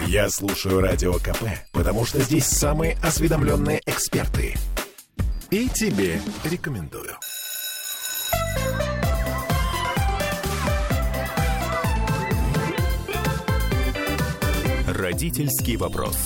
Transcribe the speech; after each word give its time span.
Я 0.00 0.28
слушаю 0.28 0.80
Радио 0.80 1.14
КП, 1.14 1.44
потому 1.72 2.04
что 2.04 2.20
здесь 2.20 2.46
самые 2.46 2.96
осведомленные 3.02 3.80
эксперты. 3.86 4.54
И 5.50 5.68
тебе 5.68 6.20
рекомендую. 6.44 7.16
Родительский 14.88 15.76
вопрос. 15.76 16.16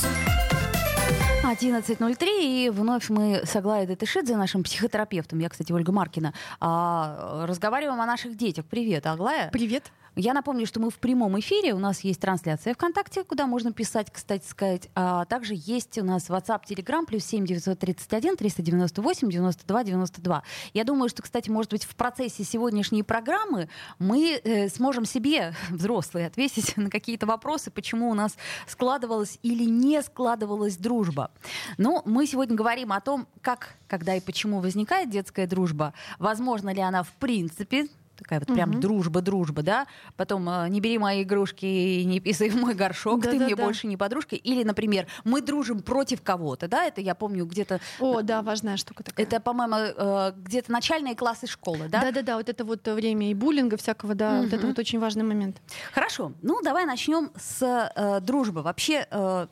11.03, 1.43 2.27
и 2.43 2.71
вновь 2.71 3.09
мы 3.09 3.41
с 3.45 3.57
Аглаей 3.57 3.87
Датышидзе, 3.87 4.37
нашим 4.37 4.63
психотерапевтом, 4.63 5.39
я, 5.39 5.49
кстати, 5.49 5.73
Ольга 5.73 5.93
Маркина, 5.93 6.35
а, 6.61 7.47
разговариваем 7.47 8.01
о 8.01 8.07
наших 8.07 8.37
детях. 8.37 8.67
Привет, 8.67 9.07
Аглая. 9.07 9.51
Привет. 9.51 9.85
Я 10.21 10.35
напомню, 10.35 10.67
что 10.67 10.81
мы 10.81 10.91
в 10.91 10.99
прямом 10.99 11.39
эфире. 11.39 11.75
У 11.75 11.79
нас 11.79 12.01
есть 12.01 12.21
трансляция 12.21 12.75
ВКонтакте, 12.75 13.23
куда 13.23 13.47
можно 13.47 13.73
писать, 13.73 14.09
кстати 14.13 14.45
сказать. 14.45 14.89
А 14.97 15.25
также 15.27 15.55
есть 15.57 15.97
у 15.97 16.03
нас 16.03 16.29
WhatsApp, 16.29 16.63
Telegram, 16.69 17.07
плюс 17.07 17.25
7 17.25 17.47
931 17.47 18.37
398 18.37 19.31
92 19.31 19.85
92. 19.85 20.43
Я 20.75 20.83
думаю, 20.83 21.09
что, 21.09 21.23
кстати, 21.23 21.51
может 21.51 21.71
быть, 21.71 21.85
в 21.85 21.95
процессе 21.95 22.43
сегодняшней 22.43 23.05
программы 23.05 23.69
мы 24.01 24.41
э, 24.43 24.69
сможем 24.71 25.05
себе, 25.05 25.55
взрослые, 25.71 26.27
ответить 26.27 26.77
на 26.77 26.91
какие-то 26.91 27.27
вопросы, 27.27 27.71
почему 27.71 28.11
у 28.11 28.15
нас 28.15 28.37
складывалась 28.67 29.39
или 29.45 29.71
не 29.71 30.03
складывалась 30.03 30.79
дружба. 30.79 31.31
Но 31.77 32.03
мы 32.05 32.27
сегодня 32.27 32.57
говорим 32.57 32.93
о 32.93 33.01
том, 33.01 33.29
как, 33.41 33.77
когда 33.87 34.17
и 34.17 34.21
почему 34.21 34.59
возникает 34.59 35.11
детская 35.11 35.47
дружба, 35.47 35.95
возможно 36.19 36.75
ли 36.75 36.81
она 36.81 37.05
в 37.05 37.13
принципе, 37.21 37.87
такая 38.19 38.41
вот 38.41 38.53
прям 38.53 38.81
дружба-дружба, 38.81 39.63
да, 39.63 39.87
потом 40.17 40.49
э, 40.49 40.69
не 40.69 40.81
бери 40.81 40.99
мои 40.99 41.23
игрушки 41.23 41.65
и 41.65 42.05
не 42.05 42.21
писай 42.21 42.51
в 42.51 42.57
мой 42.57 42.75
горшок, 42.75 43.23
ты 43.23 43.31
мне 43.31 43.39
Да-да-да. 43.41 43.65
больше 43.65 43.87
не 43.87 43.97
подружка, 43.97 44.37
или, 44.37 44.65
например, 44.65 45.07
мы 45.25 45.41
дружим 45.41 45.81
против 45.81 46.23
кого-то, 46.23 46.69
да, 46.69 46.85
это 46.85 47.01
я 47.01 47.15
помню 47.15 47.47
где-то, 47.47 47.81
О, 48.01 48.23
да, 48.23 48.43
важная 48.43 48.77
штука 48.77 49.05
такая. 49.05 49.25
это, 49.25 49.41
по-моему, 49.41 49.77
э, 49.77 50.33
где-то 50.37 50.73
начальные 50.73 51.15
классы 51.15 51.47
школы, 51.47 51.89
да? 51.89 52.01
Да-да-да, 52.01 52.37
вот 52.37 52.49
это 52.49 52.65
вот 52.65 52.87
время 52.89 53.31
и 53.31 53.35
буллинга 53.35 53.77
всякого, 53.77 54.15
да, 54.15 54.43
вот 54.43 54.53
это 54.53 54.67
вот 54.67 54.79
очень 54.79 54.99
важный 54.99 55.25
момент. 55.25 55.61
Хорошо, 55.93 56.33
ну 56.43 56.61
давай 56.63 56.85
начнем 56.85 57.31
с 57.37 57.63
э, 57.95 58.21
дружбы. 58.21 58.63
Вообще, 58.63 59.07
э, 59.11 59.47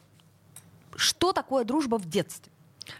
что 0.97 1.33
такое 1.33 1.65
дружба 1.65 1.99
в 1.99 2.09
детстве? 2.09 2.53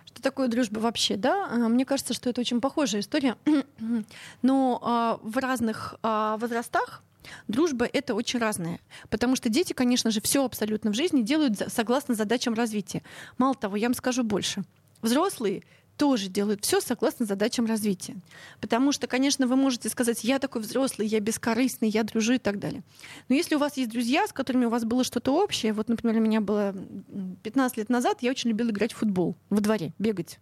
Что 0.07 0.23
такое 0.23 0.49
дружба 0.49 0.79
вообще, 0.79 1.17
да? 1.17 1.49
А, 1.51 1.69
Мне 1.69 1.85
кажется, 1.85 2.15
что 2.15 2.31
это 2.31 2.41
очень 2.41 2.61
похожая 2.61 3.01
история, 3.01 3.37
но 4.43 4.81
а, 4.83 5.21
в 5.23 5.37
разных 5.39 5.97
а, 6.03 6.37
возрастах 6.39 7.03
Дружба— 7.49 7.87
это 7.93 8.15
очень 8.15 8.39
разное, 8.39 8.81
потому 9.11 9.37
что 9.37 9.49
дети, 9.49 9.73
конечно 9.73 10.11
же, 10.11 10.21
все 10.21 10.45
абсолютно 10.45 10.93
в 10.93 10.95
жизни 10.95 11.23
делают 11.23 11.61
согласно 11.69 12.15
задачам 12.15 12.55
развития. 12.55 13.03
Мало 13.39 13.55
того, 13.55 13.77
я 13.77 13.89
вам 13.89 13.95
скажу 13.95 14.23
больше. 14.23 14.63
Взрослые 15.03 15.65
тоже 15.97 16.29
делают 16.29 16.65
все 16.65 16.81
согласно 16.81 17.27
задачам 17.27 17.67
развития. 17.67 18.17
Потому 18.61 18.93
что, 18.93 19.07
конечно, 19.07 19.47
вы 19.47 19.57
можете 19.57 19.89
сказать, 19.89 20.25
я 20.25 20.39
такой 20.39 20.63
взрослый, 20.63 21.07
я 21.09 21.21
бескорыстный, 21.21 21.89
я 21.89 22.05
дружу 22.05 22.35
и 22.35 22.39
так 22.39 22.59
далее. 22.59 22.83
Но 23.29 23.35
если 23.35 23.55
у 23.55 23.59
вас 23.59 23.77
есть 23.77 23.91
друзья, 23.91 24.27
с 24.27 24.33
которыми 24.33 24.67
у 24.67 24.71
вас 24.71 24.85
было 24.85 25.05
что-то 25.05 25.33
общее, 25.33 25.73
вот, 25.73 25.89
например, 25.89 26.17
у 26.17 26.21
меня 26.21 26.41
было 26.41 26.75
м, 27.09 27.37
15 27.43 27.77
лет 27.79 27.89
назад, 27.89 28.19
я 28.21 28.31
очень 28.31 28.51
любила 28.51 28.71
играть 28.71 28.93
в 28.93 28.97
футбол 28.97 29.37
во 29.51 29.61
дворе, 29.61 29.93
бегать. 29.99 30.39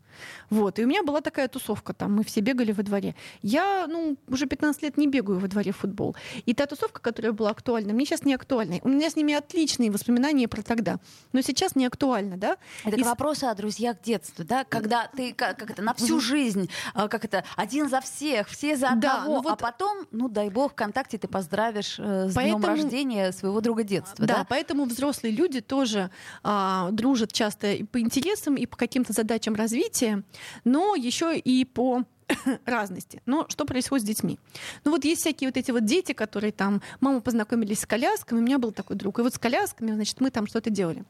Вот. 0.51 0.79
И 0.79 0.85
у 0.85 0.87
меня 0.87 1.03
была 1.03 1.21
такая 1.21 1.49
тусовка 1.49 1.93
там, 1.93 2.15
мы 2.15 2.25
все 2.25 2.41
бегали 2.41 2.73
во 2.73 2.83
дворе. 2.83 3.15
Я, 3.43 3.87
ну, 3.89 4.17
уже 4.29 4.47
15 4.47 4.83
лет 4.83 4.97
не 4.97 5.09
бегаю 5.09 5.39
во 5.39 5.49
дворе 5.49 5.73
в 5.73 5.77
футбол. 5.79 6.17
И 6.47 6.55
та 6.55 6.67
тусовка, 6.67 7.01
которая 7.01 7.33
была 7.33 7.51
актуальна, 7.51 7.93
мне 7.93 8.07
сейчас 8.07 8.25
не 8.25 8.35
актуальна. 8.35 8.79
У 8.83 8.89
меня 8.89 9.11
с 9.11 9.17
ними 9.17 9.35
отличные 9.35 9.91
воспоминания 9.91 10.49
про 10.49 10.63
тогда. 10.63 10.99
Но 11.33 11.41
сейчас 11.41 11.77
не 11.77 11.87
актуально, 11.87 12.37
да? 12.37 12.57
Это 12.85 12.97
И 12.97 13.03
вопросу 13.03 13.49
о 13.49 13.55
друзьях 13.55 14.01
детства, 14.03 14.45
да, 14.45 14.65
когда 14.65 15.09
ты 15.17 15.33
как, 15.53 15.71
это 15.71 15.83
на 15.83 15.93
всю 15.93 16.21
жизнь, 16.21 16.71
а, 16.95 17.09
как 17.09 17.27
это 17.27 17.45
один 17.57 17.91
за 17.91 18.01
всех, 18.01 18.49
все 18.49 18.77
за 18.77 18.93
Да, 18.97 19.19
одного, 19.19 19.35
ну 19.37 19.43
вот- 19.43 19.53
а 19.53 19.57
потом, 19.57 20.07
ну 20.11 20.29
дай 20.29 20.49
бог, 20.49 20.73
ВКонтакте 20.73 21.19
ты 21.19 21.29
поздравишь 21.29 21.97
э, 21.99 22.29
с 22.31 22.33
днем 22.35 22.63
Поэтому- 22.63 22.67
рождения 22.67 23.33
своего 23.33 23.61
друга 23.61 23.83
детства, 23.83 24.25
Да, 24.27 24.39
да? 24.39 24.47
поэтому 24.49 24.85
взрослые 24.87 25.35
люди 25.35 25.61
тоже 25.61 26.11
а, 26.43 26.89
дружат 26.93 27.33
часто 27.33 27.73
и 27.73 27.83
по 27.85 28.01
интересам, 28.01 28.55
и 28.55 28.65
по 28.65 28.77
каким-то 28.77 29.13
задачам 29.13 29.55
развития, 29.55 30.23
но 30.65 30.95
еще 30.95 31.37
и 31.37 31.65
по 31.65 32.05
разности. 32.65 33.21
Но 33.27 33.47
что 33.49 33.65
происходит 33.67 34.05
с 34.05 34.09
детьми? 34.09 34.39
Ну 34.85 34.93
вот 34.93 35.05
есть 35.05 35.21
всякие 35.21 35.49
вот 35.49 35.57
эти 35.59 35.71
вот 35.73 35.85
дети, 35.85 36.13
которые 36.13 36.53
там, 36.53 36.81
мама 37.01 37.21
познакомились 37.21 37.81
с 37.81 37.87
колясками, 37.87 38.39
у 38.39 38.43
меня 38.43 38.59
был 38.59 38.73
такой 38.73 38.97
друг, 38.97 39.19
и 39.19 39.23
вот 39.23 39.35
с 39.35 39.39
колясками, 39.39 39.93
значит, 39.93 40.21
мы 40.21 40.31
там 40.31 40.47
что-то 40.47 40.71
делали. 40.71 41.05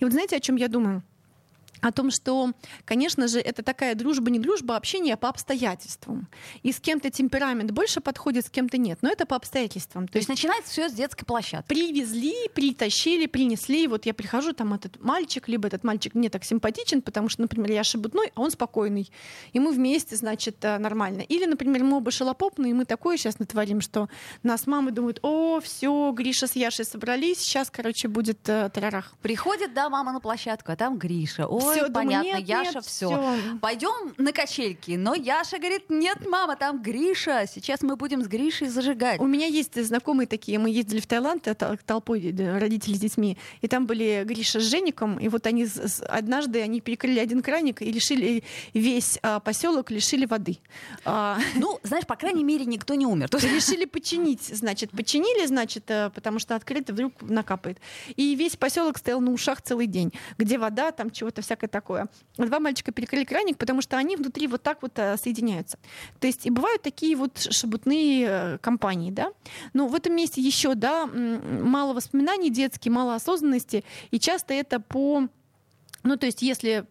И 0.00 0.04
вот 0.04 0.12
знаете, 0.12 0.36
о 0.36 0.40
чем 0.40 0.56
я 0.56 0.66
думаю? 0.68 1.02
О 1.80 1.92
том, 1.92 2.10
что, 2.10 2.52
конечно 2.84 3.28
же, 3.28 3.40
это 3.40 3.62
такая 3.62 3.94
дружба, 3.94 4.30
не 4.30 4.38
дружба, 4.38 4.74
а 4.74 4.76
общение 4.78 5.16
по 5.16 5.28
обстоятельствам. 5.28 6.28
И 6.62 6.72
с 6.72 6.80
кем-то 6.80 7.10
темперамент 7.10 7.70
больше 7.70 8.00
подходит, 8.00 8.46
с 8.46 8.50
кем-то 8.50 8.78
нет. 8.78 8.98
Но 9.02 9.10
это 9.10 9.26
по 9.26 9.36
обстоятельствам. 9.36 10.08
То 10.08 10.18
есть 10.18 10.28
начинается 10.28 10.72
все 10.72 10.88
с 10.88 10.92
детской 10.92 11.24
площадки. 11.24 11.68
привезли, 11.68 12.34
притащили, 12.54 13.26
принесли. 13.26 13.86
Вот 13.86 14.06
я 14.06 14.14
прихожу, 14.14 14.52
там 14.52 14.74
этот 14.74 15.02
мальчик, 15.02 15.48
либо 15.48 15.68
этот 15.68 15.84
мальчик 15.84 16.14
мне 16.14 16.30
так 16.30 16.44
симпатичен, 16.44 17.02
потому 17.02 17.28
что, 17.28 17.42
например, 17.42 17.70
я 17.72 17.84
шебутной, 17.84 18.32
а 18.34 18.40
он 18.40 18.50
спокойный. 18.50 19.10
И 19.52 19.60
мы 19.60 19.72
вместе, 19.72 20.16
значит, 20.16 20.64
э, 20.64 20.78
нормально. 20.78 21.20
Или, 21.22 21.46
например, 21.46 21.84
мы 21.84 21.98
оба 21.98 22.10
шалопопные, 22.10 22.70
и 22.70 22.74
мы 22.74 22.84
такое 22.84 23.16
сейчас 23.16 23.38
натворим, 23.38 23.80
что 23.80 24.08
нас 24.42 24.66
мамы 24.66 24.90
думают, 24.90 25.18
о, 25.22 25.60
все, 25.60 26.12
Гриша 26.12 26.46
с 26.46 26.56
Яшей 26.56 26.84
собрались, 26.84 27.38
сейчас, 27.38 27.70
короче, 27.70 28.08
будет 28.08 28.48
э, 28.48 28.70
тарарах. 28.72 29.14
Приходит, 29.22 29.74
да, 29.74 29.88
мама 29.88 30.12
на 30.12 30.20
площадку, 30.20 30.72
а 30.72 30.76
там 30.76 30.98
Гриша. 30.98 31.46
Ой, 31.66 31.74
Всё, 31.74 31.88
думаю, 31.88 31.92
понятно, 31.92 32.38
нет, 32.38 32.48
Яша, 32.48 32.72
нет, 32.74 32.84
все. 32.84 33.08
всё. 33.08 33.58
Пойдем 33.60 34.14
на 34.16 34.32
качельки. 34.32 34.92
Но 34.96 35.14
Яша 35.14 35.58
говорит, 35.58 35.84
нет, 35.90 36.26
мама, 36.26 36.56
там 36.56 36.82
Гриша. 36.82 37.46
Сейчас 37.46 37.82
мы 37.82 37.96
будем 37.96 38.22
с 38.22 38.26
Гришей 38.26 38.68
зажигать. 38.68 39.20
У 39.20 39.26
меня 39.26 39.46
есть 39.46 39.82
знакомые 39.82 40.26
такие, 40.26 40.58
мы 40.58 40.70
ездили 40.70 41.00
в 41.00 41.06
Таиланд 41.06 41.46
э, 41.48 41.52
тол- 41.52 41.78
толпой 41.84 42.32
э, 42.32 42.58
родители 42.58 42.94
с 42.94 43.00
детьми, 43.00 43.36
и 43.60 43.68
там 43.68 43.86
были 43.86 44.22
Гриша 44.24 44.60
с 44.60 44.64
Жеником, 44.64 45.18
и 45.18 45.28
вот 45.28 45.46
они 45.46 45.66
однажды 46.08 46.62
они 46.62 46.80
перекрыли 46.80 47.18
один 47.18 47.42
краник 47.42 47.82
и 47.82 47.90
лишили 47.92 48.42
весь 48.74 49.18
поселок 49.44 49.90
лишили 49.90 50.26
воды. 50.26 50.58
А, 51.04 51.38
Ну, 51.56 51.78
знаешь, 51.82 52.06
по 52.06 52.16
крайней 52.16 52.44
мере, 52.44 52.64
никто 52.66 52.94
не 52.94 53.06
умер. 53.06 53.28
Решили 53.32 53.84
починить, 53.86 54.42
значит, 54.42 54.90
починили, 54.90 55.46
значит, 55.46 55.84
э, 55.90 56.10
потому 56.14 56.38
что 56.38 56.54
открыто 56.54 56.92
вдруг 56.92 57.12
накапает. 57.22 57.78
И 58.16 58.34
весь 58.34 58.56
поселок 58.56 58.98
стоял 58.98 59.20
на 59.20 59.32
ушах 59.32 59.62
целый 59.62 59.86
день, 59.86 60.12
где 60.38 60.58
вода, 60.58 60.92
там 60.92 61.10
чего-то 61.10 61.42
всякое 61.56 61.68
такое. 61.68 62.08
Два 62.36 62.60
мальчика 62.60 62.92
перекрыли 62.92 63.24
краник, 63.24 63.56
потому 63.56 63.82
что 63.82 63.96
они 63.96 64.16
внутри 64.16 64.46
вот 64.46 64.62
так 64.62 64.82
вот 64.82 64.92
э, 64.96 65.16
соединяются. 65.16 65.78
То 66.20 66.26
есть 66.26 66.46
и 66.46 66.50
бывают 66.50 66.82
такие 66.82 67.16
вот 67.16 67.38
шебутные 67.38 68.26
э, 68.28 68.58
компании, 68.58 69.10
да. 69.10 69.32
Но 69.72 69.88
в 69.88 69.94
этом 69.94 70.14
месте 70.14 70.40
еще, 70.40 70.74
да, 70.74 71.06
мало 71.06 71.94
воспоминаний 71.94 72.50
детских, 72.50 72.92
мало 72.92 73.14
осознанности, 73.14 73.84
и 74.10 74.18
часто 74.18 74.54
это 74.54 74.80
по 74.80 75.28
ну, 76.02 76.16
то 76.16 76.26
есть, 76.26 76.40
если 76.40 76.86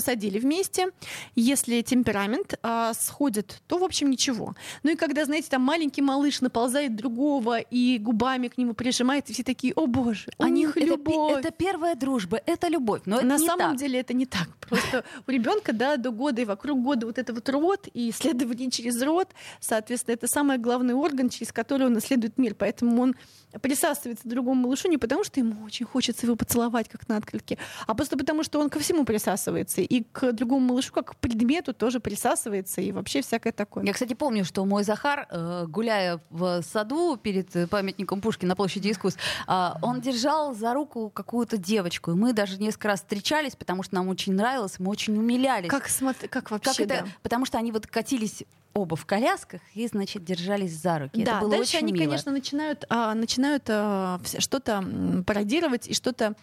посадили 0.00 0.38
вместе, 0.38 0.88
если 1.36 1.80
темперамент 1.80 2.58
а, 2.62 2.92
сходит, 2.92 3.62
то, 3.66 3.78
в 3.78 3.82
общем, 3.84 4.10
ничего. 4.10 4.54
Ну 4.82 4.90
и 4.90 4.94
когда, 4.94 5.24
знаете, 5.24 5.48
там 5.48 5.62
маленький 5.62 6.02
малыш 6.02 6.42
наползает 6.42 6.94
другого 6.96 7.60
и 7.60 7.96
губами 7.98 8.48
к 8.48 8.58
нему 8.58 8.74
прижимается, 8.74 9.32
все 9.32 9.42
такие, 9.42 9.72
о 9.74 9.86
боже, 9.86 10.28
у 10.38 10.42
Они- 10.44 10.64
них 10.66 10.76
это, 10.76 10.84
любовь. 10.84 11.38
это 11.38 11.50
первая 11.50 11.94
дружба, 11.94 12.38
это 12.44 12.68
любовь. 12.68 13.00
Но 13.06 13.16
это 13.16 13.26
На 13.26 13.38
не 13.38 13.46
самом 13.46 13.70
так. 13.70 13.78
деле 13.78 14.00
это 14.00 14.12
не 14.12 14.26
так. 14.26 14.48
Просто 14.68 15.02
у 15.26 15.30
ребенка, 15.30 15.72
да, 15.72 15.96
до 15.96 16.10
года 16.10 16.42
и 16.42 16.44
вокруг 16.44 16.82
года 16.82 17.06
вот 17.06 17.16
это 17.16 17.32
вот 17.32 17.48
рот 17.48 17.88
и 17.94 18.10
исследование 18.10 18.70
через 18.70 19.00
рот, 19.02 19.28
соответственно, 19.60 20.12
это 20.16 20.28
самый 20.28 20.58
главный 20.58 20.92
орган, 20.92 21.30
через 21.30 21.52
который 21.54 21.86
он 21.86 21.96
исследует 21.96 22.36
мир. 22.36 22.54
Поэтому 22.54 23.00
он 23.00 23.14
присасывается 23.62 24.24
к 24.24 24.28
другому 24.28 24.60
малышу 24.62 24.88
не 24.88 24.98
потому, 24.98 25.24
что 25.24 25.40
ему 25.40 25.64
очень 25.64 25.86
хочется 25.86 26.26
его 26.26 26.36
поцеловать, 26.36 26.90
как 26.90 27.08
на 27.08 27.16
открытке, 27.16 27.56
а 27.86 27.94
просто 27.94 28.18
потому, 28.18 28.42
что 28.42 28.60
он 28.60 28.68
ко 28.68 28.78
всему 28.78 29.04
присасывается. 29.04 29.80
И 29.88 30.04
к 30.12 30.32
другому 30.32 30.68
малышу, 30.68 30.92
как 30.92 31.12
к 31.12 31.16
предмету, 31.16 31.72
тоже 31.72 32.00
присасывается. 32.00 32.80
И 32.80 32.92
вообще 32.92 33.22
всякое 33.22 33.52
такое. 33.52 33.84
Я, 33.84 33.92
кстати, 33.92 34.14
помню, 34.14 34.44
что 34.44 34.64
мой 34.64 34.84
Захар, 34.84 35.26
э, 35.30 35.66
гуляя 35.68 36.20
в 36.30 36.62
саду 36.62 37.16
перед 37.16 37.54
э, 37.56 37.66
памятником 37.66 38.20
Пушкина 38.20 38.50
на 38.50 38.56
площади 38.56 38.90
искусств, 38.90 39.20
а, 39.46 39.78
он 39.82 40.00
держал 40.00 40.54
за 40.54 40.74
руку 40.74 41.10
какую-то 41.10 41.56
девочку. 41.56 42.12
И 42.12 42.14
мы 42.14 42.32
даже 42.32 42.58
несколько 42.58 42.88
раз 42.88 43.00
встречались, 43.00 43.56
потому 43.56 43.82
что 43.82 43.94
нам 43.94 44.08
очень 44.08 44.34
нравилось, 44.34 44.78
мы 44.78 44.90
очень 44.90 45.16
умилялись. 45.16 45.68
Как, 45.68 45.88
смотри, 45.88 46.28
как 46.28 46.50
вообще, 46.50 46.70
Как 46.70 46.80
это? 46.80 47.04
да. 47.04 47.10
Потому 47.22 47.46
что 47.46 47.58
они 47.58 47.72
вот 47.72 47.86
катились 47.86 48.44
оба 48.76 48.96
в 48.96 49.06
колясках 49.06 49.60
и, 49.74 49.86
значит, 49.86 50.24
держались 50.24 50.72
за 50.72 50.98
руки. 50.98 51.24
Да, 51.24 51.32
Это 51.32 51.40
было 51.40 51.50
дальше 51.50 51.76
очень 51.76 51.78
они, 51.78 51.92
мило. 51.92 52.04
конечно, 52.04 52.32
начинают, 52.32 52.84
а, 52.88 53.14
начинают 53.14 53.64
а, 53.68 54.20
что-то 54.38 54.84
пародировать 55.26 55.88
и 55.88 55.94
что-то, 55.94 56.34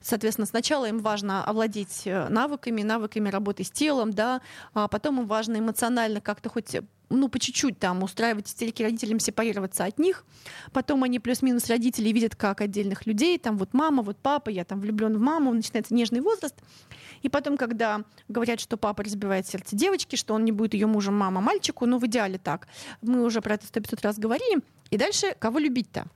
соответственно, 0.00 0.46
сначала 0.46 0.88
им 0.88 1.00
важно 1.00 1.44
овладеть 1.44 2.02
э, 2.06 2.28
навыками, 2.28 2.82
навыками 2.82 3.28
работы 3.28 3.64
с 3.64 3.70
телом, 3.70 4.12
да, 4.12 4.40
а 4.74 4.88
потом 4.88 5.20
им 5.20 5.26
важно 5.26 5.58
эмоционально 5.58 6.20
как-то 6.20 6.48
хоть 6.48 6.76
ну, 7.12 7.28
по 7.28 7.38
чуть-чуть 7.38 7.78
там 7.78 8.02
устраивать 8.02 8.48
истерики 8.48 8.82
родителям, 8.82 9.20
сепарироваться 9.20 9.84
от 9.84 9.98
них. 9.98 10.24
Потом 10.72 11.04
они 11.04 11.20
плюс-минус 11.20 11.68
родители 11.68 12.08
видят 12.08 12.34
как 12.34 12.60
отдельных 12.60 13.06
людей, 13.06 13.38
там 13.38 13.58
вот 13.58 13.74
мама, 13.74 14.02
вот 14.02 14.16
папа, 14.16 14.48
я 14.48 14.64
там 14.64 14.80
влюблен 14.80 15.16
в 15.16 15.20
маму, 15.20 15.52
начинается 15.52 15.94
нежный 15.94 16.20
возраст. 16.20 16.54
И 17.22 17.28
потом, 17.28 17.56
когда 17.56 18.02
говорят, 18.28 18.60
что 18.60 18.76
папа 18.76 19.02
разбивает 19.02 19.46
сердце 19.46 19.76
девочки, 19.76 20.16
что 20.16 20.34
он 20.34 20.44
не 20.44 20.52
будет 20.52 20.74
ее 20.74 20.86
мужем, 20.86 21.16
мама 21.16 21.40
мальчику, 21.40 21.86
ну, 21.86 21.98
в 21.98 22.06
идеале 22.06 22.38
так. 22.38 22.68
Мы 23.00 23.24
уже 23.24 23.40
про 23.40 23.54
это 23.54 23.66
сто 23.66 23.80
500 23.80 24.02
раз 24.02 24.18
говорили. 24.18 24.60
И 24.90 24.96
дальше, 24.96 25.34
кого 25.38 25.58
любить-то? 25.58 26.06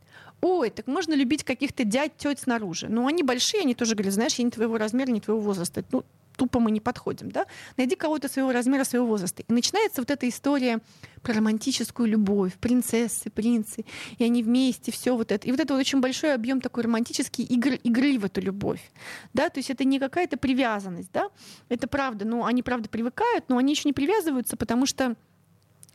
Ой, 0.43 0.71
так 0.71 0.87
можно 0.87 1.15
любить 1.15 1.45
каких-то 1.45 1.85
дядь, 1.85 2.17
теть 2.19 2.41
снаружи. 2.41 2.89
Ну, 2.89 3.07
они 3.07 3.23
большие, 3.23 3.63
они 3.63 3.75
тоже 3.75 3.95
говорят, 3.95 4.15
знаешь, 4.15 4.35
я 4.35 4.45
не 4.45 4.51
твоего 4.51 4.77
размера, 4.77 5.11
не 5.11 5.21
твоего 5.21 5.41
возраста. 5.41 5.83
Ну, 5.91 6.05
тупо 6.37 6.61
мы 6.61 6.71
не 6.71 6.81
подходим, 6.81 7.31
да? 7.31 7.47
Найди 7.77 7.97
кого-то 7.97 8.29
своего 8.29 8.53
размера, 8.53 8.85
своего 8.85 9.07
возраста. 9.07 9.43
И 9.43 9.53
начинается 9.53 10.01
вот 10.01 10.11
эта 10.11 10.29
история 10.29 10.81
про 11.23 11.35
романтическую 11.35 12.09
любовь, 12.09 12.55
принцессы, 12.55 13.31
принцы, 13.31 13.85
и 14.19 14.25
они 14.25 14.43
вместе, 14.43 14.93
все 14.93 15.17
вот 15.17 15.33
это. 15.33 15.49
И 15.49 15.51
вот 15.51 15.61
это 15.61 15.75
вот 15.75 15.81
очень 15.81 16.01
большой 16.01 16.35
объем 16.35 16.61
такой 16.61 16.85
романтический 16.85 17.45
игр, 17.45 17.73
игры 17.83 18.19
в 18.19 18.25
эту 18.25 18.41
любовь, 18.41 18.93
да, 19.35 19.49
то 19.49 19.59
есть 19.59 19.71
это 19.71 19.85
не 19.85 19.99
какая-то 19.99 20.37
привязанность, 20.37 21.11
да, 21.13 21.31
это 21.69 21.89
правда, 21.89 22.25
ну, 22.25 22.45
они 22.45 22.63
правда 22.63 22.89
привыкают, 22.89 23.47
но 23.49 23.57
они 23.59 23.73
еще 23.73 23.89
не 23.89 23.93
привязываются, 23.93 24.57
потому 24.57 24.87
что 24.87 25.17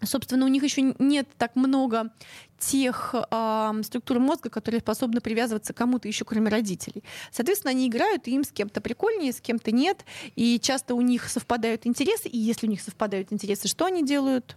Собственно, 0.03 0.45
у 0.45 0.49
них 0.49 0.63
еще 0.63 0.93
нет 0.99 1.27
так 1.37 1.55
много 1.55 2.11
тех 2.57 3.13
э, 3.13 3.81
структур 3.83 4.19
мозга, 4.19 4.49
которые 4.49 4.81
способны 4.81 5.21
привязываться 5.21 5.73
к 5.73 5.77
кому-то 5.77 6.07
еще, 6.07 6.25
кроме 6.25 6.49
родителей. 6.49 7.03
Соответственно, 7.31 7.71
они 7.71 7.87
играют, 7.87 8.27
и 8.27 8.35
им 8.35 8.43
с 8.43 8.51
кем-то 8.51 8.81
прикольнее, 8.81 9.33
с 9.33 9.41
кем-то 9.41 9.71
нет. 9.71 10.05
И 10.35 10.59
часто 10.59 10.95
у 10.95 11.01
них 11.01 11.29
совпадают 11.29 11.85
интересы. 11.85 12.29
И 12.29 12.37
если 12.37 12.67
у 12.67 12.69
них 12.69 12.81
совпадают 12.81 13.31
интересы, 13.31 13.67
что 13.67 13.85
они 13.85 14.03
делают? 14.03 14.55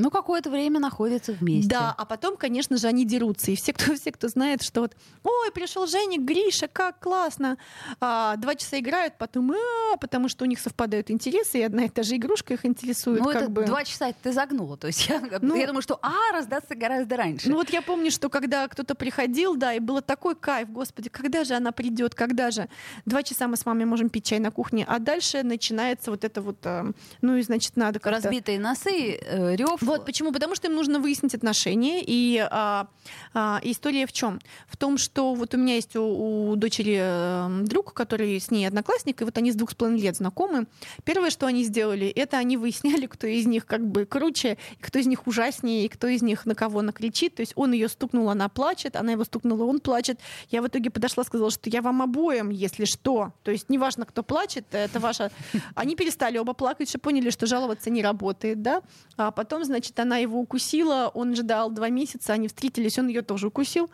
Ну, 0.00 0.10
какое-то 0.10 0.50
время 0.50 0.80
находятся 0.80 1.32
вместе. 1.32 1.68
Да, 1.68 1.94
а 1.96 2.04
потом, 2.04 2.36
конечно 2.36 2.76
же, 2.76 2.86
они 2.86 3.04
дерутся. 3.04 3.50
И 3.50 3.56
все, 3.56 3.72
кто, 3.72 3.94
все, 3.96 4.12
кто 4.12 4.28
знает, 4.28 4.62
что 4.62 4.82
вот, 4.82 4.96
ой, 5.22 5.52
пришел 5.52 5.86
Женя, 5.86 6.18
Гриша, 6.18 6.68
как 6.68 7.00
классно. 7.00 7.58
А, 8.00 8.36
два 8.36 8.54
часа 8.54 8.78
играют, 8.78 9.18
потом, 9.18 9.52
а, 9.52 9.96
потому 9.98 10.28
что 10.28 10.44
у 10.44 10.48
них 10.48 10.58
совпадают 10.58 11.10
интересы, 11.10 11.58
и 11.58 11.62
одна 11.62 11.84
и 11.84 11.88
та 11.88 12.02
же 12.02 12.16
игрушка 12.16 12.54
их 12.54 12.64
интересует. 12.64 13.20
Ну, 13.20 13.30
это 13.30 13.48
бы. 13.48 13.64
два 13.64 13.84
часа 13.84 14.12
ты 14.22 14.32
загнула. 14.32 14.76
То 14.76 14.86
есть 14.86 15.06
я, 15.08 15.20
Ну, 15.40 15.54
я 15.54 15.66
думаю, 15.66 15.82
что 15.82 15.98
А 16.02 16.32
раздастся 16.32 16.74
гораздо 16.74 17.16
раньше. 17.16 17.50
Ну 17.50 17.56
вот 17.56 17.70
я 17.70 17.82
помню, 17.82 18.10
что 18.10 18.28
когда 18.30 18.66
кто-то 18.68 18.94
приходил, 18.94 19.56
да, 19.56 19.74
и 19.74 19.80
было 19.80 20.00
такой 20.00 20.34
кайф, 20.34 20.70
господи, 20.70 21.08
когда 21.10 21.44
же 21.44 21.54
она 21.54 21.72
придет, 21.72 22.14
когда 22.14 22.50
же? 22.50 22.68
Два 23.04 23.22
часа 23.22 23.48
мы 23.48 23.56
с 23.56 23.66
мамой 23.66 23.84
можем 23.84 24.08
пить 24.08 24.24
чай 24.24 24.38
на 24.38 24.50
кухне, 24.50 24.84
а 24.88 24.98
дальше 24.98 25.42
начинается 25.42 26.10
вот 26.10 26.24
это 26.24 26.40
вот, 26.40 26.58
э, 26.64 26.92
ну 27.20 27.36
и 27.36 27.42
значит 27.42 27.76
надо 27.76 27.98
как-то... 27.98 28.22
Разбитые 28.22 28.58
носы, 28.58 29.18
э, 29.20 29.56
рев. 29.56 29.82
Вот 29.90 30.04
почему? 30.04 30.30
Потому 30.30 30.54
что 30.54 30.68
им 30.68 30.76
нужно 30.76 31.00
выяснить 31.00 31.34
отношения. 31.34 32.00
И 32.06 32.38
а, 32.38 32.86
а, 33.34 33.60
история 33.64 34.06
в 34.06 34.12
чем? 34.12 34.38
В 34.68 34.76
том, 34.76 34.98
что 34.98 35.34
вот 35.34 35.52
у 35.54 35.58
меня 35.58 35.74
есть 35.74 35.96
у, 35.96 36.50
у 36.50 36.54
дочери 36.54 36.96
э, 37.00 37.64
друг, 37.64 37.92
который 37.92 38.38
с 38.38 38.52
ней 38.52 38.66
одноклассник, 38.66 39.20
и 39.20 39.24
вот 39.24 39.36
они 39.36 39.50
с 39.50 39.56
двух 39.56 39.72
с 39.72 39.74
половиной 39.74 40.00
лет 40.00 40.14
знакомы. 40.14 40.66
Первое, 41.02 41.30
что 41.30 41.46
они 41.46 41.64
сделали, 41.64 42.06
это 42.06 42.36
они 42.36 42.56
выясняли, 42.56 43.06
кто 43.06 43.26
из 43.26 43.46
них 43.46 43.66
как 43.66 43.84
бы 43.84 44.06
круче, 44.06 44.58
кто 44.80 45.00
из 45.00 45.08
них 45.08 45.26
ужаснее, 45.26 45.86
и 45.86 45.88
кто 45.88 46.06
из 46.06 46.22
них 46.22 46.46
на 46.46 46.54
кого 46.54 46.82
накричит. 46.82 47.34
То 47.34 47.40
есть 47.40 47.54
он 47.56 47.72
ее 47.72 47.88
стукнул, 47.88 48.30
она 48.30 48.48
плачет, 48.48 48.94
она 48.94 49.10
его 49.10 49.24
стукнула, 49.24 49.64
он 49.64 49.80
плачет. 49.80 50.20
Я 50.50 50.62
в 50.62 50.68
итоге 50.68 50.90
подошла, 50.90 51.24
сказала, 51.24 51.50
что 51.50 51.68
я 51.68 51.82
вам 51.82 52.00
обоим, 52.00 52.50
если 52.50 52.84
что. 52.84 53.32
То 53.42 53.50
есть 53.50 53.68
неважно, 53.68 54.06
кто 54.06 54.22
плачет, 54.22 54.66
это 54.70 55.00
ваша... 55.00 55.32
Они 55.74 55.96
перестали 55.96 56.38
оба 56.38 56.52
плакать, 56.52 56.88
что 56.88 57.00
поняли, 57.00 57.30
что 57.30 57.46
жаловаться 57.46 57.90
не 57.90 58.02
работает, 58.02 58.62
да. 58.62 58.82
А 59.16 59.32
потом, 59.32 59.64
значит, 59.64 59.79
она 59.96 60.18
его 60.18 60.38
укусила, 60.38 61.10
он 61.14 61.34
ждал 61.34 61.70
два 61.70 61.88
месяца, 61.88 62.32
они 62.32 62.48
встретились, 62.48 62.98
он 62.98 63.08
ее 63.08 63.22
тоже 63.22 63.48
укусил. 63.48 63.90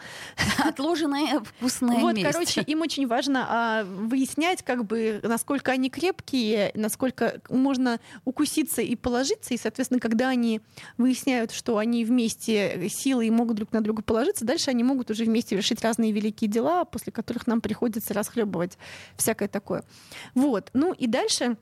Отложенное 0.65 1.41
вкусное 1.41 1.99
Вот, 1.99 2.15
месть. 2.15 2.31
короче, 2.31 2.63
им 2.63 2.81
очень 2.81 3.07
важно 3.07 3.47
а, 3.49 3.85
выяснять, 3.85 4.63
как 4.63 4.85
бы, 4.85 5.21
насколько 5.23 5.73
они 5.73 5.91
крепкие, 5.91 6.73
насколько 6.75 7.41
можно 7.49 8.01
укуситься 8.25 8.83
и 8.83 8.97
положиться, 8.97 9.55
и, 9.55 9.57
соответственно, 9.57 10.01
когда 10.01 10.29
они 10.29 10.61
выясняют, 10.99 11.53
что 11.53 11.79
они 11.79 12.05
вместе 12.05 12.89
силы 12.89 13.27
и 13.27 13.31
могут 13.31 13.57
друг 13.57 13.73
на 13.73 13.81
друга 13.81 14.03
положиться, 14.03 14.45
дальше 14.45 14.71
они 14.71 14.85
могут 14.85 15.11
уже 15.11 15.25
вместе 15.25 15.57
решить 15.57 15.83
разные 15.83 16.13
великие 16.13 16.51
дела, 16.51 16.85
после 16.85 17.13
которых 17.13 17.47
нам 17.47 17.61
приходится 17.61 18.15
расхлебывать 18.15 18.79
всякое 19.17 19.49
такое. 19.49 19.85
Вот. 20.35 20.71
Ну 20.73 20.93
и 20.93 21.07
дальше 21.07 21.57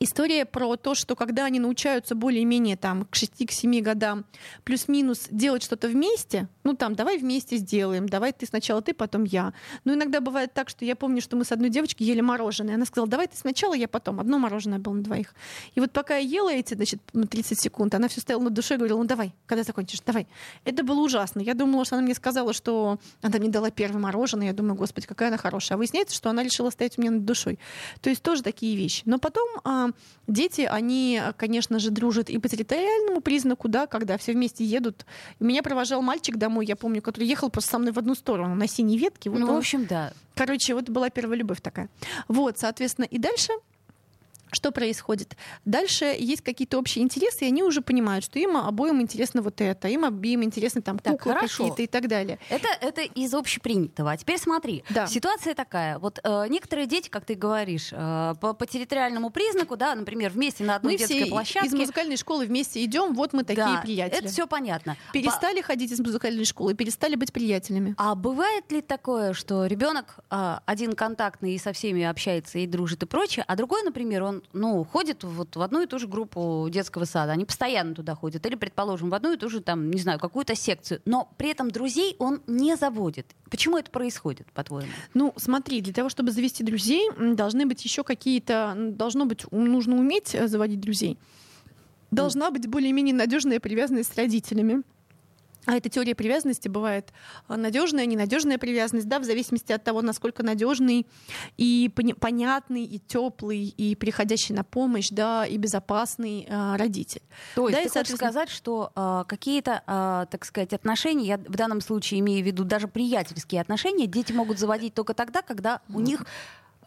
История 0.00 0.44
про 0.44 0.76
то, 0.76 0.94
что 0.94 1.16
когда 1.16 1.44
они 1.44 1.58
научаются 1.58 2.14
более-менее 2.14 2.76
там 2.76 3.04
к 3.04 3.16
6-7 3.16 3.80
годам 3.80 4.24
плюс-минус 4.64 5.26
делать 5.30 5.62
что-то 5.62 5.88
вместе, 5.88 6.48
ну 6.62 6.74
там 6.74 6.94
давай 6.94 7.18
вместе 7.18 7.56
сделаем, 7.56 8.08
давай 8.08 8.32
ты 8.32 8.46
сначала 8.46 8.80
ты, 8.80 8.94
потом 8.94 9.24
я. 9.24 9.52
Но 9.84 9.94
иногда 9.94 10.20
бывает 10.20 10.54
так, 10.54 10.68
что 10.68 10.84
я 10.84 10.94
помню, 10.94 11.20
что 11.20 11.36
мы 11.36 11.44
с 11.44 11.50
одной 11.50 11.70
девочкой 11.70 12.06
ели 12.06 12.20
мороженое. 12.20 12.76
Она 12.76 12.84
сказала, 12.84 13.08
давай 13.08 13.26
ты 13.26 13.36
сначала, 13.36 13.74
я 13.74 13.88
потом. 13.88 14.20
Одно 14.20 14.38
мороженое 14.38 14.78
было 14.78 14.94
на 14.94 15.02
двоих. 15.02 15.34
И 15.74 15.80
вот 15.80 15.90
пока 15.90 16.16
я 16.16 16.28
ела 16.28 16.52
эти, 16.52 16.74
значит, 16.74 17.00
30 17.12 17.60
секунд, 17.60 17.94
она 17.94 18.08
все 18.08 18.20
стояла 18.20 18.42
на 18.42 18.50
душе 18.50 18.74
и 18.74 18.76
говорила, 18.76 18.98
ну 18.98 19.04
давай, 19.04 19.34
когда 19.46 19.64
закончишь, 19.64 20.00
давай. 20.06 20.28
Это 20.64 20.84
было 20.84 21.00
ужасно. 21.00 21.40
Я 21.40 21.54
думала, 21.54 21.84
что 21.84 21.96
она 21.96 22.04
мне 22.04 22.14
сказала, 22.14 22.52
что 22.52 22.98
она 23.22 23.38
мне 23.38 23.48
дала 23.48 23.70
первое 23.70 24.00
мороженое. 24.00 24.48
Я 24.48 24.52
думаю, 24.52 24.76
господи, 24.76 25.06
какая 25.06 25.28
она 25.28 25.38
хорошая. 25.38 25.76
А 25.76 25.78
выясняется, 25.78 26.14
что 26.14 26.30
она 26.30 26.42
решила 26.42 26.70
стоять 26.70 26.98
у 26.98 27.00
меня 27.00 27.10
над 27.10 27.24
душой. 27.24 27.58
То 28.00 28.10
есть 28.10 28.22
тоже 28.22 28.42
такие 28.42 28.76
вещи. 28.76 29.02
Но 29.06 29.18
потом 29.18 29.48
дети, 30.26 30.62
они, 30.62 31.20
конечно 31.36 31.78
же, 31.78 31.90
дружат 31.90 32.30
и 32.30 32.38
по 32.38 32.48
территориальному 32.48 33.20
признаку, 33.20 33.68
да, 33.68 33.86
когда 33.86 34.16
все 34.18 34.32
вместе 34.32 34.64
едут. 34.64 35.06
Меня 35.40 35.62
провожал 35.62 36.02
мальчик 36.02 36.36
домой, 36.36 36.66
я 36.66 36.76
помню, 36.76 37.02
который 37.02 37.24
ехал 37.26 37.50
просто 37.50 37.70
со 37.72 37.78
мной 37.78 37.92
в 37.92 37.98
одну 37.98 38.14
сторону 38.14 38.54
на 38.54 38.66
синей 38.66 38.98
ветке. 38.98 39.30
Вот 39.30 39.40
Ну, 39.40 39.46
в 39.46 39.50
он- 39.50 39.56
общем, 39.58 39.86
да. 39.86 40.12
Короче, 40.34 40.74
вот 40.74 40.88
была 40.88 41.10
первая 41.10 41.38
любовь 41.38 41.60
такая. 41.60 41.88
Вот, 42.28 42.58
соответственно, 42.58 43.06
и 43.06 43.18
дальше 43.18 43.52
что 44.52 44.70
происходит? 44.70 45.36
Дальше 45.64 46.04
есть 46.18 46.42
какие-то 46.42 46.78
общие 46.78 47.04
интересы, 47.04 47.44
и 47.44 47.48
они 47.48 47.62
уже 47.62 47.80
понимают, 47.80 48.24
что 48.24 48.38
им 48.38 48.56
обоим 48.56 49.00
интересно 49.00 49.42
вот 49.42 49.60
это, 49.60 49.88
им 49.88 50.04
обеим 50.04 50.42
интересны 50.42 50.82
там 50.82 50.98
Так, 50.98 51.18
куклы 51.22 51.34
какие-то 51.40 51.82
и 51.82 51.86
так 51.86 52.08
далее. 52.08 52.38
Это, 52.48 52.68
это 52.80 53.02
из 53.02 53.34
общепринятого. 53.34 54.12
А 54.12 54.16
теперь 54.16 54.38
смотри, 54.38 54.84
Да. 54.90 55.06
ситуация 55.06 55.54
такая. 55.54 55.98
Вот 55.98 56.20
э, 56.22 56.46
некоторые 56.48 56.86
дети, 56.86 57.08
как 57.08 57.24
ты 57.24 57.34
говоришь, 57.34 57.90
э, 57.92 58.34
по, 58.40 58.52
по 58.54 58.66
территориальному 58.66 59.30
признаку, 59.30 59.76
да, 59.76 59.94
например, 59.94 60.30
вместе 60.30 60.64
на 60.64 60.76
одной 60.76 60.94
Мы 60.94 60.98
детской 60.98 61.22
все 61.22 61.26
площадке. 61.26 61.68
из 61.68 61.74
музыкальной 61.74 62.16
школы 62.16 62.46
вместе 62.46 62.84
идем, 62.84 63.14
вот 63.14 63.32
мы 63.32 63.44
такие 63.44 63.66
да, 63.66 63.80
приятели. 63.82 64.18
Это 64.20 64.28
все 64.28 64.46
понятно. 64.46 64.96
Перестали 65.12 65.60
ходить 65.60 65.92
из 65.92 66.00
музыкальной 66.00 66.44
школы, 66.44 66.74
перестали 66.74 67.14
быть 67.14 67.32
приятелями. 67.32 67.94
А 67.98 68.14
бывает 68.14 68.70
ли 68.72 68.80
такое, 68.80 69.32
что 69.32 69.66
ребенок 69.66 70.18
а, 70.30 70.62
один 70.66 70.94
контактный 70.94 71.54
и 71.54 71.58
со 71.58 71.72
всеми 71.72 72.02
общается 72.04 72.58
и 72.58 72.66
дружит 72.66 73.02
и 73.02 73.06
прочее, 73.06 73.44
а 73.46 73.56
другой, 73.56 73.82
например, 73.82 74.22
он 74.22 74.37
ну, 74.52 74.84
ходит 74.84 75.24
вот 75.24 75.56
в 75.56 75.62
одну 75.62 75.82
и 75.82 75.86
ту 75.86 75.98
же 75.98 76.06
группу 76.06 76.68
детского 76.70 77.04
сада, 77.04 77.32
они 77.32 77.44
постоянно 77.44 77.94
туда 77.94 78.14
ходят, 78.14 78.44
или, 78.46 78.54
предположим, 78.54 79.10
в 79.10 79.14
одну 79.14 79.32
и 79.32 79.36
ту 79.36 79.48
же, 79.48 79.60
там, 79.60 79.90
не 79.90 80.00
знаю, 80.00 80.18
какую-то 80.18 80.54
секцию, 80.54 81.00
но 81.04 81.30
при 81.36 81.50
этом 81.50 81.70
друзей 81.70 82.16
он 82.18 82.42
не 82.46 82.76
заводит. 82.76 83.26
Почему 83.50 83.78
это 83.78 83.90
происходит, 83.90 84.50
по-твоему? 84.52 84.90
Ну, 85.14 85.32
смотри, 85.36 85.80
для 85.80 85.92
того, 85.92 86.08
чтобы 86.08 86.32
завести 86.32 86.64
друзей, 86.64 87.10
должны 87.34 87.66
быть 87.66 87.84
еще 87.84 88.04
какие-то, 88.04 88.74
должно 88.76 89.24
быть, 89.24 89.50
нужно 89.50 89.96
уметь 89.96 90.34
э, 90.34 90.48
заводить 90.48 90.80
друзей. 90.80 91.18
Должна 92.10 92.50
быть 92.50 92.66
более-менее 92.66 93.14
надежная 93.14 93.60
привязанность 93.60 94.12
с 94.12 94.16
родителями. 94.16 94.82
А 95.66 95.76
эта 95.76 95.90
теория 95.90 96.14
привязанности 96.14 96.68
бывает 96.68 97.12
надежная, 97.48 98.06
ненадежная 98.06 98.56
привязанность, 98.58 99.06
да, 99.06 99.18
в 99.18 99.24
зависимости 99.24 99.70
от 99.72 99.84
того, 99.84 100.00
насколько 100.00 100.42
надежный 100.42 101.06
и 101.58 101.90
понятный, 102.20 102.84
и 102.84 102.98
теплый, 102.98 103.64
и 103.64 103.94
приходящий 103.94 104.54
на 104.54 104.64
помощь, 104.64 105.10
да, 105.10 105.44
и 105.44 105.58
безопасный 105.58 106.46
э, 106.48 106.76
родитель. 106.76 107.22
То 107.54 107.68
есть 107.68 107.74
Да, 107.76 107.80
и, 107.80 107.84
ты 107.84 107.88
хочешь 107.90 107.92
соответственно- 107.92 108.30
сказать, 108.30 108.48
что 108.50 108.92
а, 108.94 109.24
какие-то, 109.24 109.82
а, 109.86 110.26
так 110.26 110.44
сказать, 110.44 110.72
отношения, 110.72 111.26
я 111.26 111.36
в 111.38 111.56
данном 111.56 111.80
случае 111.82 112.20
имею 112.20 112.42
в 112.42 112.46
виду 112.46 112.64
даже 112.64 112.88
приятельские 112.88 113.60
отношения, 113.60 114.06
дети 114.06 114.32
могут 114.32 114.58
заводить 114.58 114.94
только 114.94 115.12
тогда, 115.12 115.42
когда 115.42 115.82
у 115.92 116.00
них 116.00 116.24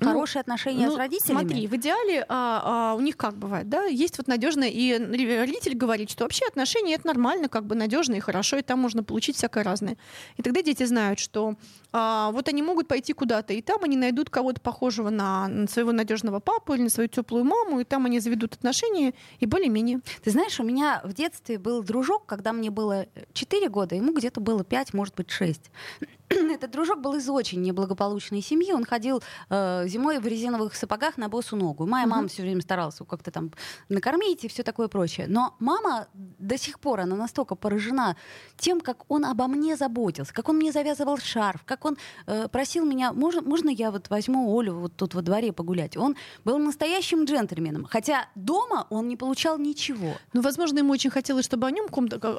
хорошие 0.05 0.41
отношения 0.41 0.87
ну, 0.87 0.95
с 0.95 0.97
родителями. 0.97 1.39
Смотри, 1.39 1.67
в 1.67 1.75
идеале 1.75 2.25
а, 2.27 2.91
а, 2.91 2.95
у 2.95 2.99
них 3.01 3.17
как 3.17 3.35
бывает, 3.35 3.69
да, 3.69 3.85
есть 3.85 4.17
вот 4.17 4.27
надежно, 4.27 4.63
и 4.63 4.97
родитель 4.97 5.75
говорит, 5.75 6.09
что 6.09 6.23
вообще 6.23 6.45
отношения 6.47 6.95
это 6.95 7.07
нормально, 7.07 7.49
как 7.49 7.65
бы 7.65 7.75
надежно 7.75 8.15
и 8.15 8.19
хорошо, 8.19 8.57
и 8.57 8.61
там 8.61 8.79
можно 8.79 9.03
получить 9.03 9.35
всякое 9.35 9.63
разное. 9.63 9.97
И 10.37 10.43
тогда 10.43 10.61
дети 10.61 10.83
знают, 10.83 11.19
что 11.19 11.55
а, 11.91 12.31
вот 12.31 12.47
они 12.47 12.61
могут 12.61 12.87
пойти 12.87 13.13
куда-то, 13.13 13.53
и 13.53 13.61
там 13.61 13.83
они 13.83 13.97
найдут 13.97 14.29
кого-то 14.29 14.61
похожего 14.61 15.09
на, 15.09 15.47
на 15.47 15.67
своего 15.67 15.91
надежного 15.91 16.39
папу 16.39 16.73
или 16.73 16.83
на 16.83 16.89
свою 16.89 17.09
теплую 17.09 17.43
маму, 17.43 17.79
и 17.79 17.83
там 17.83 18.05
они 18.05 18.19
заведут 18.19 18.53
отношения, 18.55 19.13
и 19.39 19.45
более-менее. 19.45 20.01
Ты 20.23 20.31
знаешь, 20.31 20.59
у 20.59 20.63
меня 20.63 21.01
в 21.03 21.13
детстве 21.13 21.57
был 21.57 21.83
дружок, 21.83 22.25
когда 22.25 22.53
мне 22.53 22.69
было 22.69 23.07
4 23.33 23.69
года, 23.69 23.95
ему 23.95 24.13
где-то 24.13 24.39
было 24.39 24.63
5, 24.63 24.93
может 24.93 25.15
быть, 25.15 25.29
6. 25.29 25.61
этот 26.51 26.71
дружок 26.71 27.01
был 27.01 27.15
из 27.15 27.29
очень 27.29 27.61
неблагополучной 27.61 28.41
семьи. 28.41 28.71
Он 28.73 28.85
ходил 28.85 29.21
э, 29.49 29.87
зимой 29.87 30.19
в 30.19 30.27
резиновых 30.27 30.75
сапогах 30.75 31.17
на 31.17 31.29
босу 31.29 31.55
ногу. 31.55 31.85
Моя 31.85 32.07
мама 32.07 32.27
все 32.27 32.41
время 32.41 32.61
старалась 32.61 32.95
его 32.95 33.05
как-то 33.05 33.31
там 33.31 33.51
накормить 33.89 34.43
и 34.45 34.47
все 34.47 34.63
такое 34.63 34.87
прочее. 34.87 35.27
Но 35.27 35.55
мама 35.59 36.07
до 36.13 36.57
сих 36.57 36.79
пор, 36.79 37.01
она 37.01 37.15
настолько 37.15 37.55
поражена 37.55 38.15
тем, 38.57 38.81
как 38.81 39.09
он 39.09 39.25
обо 39.25 39.47
мне 39.47 39.75
заботился, 39.75 40.33
как 40.33 40.49
он 40.49 40.57
мне 40.57 40.71
завязывал 40.71 41.17
шарф, 41.17 41.63
как 41.65 41.85
он 41.85 41.97
э, 42.27 42.47
просил 42.47 42.85
меня, 42.85 43.13
можно, 43.13 43.41
можно 43.41 43.69
я 43.69 43.91
вот 43.91 44.09
возьму 44.09 44.57
Олю 44.59 44.75
вот 44.75 44.95
тут 44.95 45.13
во 45.13 45.21
дворе 45.21 45.51
погулять. 45.51 45.97
Он 45.97 46.15
был 46.45 46.57
настоящим 46.57 47.25
джентльменом. 47.25 47.85
Хотя 47.85 48.27
дома 48.35 48.87
он 48.89 49.07
не 49.07 49.17
получал 49.17 49.57
ничего. 49.57 50.13
Ну, 50.33 50.41
возможно, 50.41 50.79
ему 50.79 50.93
очень 50.93 51.09
хотелось, 51.09 51.45
чтобы 51.45 51.67
о 51.67 51.71
нем, 51.71 51.87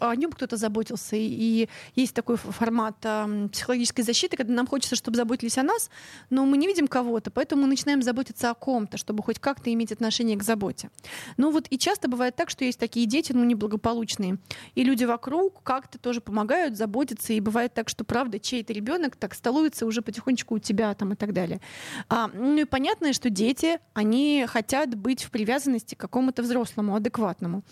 о 0.00 0.16
нем 0.16 0.32
кто-то 0.32 0.56
заботился. 0.56 1.16
И, 1.16 1.20
и 1.22 1.68
есть 1.94 2.14
такой 2.14 2.36
формат 2.36 2.96
э, 3.02 3.48
психологического 3.52 3.81
психологической 3.82 4.04
защиты, 4.04 4.36
когда 4.36 4.54
нам 4.54 4.66
хочется, 4.66 4.96
чтобы 4.96 5.16
заботились 5.16 5.58
о 5.58 5.62
нас, 5.62 5.90
но 6.30 6.44
мы 6.44 6.56
не 6.56 6.66
видим 6.66 6.86
кого-то, 6.86 7.30
поэтому 7.30 7.62
мы 7.62 7.68
начинаем 7.68 8.02
заботиться 8.02 8.50
о 8.50 8.54
ком-то, 8.54 8.96
чтобы 8.96 9.22
хоть 9.22 9.38
как-то 9.38 9.72
иметь 9.72 9.92
отношение 9.92 10.36
к 10.36 10.42
заботе. 10.42 10.90
Ну 11.36 11.50
вот 11.50 11.66
и 11.70 11.78
часто 11.78 12.08
бывает 12.08 12.36
так, 12.36 12.50
что 12.50 12.64
есть 12.64 12.78
такие 12.78 13.06
дети, 13.06 13.32
ну 13.32 13.44
неблагополучные, 13.44 14.38
и 14.74 14.84
люди 14.84 15.04
вокруг 15.04 15.62
как-то 15.62 15.98
тоже 15.98 16.20
помогают, 16.20 16.76
заботятся, 16.76 17.32
и 17.32 17.40
бывает 17.40 17.74
так, 17.74 17.88
что 17.88 18.04
правда 18.04 18.38
чей-то 18.38 18.72
ребенок 18.72 19.16
так 19.16 19.34
столуется 19.34 19.86
уже 19.86 20.02
потихонечку 20.02 20.56
у 20.56 20.58
тебя 20.58 20.94
там 20.94 21.12
и 21.12 21.16
так 21.16 21.32
далее. 21.32 21.60
А, 22.08 22.28
ну 22.28 22.58
и 22.58 22.64
понятно, 22.64 23.12
что 23.12 23.30
дети, 23.30 23.78
они 23.94 24.44
хотят 24.46 24.94
быть 24.94 25.24
в 25.24 25.30
привязанности 25.30 25.94
к 25.94 25.98
какому-то 25.98 26.42
взрослому, 26.42 26.94
адекватному. 26.94 27.62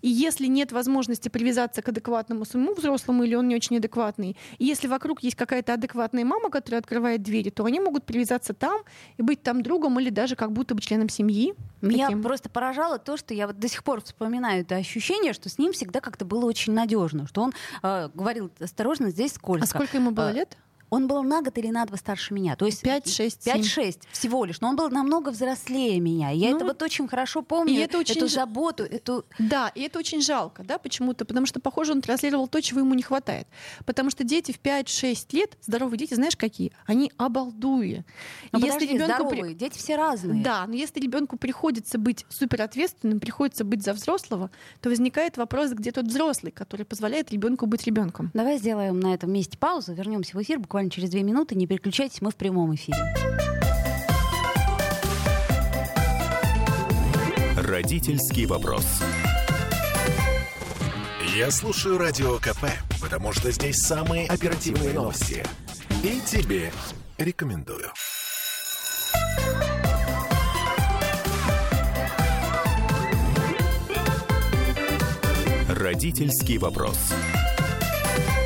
И 0.00 0.08
если 0.08 0.46
нет 0.46 0.72
возможности 0.72 1.28
привязаться 1.28 1.82
к 1.82 1.88
адекватному 1.88 2.44
своему 2.44 2.74
взрослому, 2.74 3.24
или 3.24 3.34
он 3.34 3.48
не 3.48 3.56
очень 3.56 3.76
адекватный, 3.76 4.36
и 4.58 4.64
если 4.64 4.88
вокруг 4.88 5.22
есть 5.22 5.36
как 5.36 5.49
какая-то 5.50 5.74
адекватная 5.74 6.24
мама, 6.24 6.48
которая 6.48 6.80
открывает 6.80 7.24
двери, 7.24 7.50
то 7.50 7.64
они 7.64 7.80
могут 7.80 8.04
привязаться 8.04 8.54
там 8.54 8.82
и 9.16 9.22
быть 9.22 9.42
там 9.42 9.64
другом 9.64 9.98
или 9.98 10.08
даже 10.08 10.36
как 10.36 10.52
будто 10.52 10.76
бы 10.76 10.80
членом 10.80 11.08
семьи. 11.08 11.54
Меня 11.80 12.06
таким. 12.06 12.22
просто 12.22 12.48
поражало 12.48 13.00
то, 13.00 13.16
что 13.16 13.34
я 13.34 13.48
вот 13.48 13.58
до 13.58 13.66
сих 13.66 13.82
пор 13.82 14.00
вспоминаю 14.00 14.60
это 14.60 14.76
ощущение, 14.76 15.32
что 15.32 15.48
с 15.48 15.58
ним 15.58 15.72
всегда 15.72 16.00
как-то 16.00 16.24
было 16.24 16.44
очень 16.44 16.72
надежно, 16.72 17.26
что 17.26 17.42
он 17.42 17.52
э, 17.82 18.10
говорил 18.14 18.52
осторожно, 18.60 19.10
здесь 19.10 19.32
сколько. 19.32 19.64
А 19.64 19.66
сколько 19.66 19.96
ему 19.96 20.12
было 20.12 20.30
э, 20.30 20.34
лет? 20.34 20.56
Он 20.90 21.06
был 21.06 21.22
на 21.22 21.40
год 21.42 21.56
или 21.58 21.68
на 21.70 21.84
два 21.86 21.96
старше 21.96 22.34
меня. 22.34 22.56
То 22.56 22.66
есть 22.66 22.84
5-6. 22.84 23.38
5-6 23.44 24.00
всего 24.10 24.44
лишь. 24.44 24.60
Но 24.60 24.68
он 24.68 24.76
был 24.76 24.90
намного 24.90 25.30
взрослее 25.30 26.00
меня. 26.00 26.30
я 26.30 26.50
ну, 26.50 26.56
это 26.56 26.64
вот 26.64 26.82
очень 26.82 27.08
хорошо 27.08 27.42
помню. 27.42 27.72
И 27.72 27.76
это 27.76 27.98
очень 27.98 28.16
эту 28.16 28.28
заботу. 28.28 28.82
Эту... 28.84 29.24
Да, 29.38 29.70
и 29.74 29.82
это 29.82 29.98
очень 29.98 30.20
жалко, 30.20 30.64
да, 30.64 30.78
почему-то. 30.78 31.24
Потому 31.24 31.46
что, 31.46 31.60
похоже, 31.60 31.92
он 31.92 32.02
транслировал 32.02 32.48
то, 32.48 32.60
чего 32.60 32.80
ему 32.80 32.94
не 32.94 33.02
хватает. 33.02 33.46
Потому 33.86 34.10
что 34.10 34.24
дети 34.24 34.52
в 34.52 34.60
5-6 34.60 35.28
лет, 35.32 35.56
здоровые 35.62 35.98
дети, 35.98 36.14
знаешь, 36.14 36.36
какие? 36.36 36.72
Они 36.86 37.12
обалдуи. 37.16 38.04
Но 38.52 38.58
если 38.58 38.70
подожди, 38.72 38.94
ребенку 38.94 39.28
здоровые, 39.28 39.54
дети 39.54 39.78
все 39.78 39.96
разные. 39.96 40.42
Да, 40.42 40.66
но 40.66 40.74
если 40.74 41.00
ребенку 41.00 41.36
приходится 41.36 41.98
быть 41.98 42.26
суперответственным, 42.28 43.20
приходится 43.20 43.64
быть 43.64 43.84
за 43.84 43.92
взрослого, 43.92 44.50
то 44.80 44.88
возникает 44.88 45.36
вопрос, 45.36 45.70
где 45.70 45.92
тот 45.92 46.06
взрослый, 46.06 46.50
который 46.50 46.84
позволяет 46.84 47.30
ребенку 47.30 47.66
быть 47.66 47.86
ребенком. 47.86 48.30
Давай 48.34 48.58
сделаем 48.58 48.98
на 48.98 49.14
этом 49.14 49.32
месте 49.32 49.56
паузу, 49.56 49.92
вернемся 49.92 50.36
в 50.36 50.42
эфир 50.42 50.58
буквально 50.58 50.79
буквально 50.80 50.90
через 50.90 51.10
две 51.10 51.22
минуты. 51.22 51.54
Не 51.54 51.66
переключайтесь, 51.66 52.22
мы 52.22 52.30
в 52.30 52.36
прямом 52.36 52.74
эфире. 52.74 52.98
Родительский 57.56 58.46
вопрос. 58.46 58.86
Я 61.36 61.50
слушаю 61.50 61.98
радио 61.98 62.38
КП, 62.38 62.66
потому 63.00 63.32
что 63.32 63.50
здесь 63.50 63.76
самые 63.76 64.26
оперативные 64.26 64.92
новости. 64.92 65.44
И 66.02 66.20
тебе 66.26 66.72
рекомендую. 67.18 67.90
Родительский 75.68 76.58
вопрос. 76.58 77.12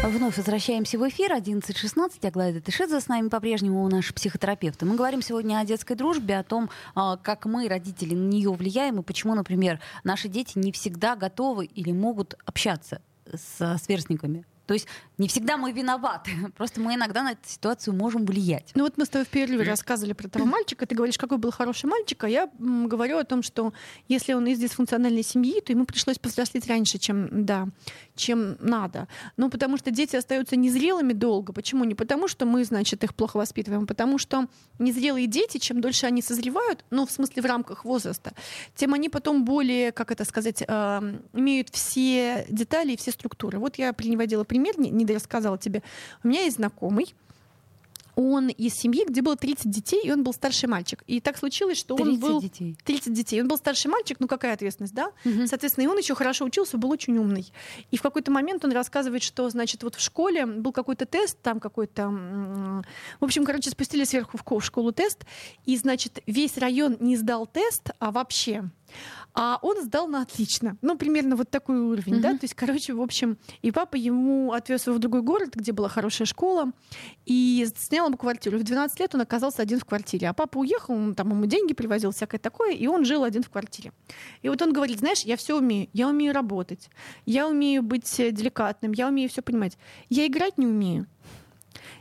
Вновь 0.06 0.36
возвращаемся 0.36 0.98
в 0.98 1.08
эфир. 1.08 1.32
11.16. 1.32 2.28
Аглая 2.28 2.60
Тышидзе 2.60 3.00
с 3.00 3.08
нами 3.08 3.28
по-прежнему 3.28 3.82
у 3.82 3.88
наш 3.88 4.12
психотерапевт. 4.12 4.82
Мы 4.82 4.96
говорим 4.96 5.22
сегодня 5.22 5.58
о 5.58 5.64
детской 5.64 5.94
дружбе, 5.96 6.36
о 6.36 6.44
том, 6.44 6.68
а, 6.94 7.16
как 7.16 7.46
мы, 7.46 7.66
родители, 7.68 8.14
на 8.14 8.28
нее 8.28 8.52
влияем, 8.52 9.00
и 9.00 9.02
почему, 9.02 9.34
например, 9.34 9.80
наши 10.04 10.28
дети 10.28 10.58
не 10.58 10.72
всегда 10.72 11.16
готовы 11.16 11.64
или 11.64 11.90
могут 11.90 12.34
общаться 12.44 13.00
с 13.32 13.78
сверстниками. 13.82 14.44
То 14.66 14.74
есть 14.74 14.86
не 15.18 15.28
всегда 15.28 15.56
мы 15.56 15.72
виноваты. 15.72 16.30
Просто 16.56 16.80
мы 16.80 16.94
иногда 16.94 17.22
на 17.22 17.32
эту 17.32 17.46
ситуацию 17.46 17.94
можем 17.94 18.24
влиять. 18.24 18.72
Ну 18.74 18.84
вот 18.84 18.96
мы 18.96 19.04
с 19.04 19.08
тобой 19.08 19.26
в 19.26 19.28
перерыве 19.28 19.64
рассказывали 19.64 20.12
про 20.12 20.26
этого 20.26 20.44
мальчика. 20.44 20.86
Ты 20.86 20.94
говоришь, 20.94 21.18
какой 21.18 21.38
был 21.38 21.50
хороший 21.50 21.86
мальчик, 21.86 22.24
а 22.24 22.28
я 22.28 22.48
говорю 22.58 23.18
о 23.18 23.24
том, 23.24 23.42
что 23.42 23.72
если 24.08 24.32
он 24.32 24.46
из 24.46 24.58
дисфункциональной 24.58 25.22
семьи, 25.22 25.60
то 25.60 25.72
ему 25.72 25.84
пришлось 25.84 26.18
повзрослеть 26.18 26.66
раньше, 26.66 26.98
чем, 26.98 27.44
да, 27.44 27.68
чем 28.14 28.56
надо. 28.60 29.08
Ну 29.36 29.50
потому 29.50 29.76
что 29.76 29.90
дети 29.90 30.16
остаются 30.16 30.56
незрелыми 30.56 31.12
долго. 31.12 31.52
Почему? 31.52 31.84
Не 31.84 31.94
потому, 31.94 32.28
что 32.28 32.46
мы, 32.46 32.64
значит, 32.64 33.04
их 33.04 33.14
плохо 33.14 33.36
воспитываем, 33.36 33.84
а 33.84 33.86
потому 33.86 34.18
что 34.18 34.46
незрелые 34.78 35.26
дети, 35.26 35.58
чем 35.58 35.80
дольше 35.80 36.06
они 36.06 36.22
созревают, 36.22 36.84
ну 36.90 37.06
в 37.06 37.10
смысле 37.10 37.42
в 37.42 37.46
рамках 37.46 37.84
возраста, 37.84 38.32
тем 38.74 38.94
они 38.94 39.08
потом 39.08 39.44
более, 39.44 39.92
как 39.92 40.10
это 40.10 40.24
сказать, 40.24 40.62
э, 40.66 41.18
имеют 41.32 41.68
все 41.70 42.46
детали 42.48 42.92
и 42.92 42.96
все 42.96 43.10
структуры. 43.10 43.58
Вот 43.58 43.76
я 43.76 43.92
приводила 43.92 44.44
пример, 44.44 44.78
не, 44.78 44.90
не 44.90 45.06
рассказала 45.06 45.58
тебе. 45.58 45.82
У 46.22 46.28
меня 46.28 46.42
есть 46.42 46.56
знакомый, 46.56 47.14
он 48.16 48.48
из 48.48 48.74
семьи, 48.74 49.04
где 49.06 49.22
было 49.22 49.36
30 49.36 49.70
детей, 49.70 50.00
и 50.04 50.12
он 50.12 50.22
был 50.22 50.32
старший 50.32 50.68
мальчик. 50.68 51.02
И 51.06 51.20
так 51.20 51.36
случилось, 51.38 51.78
что 51.78 51.96
он 51.96 52.18
был... 52.18 52.40
детей. 52.40 52.76
30 52.84 53.12
детей. 53.12 53.40
Он 53.40 53.48
был 53.48 53.56
старший 53.56 53.90
мальчик, 53.90 54.18
ну 54.20 54.28
какая 54.28 54.54
ответственность, 54.54 54.94
да? 54.94 55.12
Угу. 55.24 55.46
Соответственно, 55.46 55.84
и 55.84 55.88
он 55.88 55.98
еще 55.98 56.14
хорошо 56.14 56.44
учился, 56.44 56.78
был 56.78 56.90
очень 56.90 57.16
умный. 57.18 57.52
И 57.90 57.96
в 57.96 58.02
какой-то 58.02 58.30
момент 58.30 58.64
он 58.64 58.72
рассказывает, 58.72 59.22
что, 59.22 59.48
значит, 59.50 59.82
вот 59.82 59.94
в 59.94 60.00
школе 60.00 60.46
был 60.46 60.72
какой-то 60.72 61.06
тест, 61.06 61.38
там 61.42 61.60
какой-то... 61.60 62.08
В 63.20 63.24
общем, 63.24 63.44
короче, 63.44 63.70
спустили 63.70 64.04
сверху 64.04 64.38
в 64.38 64.64
школу 64.64 64.92
тест, 64.92 65.24
и, 65.64 65.76
значит, 65.76 66.20
весь 66.26 66.56
район 66.58 66.96
не 67.00 67.16
сдал 67.16 67.46
тест, 67.46 67.90
а 67.98 68.10
вообще 68.10 68.70
а 69.34 69.58
он 69.62 69.82
сдал 69.82 70.06
на 70.06 70.22
отлично. 70.22 70.76
Ну, 70.80 70.96
примерно 70.96 71.34
вот 71.34 71.50
такой 71.50 71.80
уровень, 71.80 72.14
mm-hmm. 72.14 72.20
да. 72.20 72.32
То 72.32 72.42
есть, 72.42 72.54
короче, 72.54 72.94
в 72.94 73.00
общем, 73.00 73.36
и 73.62 73.72
папа 73.72 73.96
ему 73.96 74.52
отвез 74.52 74.86
его 74.86 74.96
в 74.96 75.00
другой 75.00 75.22
город, 75.22 75.54
где 75.54 75.72
была 75.72 75.88
хорошая 75.88 76.26
школа, 76.26 76.70
и 77.26 77.66
снял 77.76 78.06
ему 78.06 78.16
квартиру. 78.16 78.58
В 78.58 78.62
12 78.62 79.00
лет 79.00 79.14
он 79.14 79.22
оказался 79.22 79.60
один 79.62 79.80
в 79.80 79.84
квартире. 79.84 80.28
А 80.28 80.34
папа 80.34 80.58
уехал, 80.58 80.94
он 80.94 81.14
там 81.14 81.30
ему 81.30 81.46
деньги 81.46 81.74
привозил, 81.74 82.12
всякое 82.12 82.38
такое, 82.38 82.72
и 82.72 82.86
он 82.86 83.04
жил 83.04 83.24
один 83.24 83.42
в 83.42 83.50
квартире. 83.50 83.92
И 84.42 84.48
вот 84.48 84.62
он 84.62 84.72
говорит, 84.72 85.00
знаешь, 85.00 85.22
я 85.22 85.36
все 85.36 85.58
умею. 85.58 85.88
Я 85.92 86.08
умею 86.08 86.32
работать, 86.32 86.88
я 87.26 87.48
умею 87.48 87.82
быть 87.82 88.20
э, 88.20 88.30
деликатным, 88.30 88.92
я 88.92 89.08
умею 89.08 89.28
все 89.28 89.42
понимать. 89.42 89.76
Я 90.08 90.26
играть 90.26 90.58
не 90.58 90.66
умею. 90.66 91.06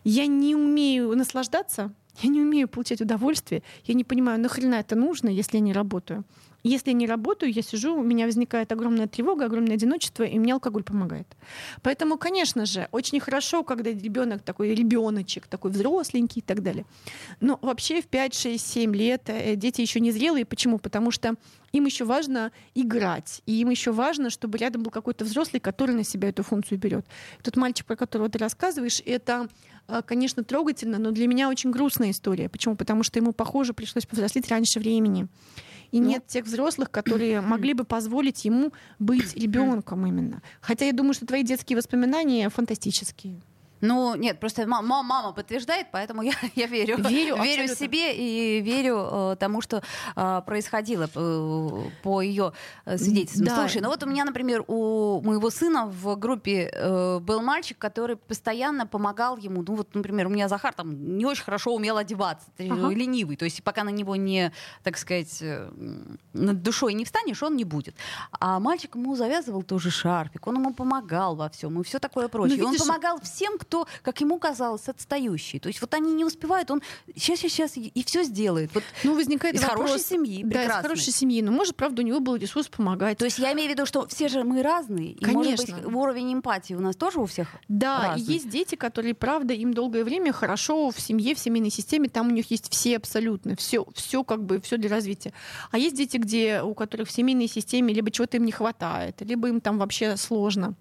Я 0.04 0.28
не 0.28 0.56
умею 0.56 1.16
наслаждаться, 1.16 1.94
я 2.22 2.30
не 2.30 2.42
умею 2.42 2.68
получать 2.68 3.02
удовольствие, 3.02 3.64
я 3.86 3.94
не 3.94 4.04
понимаю, 4.04 4.40
нахрена 4.40 4.76
это 4.76 4.96
нужно, 4.96 5.30
если 5.30 5.58
я 5.58 5.62
не 5.62 5.74
работаю. 5.74 6.24
Если 6.64 6.92
не 6.94 7.08
работаю, 7.08 7.52
я 7.52 7.62
сижу, 7.62 7.96
у 7.96 8.04
меня 8.04 8.26
возникает 8.26 8.72
огромная 8.72 9.08
тревога, 9.08 9.46
огромное 9.46 9.76
одиночество, 9.76 10.24
и 10.24 10.40
мне 10.40 10.54
алкоголь 10.54 10.84
помогает. 10.84 11.28
Поэтому, 11.82 12.18
конечно 12.18 12.66
же, 12.66 12.88
очень 12.92 13.20
хорошо, 13.20 13.64
когда 13.64 13.92
ребенок 13.92 14.42
такой 14.44 14.74
ребеночек, 14.74 15.48
такой 15.48 15.72
взросленький 15.72 16.40
и 16.40 16.46
так 16.46 16.64
далее. 16.64 16.86
Но 17.42 17.60
вообще 17.62 18.02
в 18.02 18.08
5, 18.08 18.34
6, 18.34 18.66
7 18.66 18.96
лет 18.96 19.24
э, 19.28 19.56
дети 19.56 19.82
еще 19.82 20.00
не 20.00 20.12
зрелые. 20.12 20.46
Почему? 20.46 20.80
Потому 20.80 21.12
что 21.12 21.36
им 21.74 21.86
еще 21.86 22.06
важно 22.06 22.52
играть, 22.76 23.42
и 23.46 23.54
им 23.60 23.70
еще 23.72 23.92
важно, 23.92 24.30
чтобы 24.30 24.58
рядом 24.58 24.84
был 24.84 24.92
какой-то 24.92 25.26
взрослый, 25.26 25.60
который 25.60 25.96
на 25.96 26.04
себя 26.04 26.30
эту 26.30 26.44
функцию 26.44 26.78
берет. 26.78 27.06
Тот 27.42 27.58
мальчик, 27.58 27.86
про 27.86 27.96
которого 27.96 28.30
ты 28.30 28.38
рассказываешь, 28.38 29.02
это 29.06 29.50
конечно, 30.06 30.44
трогательно, 30.44 30.98
но 30.98 31.12
для 31.12 31.28
меня 31.28 31.50
очень 31.50 31.72
грустная 31.72 32.12
история. 32.12 32.50
Почему? 32.50 32.76
Потому 32.76 33.04
что 33.04 33.20
ему, 33.20 33.34
похоже, 33.34 33.74
пришлось 33.74 34.06
повзрослеть 34.06 34.50
раньше 34.50 34.80
времени 34.80 35.28
и 35.94 36.02
ну, 36.02 36.08
нет 36.08 36.26
тех 36.26 36.46
взрослых, 36.46 36.90
которые 36.90 37.40
могли 37.42 37.74
бы 37.74 37.86
позволить 37.86 38.44
ему 38.46 38.74
быть 39.00 39.34
ребенком 39.36 40.06
именно. 40.06 40.42
Хотя 40.60 40.86
я 40.86 40.92
думаю, 40.92 41.14
что 41.14 41.26
твои 41.26 41.44
детские 41.44 41.78
воспоминания 41.78 42.50
фантастические. 42.50 43.40
Ну, 43.84 44.16
нет, 44.16 44.40
просто 44.40 44.66
мама, 44.66 45.04
мама 45.04 45.34
подтверждает, 45.34 45.88
поэтому 45.92 46.22
я, 46.22 46.32
я 46.56 46.68
верю. 46.68 46.98
Верю, 46.98 47.36
верю 47.44 47.68
себе 47.68 48.16
и 48.16 48.62
верю 48.62 49.10
э, 49.12 49.36
тому, 49.38 49.62
что 49.62 49.84
э, 50.16 50.42
происходило 50.46 51.10
э, 51.14 51.90
по 52.02 52.22
ее 52.22 52.54
э, 52.86 52.98
свидетельствам. 52.98 53.46
Да. 53.46 53.56
Слушай, 53.56 53.82
ну 53.82 53.90
вот 53.90 54.02
у 54.04 54.06
меня, 54.06 54.24
например, 54.24 54.64
у 54.68 55.22
моего 55.22 55.50
сына 55.50 55.88
в 55.88 56.16
группе 56.16 56.72
э, 56.74 57.20
был 57.20 57.42
мальчик, 57.42 57.78
который 57.78 58.16
постоянно 58.16 58.88
помогал 58.88 59.36
ему. 59.36 59.64
Ну 59.68 59.76
вот, 59.76 59.94
например, 59.96 60.28
у 60.28 60.30
меня 60.30 60.48
Захар 60.48 60.74
там 60.74 61.18
не 61.18 61.26
очень 61.26 61.44
хорошо 61.44 61.76
умел 61.76 61.98
одеваться, 61.98 62.48
ага. 62.58 62.90
ленивый. 62.90 63.36
То 63.36 63.44
есть 63.44 63.62
пока 63.64 63.84
на 63.84 63.90
него 63.90 64.16
не, 64.16 64.54
так 64.84 64.98
сказать, 64.98 65.42
э, 65.42 65.70
над 66.32 66.64
душой 66.64 66.94
не 66.94 67.04
встанешь, 67.04 67.44
он 67.44 67.58
не 67.58 67.66
будет. 67.66 67.96
А 68.32 68.62
мальчик 68.62 68.96
ему 68.96 69.14
завязывал 69.18 69.62
тоже 69.62 69.92
шарфик, 69.92 70.48
он 70.48 70.56
ему 70.56 70.74
помогал 70.74 71.36
во 71.36 71.50
всем 71.50 71.82
и 71.82 71.84
все 71.84 72.00
такое 72.00 72.30
прочее. 72.30 72.62
Ну, 72.62 72.72
видишь, 72.72 72.82
он 72.82 72.88
помогал 72.88 73.20
всем, 73.20 73.58
кто 73.58 73.73
кто, 73.74 73.88
как 74.04 74.22
ему 74.22 74.38
казалось, 74.38 74.88
отстающий. 74.88 75.60
То 75.60 75.68
есть 75.68 75.82
вот 75.82 75.92
они 75.96 76.14
не 76.14 76.24
успевают, 76.24 76.70
он 76.70 76.84
сейчас, 77.16 77.40
сейчас, 77.40 77.72
сейчас 77.72 77.72
и 77.78 78.04
все 78.04 78.24
сделает. 78.24 78.70
Вот 78.76 78.84
ну, 79.04 79.16
возникает 79.16 79.56
из 79.56 79.62
вопрос, 79.64 79.90
хорошей 79.90 80.06
семьи, 80.06 80.44
да, 80.44 80.66
из 80.66 80.72
хорошей 80.72 81.12
семьи. 81.12 81.42
Но, 81.42 81.52
может, 81.52 81.76
правда, 81.76 82.04
у 82.04 82.06
него 82.06 82.20
был 82.20 82.36
ресурс 82.36 82.68
помогать. 82.68 83.18
То 83.18 83.26
есть 83.26 83.40
я 83.40 83.52
имею 83.54 83.70
в 83.70 83.74
виду, 83.74 83.88
что 83.88 84.08
все 84.08 84.28
же 84.28 84.44
мы 84.44 84.62
разные. 84.62 85.14
И, 85.14 85.24
Конечно. 85.24 85.42
может 85.44 85.76
быть, 85.76 85.94
уровень 85.96 86.34
эмпатии 86.36 86.76
у 86.76 86.80
нас 86.80 86.96
тоже 86.96 87.20
у 87.20 87.26
всех 87.26 87.48
Да, 87.68 88.10
разный. 88.10 88.28
и 88.28 88.34
есть 88.34 88.48
дети, 88.48 88.76
которые, 88.76 89.16
правда, 89.16 89.56
им 89.56 89.74
долгое 89.74 90.04
время 90.04 90.34
хорошо 90.34 90.92
в 90.92 91.00
семье, 91.00 91.34
в 91.34 91.40
семейной 91.40 91.72
системе, 91.72 92.10
там 92.10 92.28
у 92.28 92.32
них 92.32 92.52
есть 92.52 92.72
все 92.72 92.98
абсолютно, 92.98 93.56
все, 93.56 93.88
все 93.96 94.24
как 94.24 94.44
бы, 94.44 94.62
все 94.62 94.78
для 94.78 94.90
развития. 94.90 95.34
А 95.72 95.80
есть 95.80 95.96
дети, 95.96 96.18
где, 96.18 96.62
у 96.62 96.76
которых 96.76 97.08
в 97.08 97.12
семейной 97.12 97.48
системе 97.48 97.92
либо 97.92 98.12
чего-то 98.12 98.38
им 98.38 98.46
не 98.46 98.52
хватает, 98.52 99.20
либо 99.22 99.48
им 99.48 99.62
там 99.62 99.80
вообще 99.80 100.16
сложно 100.16 100.76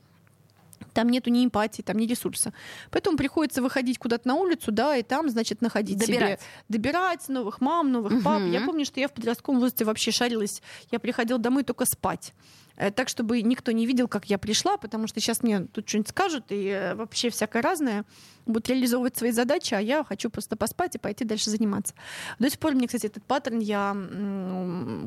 там 0.92 1.08
нету 1.08 1.30
ни 1.30 1.44
эмпатии, 1.44 1.82
там 1.82 1.96
ни 1.98 2.06
ресурса. 2.06 2.52
Поэтому 2.90 3.16
приходится 3.16 3.62
выходить 3.62 3.98
куда-то 3.98 4.28
на 4.28 4.34
улицу, 4.34 4.72
да, 4.72 4.96
и 4.96 5.02
там, 5.02 5.28
значит, 5.28 5.60
находить 5.60 5.98
добирать. 5.98 6.40
себе, 6.40 6.50
добирать 6.68 7.28
новых 7.28 7.60
мам, 7.60 7.90
новых 7.90 8.22
пап. 8.22 8.42
Угу. 8.42 8.50
Я 8.50 8.60
помню, 8.62 8.84
что 8.84 9.00
я 9.00 9.08
в 9.08 9.12
подростковом 9.12 9.60
возрасте 9.60 9.84
вообще 9.84 10.10
шарилась. 10.10 10.62
Я 10.90 10.98
приходила 10.98 11.38
домой 11.38 11.64
только 11.64 11.84
спать. 11.84 12.32
Э, 12.76 12.90
так, 12.90 13.08
чтобы 13.08 13.42
никто 13.42 13.72
не 13.72 13.86
видел, 13.86 14.08
как 14.08 14.26
я 14.26 14.38
пришла, 14.38 14.76
потому 14.76 15.06
что 15.06 15.20
сейчас 15.20 15.42
мне 15.42 15.60
тут 15.60 15.88
что-нибудь 15.88 16.08
скажут, 16.08 16.44
и 16.50 16.68
э, 16.68 16.94
вообще 16.94 17.30
всякое 17.30 17.62
разное 17.62 18.04
будут 18.46 18.68
реализовывать 18.68 19.16
свои 19.16 19.30
задачи, 19.30 19.74
а 19.74 19.80
я 19.80 20.04
хочу 20.04 20.30
просто 20.30 20.56
поспать 20.56 20.94
и 20.94 20.98
пойти 20.98 21.24
дальше 21.24 21.50
заниматься. 21.50 21.94
До 22.38 22.50
сих 22.50 22.58
пор 22.58 22.74
мне, 22.74 22.86
кстати, 22.86 23.06
этот 23.06 23.24
паттерн, 23.24 23.60
я 23.60 23.96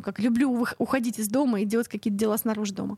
как 0.04 0.20
люблю 0.20 0.66
уходить 0.78 1.20
из 1.20 1.28
дома 1.28 1.62
и 1.62 1.66
делать 1.66 1.88
какие-то 1.88 2.18
дела 2.18 2.38
снаружи 2.38 2.74
дома. 2.74 2.98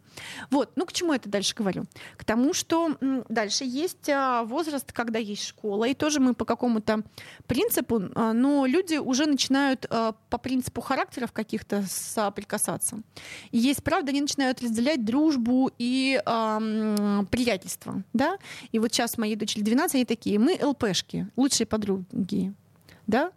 Вот, 0.51 0.71
ну 0.75 0.85
к 0.85 0.93
чему 0.93 1.13
это 1.13 1.29
дальше 1.29 1.55
говорю? 1.55 1.85
К 2.17 2.23
тому, 2.23 2.53
что 2.53 2.97
дальше 3.29 3.63
есть 3.63 4.09
а, 4.09 4.43
возраст, 4.43 4.91
когда 4.91 5.19
есть 5.19 5.43
школа, 5.43 5.85
и 5.85 5.93
тоже 5.93 6.19
мы 6.19 6.33
по 6.33 6.45
какому-то 6.45 7.03
принципу, 7.47 8.03
а, 8.15 8.33
но 8.33 8.65
люди 8.65 8.95
уже 8.95 9.25
начинают 9.25 9.85
а, 9.89 10.13
по 10.29 10.37
принципу 10.37 10.81
характеров 10.81 11.31
каких-то 11.31 11.83
соприкасаться. 11.87 13.01
И 13.51 13.57
есть, 13.57 13.83
правда, 13.83 14.09
они 14.09 14.21
начинают 14.21 14.56
разделять 14.61 15.03
дружбу 15.05 15.71
и 15.77 16.21
э, 16.23 17.23
приятельство, 17.29 18.03
да? 18.13 18.37
И 18.71 18.79
вот 18.79 18.93
сейчас 18.93 19.17
моей 19.17 19.35
дочери 19.35 19.61
12, 19.61 19.95
они 19.95 20.05
такие, 20.05 20.39
мы 20.39 20.57
ЛПшки, 20.61 21.27
лучшие 21.35 21.67
подруги, 21.67 22.53
да? 23.05 23.31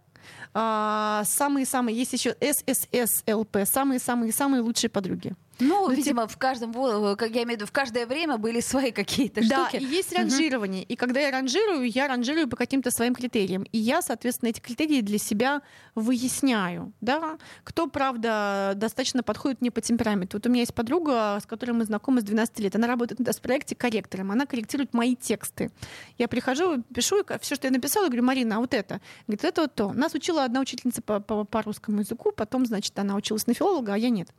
Самые-самые, 0.53 1.95
есть 1.95 2.11
еще 2.13 2.35
СССЛП, 2.41 3.59
самые-самые-самые 3.65 4.61
лучшие 4.61 4.89
подруги. 4.89 5.33
Ну, 5.61 5.87
ну 5.87 5.93
видимо, 5.93 6.23
типа... 6.23 6.33
в 6.33 6.37
каждом, 6.37 6.73
как 7.15 7.29
я 7.29 7.43
имею 7.43 7.47
в 7.47 7.51
виду, 7.51 7.65
в 7.65 7.71
каждое 7.71 8.05
время 8.05 8.37
были 8.37 8.59
свои 8.71 8.91
какие-то 8.91 9.41
да, 9.47 9.69
штуки. 9.69 9.79
Да, 9.79 9.87
и 9.87 9.89
есть 9.89 10.13
ранжирование. 10.13 10.83
Угу. 10.83 10.93
И 10.93 10.95
когда 10.95 11.19
я 11.19 11.31
ранжирую, 11.31 11.89
я 11.89 12.07
ранжирую 12.07 12.47
по 12.47 12.57
каким-то 12.57 12.91
своим 12.91 13.15
критериям. 13.15 13.63
И 13.71 13.77
я, 13.77 14.01
соответственно, 14.01 14.49
эти 14.49 14.59
критерии 14.59 15.01
для 15.01 15.17
себя 15.17 15.61
выясняю. 15.95 16.93
Да? 17.01 17.37
Кто, 17.63 17.87
правда, 17.87 18.73
достаточно 18.75 19.23
подходит 19.23 19.61
мне 19.61 19.71
по 19.71 19.81
темпераменту. 19.81 20.37
Вот 20.37 20.45
у 20.45 20.49
меня 20.49 20.61
есть 20.61 20.73
подруга, 20.73 21.39
с 21.41 21.45
которой 21.45 21.71
мы 21.71 21.85
знакомы 21.85 22.21
с 22.21 22.23
12 22.23 22.59
лет. 22.59 22.75
Она 22.75 22.87
работает 22.87 23.19
на 23.19 23.31
проекте 23.41 23.75
корректором. 23.75 24.31
Она 24.31 24.45
корректирует 24.45 24.93
мои 24.93 25.15
тексты. 25.15 25.71
Я 26.17 26.27
прихожу, 26.27 26.83
пишу, 26.93 27.21
и 27.21 27.23
все, 27.39 27.55
что 27.55 27.67
я 27.67 27.71
написала, 27.71 28.07
говорю, 28.07 28.23
Марина, 28.23 28.57
а 28.57 28.59
вот 28.59 28.73
это? 28.73 29.01
Говорит, 29.27 29.43
это 29.43 29.61
вот 29.61 29.75
то. 29.75 29.93
Нас 29.93 30.13
учила 30.13 30.43
одна 30.43 30.59
учительница 30.61 31.01
по, 31.01 31.19
по, 31.19 31.43
по 31.43 31.61
русскому 31.61 31.99
языку, 31.99 32.31
потом, 32.31 32.65
значит, 32.65 32.97
она 32.97 33.15
училась 33.15 33.47
на 33.47 33.53
филолога, 33.53 33.93
а 33.93 33.97
я 33.97 34.09
нет. 34.09 34.29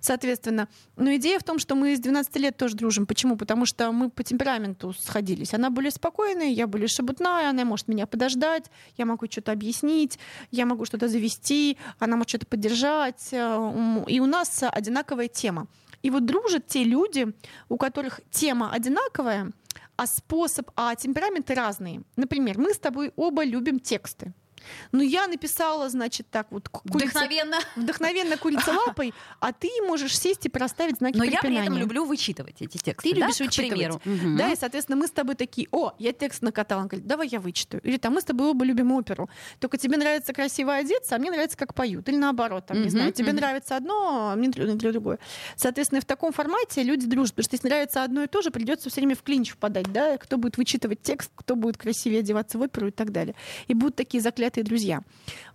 Соответственно, 0.00 0.61
Естественно. 0.62 1.04
Но 1.04 1.14
идея 1.16 1.38
в 1.38 1.44
том, 1.44 1.58
что 1.58 1.74
мы 1.74 1.96
с 1.96 2.00
12 2.00 2.36
лет 2.36 2.56
тоже 2.56 2.76
дружим. 2.76 3.06
Почему? 3.06 3.36
Потому 3.36 3.66
что 3.66 3.92
мы 3.92 4.10
по 4.10 4.22
темпераменту 4.22 4.92
сходились. 4.92 5.54
Она 5.54 5.70
более 5.70 5.90
спокойная, 5.90 6.48
я 6.48 6.66
более 6.66 6.88
шебутная, 6.88 7.50
она 7.50 7.64
может 7.64 7.88
меня 7.88 8.06
подождать, 8.06 8.70
я 8.96 9.06
могу 9.06 9.26
что-то 9.30 9.52
объяснить, 9.52 10.18
я 10.50 10.66
могу 10.66 10.84
что-то 10.84 11.08
завести, 11.08 11.78
она 11.98 12.16
может 12.16 12.30
что-то 12.30 12.46
поддержать. 12.46 13.28
Э, 13.32 14.04
и 14.06 14.20
у 14.20 14.26
нас 14.26 14.62
одинаковая 14.62 15.28
тема. 15.28 15.66
И 16.02 16.10
вот 16.10 16.26
дружат 16.26 16.66
те 16.66 16.84
люди, 16.84 17.32
у 17.68 17.76
которых 17.76 18.20
тема 18.30 18.72
одинаковая, 18.72 19.52
а 19.96 20.06
способ, 20.06 20.70
а 20.74 20.94
темпераменты 20.96 21.54
разные. 21.54 22.02
Например, 22.16 22.58
мы 22.58 22.74
с 22.74 22.78
тобой 22.78 23.12
оба 23.16 23.44
любим 23.44 23.78
тексты. 23.78 24.32
Ну, 24.92 25.02
я 25.02 25.26
написала, 25.26 25.88
значит, 25.88 26.26
так 26.30 26.46
вот... 26.50 26.68
Курица, 26.68 27.08
вдохновенно. 27.08 27.56
Вдохновенно 27.76 28.36
курица 28.36 28.72
лапой, 28.86 29.14
а 29.40 29.52
ты 29.52 29.68
можешь 29.86 30.18
сесть 30.18 30.46
и 30.46 30.48
проставить 30.48 30.98
знаки 30.98 31.16
Но 31.16 31.24
препинания. 31.24 31.54
я 31.56 31.60
при 31.60 31.66
этом 31.66 31.78
люблю 31.78 32.04
вычитывать 32.04 32.56
эти 32.60 32.78
тексты, 32.78 33.10
Ты 33.10 33.14
да? 33.14 33.26
любишь 33.26 33.40
вычитывать. 33.40 33.96
Угу. 34.06 34.36
Да, 34.36 34.52
и, 34.52 34.56
соответственно, 34.56 34.96
мы 34.96 35.06
с 35.06 35.10
тобой 35.10 35.34
такие, 35.34 35.68
о, 35.70 35.92
я 35.98 36.12
текст 36.12 36.42
накатала. 36.42 36.82
Он 36.82 36.88
говорит, 36.88 37.06
давай 37.06 37.28
я 37.28 37.40
вычитаю. 37.40 37.82
Или 37.82 37.96
там, 37.96 38.14
мы 38.14 38.20
с 38.20 38.24
тобой 38.24 38.48
оба 38.48 38.64
любим 38.64 38.92
оперу. 38.92 39.28
Только 39.58 39.78
тебе 39.78 39.96
нравится 39.96 40.32
красиво 40.32 40.74
одеться, 40.74 41.16
а 41.16 41.18
мне 41.18 41.30
нравится, 41.30 41.56
как 41.56 41.74
поют. 41.74 42.08
Или 42.08 42.16
наоборот, 42.16 42.66
там, 42.66 42.76
угу, 42.76 42.84
не 42.84 42.90
знаю, 42.90 43.12
тебе 43.12 43.28
угу. 43.28 43.36
нравится 43.36 43.76
одно, 43.76 44.30
а 44.32 44.36
мне 44.36 44.48
для 44.48 44.92
другое. 44.92 45.18
Соответственно, 45.56 46.00
в 46.00 46.04
таком 46.04 46.32
формате 46.32 46.82
люди 46.82 47.06
дружат. 47.06 47.34
Потому 47.34 47.44
что 47.44 47.54
если 47.56 47.68
нравится 47.68 48.04
одно 48.04 48.22
и 48.22 48.26
то 48.26 48.42
же, 48.42 48.50
придется 48.50 48.90
все 48.90 49.00
время 49.00 49.16
в 49.16 49.22
клинч 49.22 49.50
впадать, 49.50 49.90
да, 49.92 50.18
кто 50.18 50.36
будет 50.36 50.56
вычитывать 50.56 51.02
текст, 51.02 51.30
кто 51.34 51.56
будет 51.56 51.76
красивее 51.76 52.20
одеваться 52.20 52.58
в 52.58 52.62
оперу 52.62 52.88
и 52.88 52.90
так 52.90 53.12
далее. 53.12 53.34
И 53.68 53.74
будут 53.74 53.96
такие 53.96 54.20
заклятые 54.20 54.51
друзья. 54.60 55.02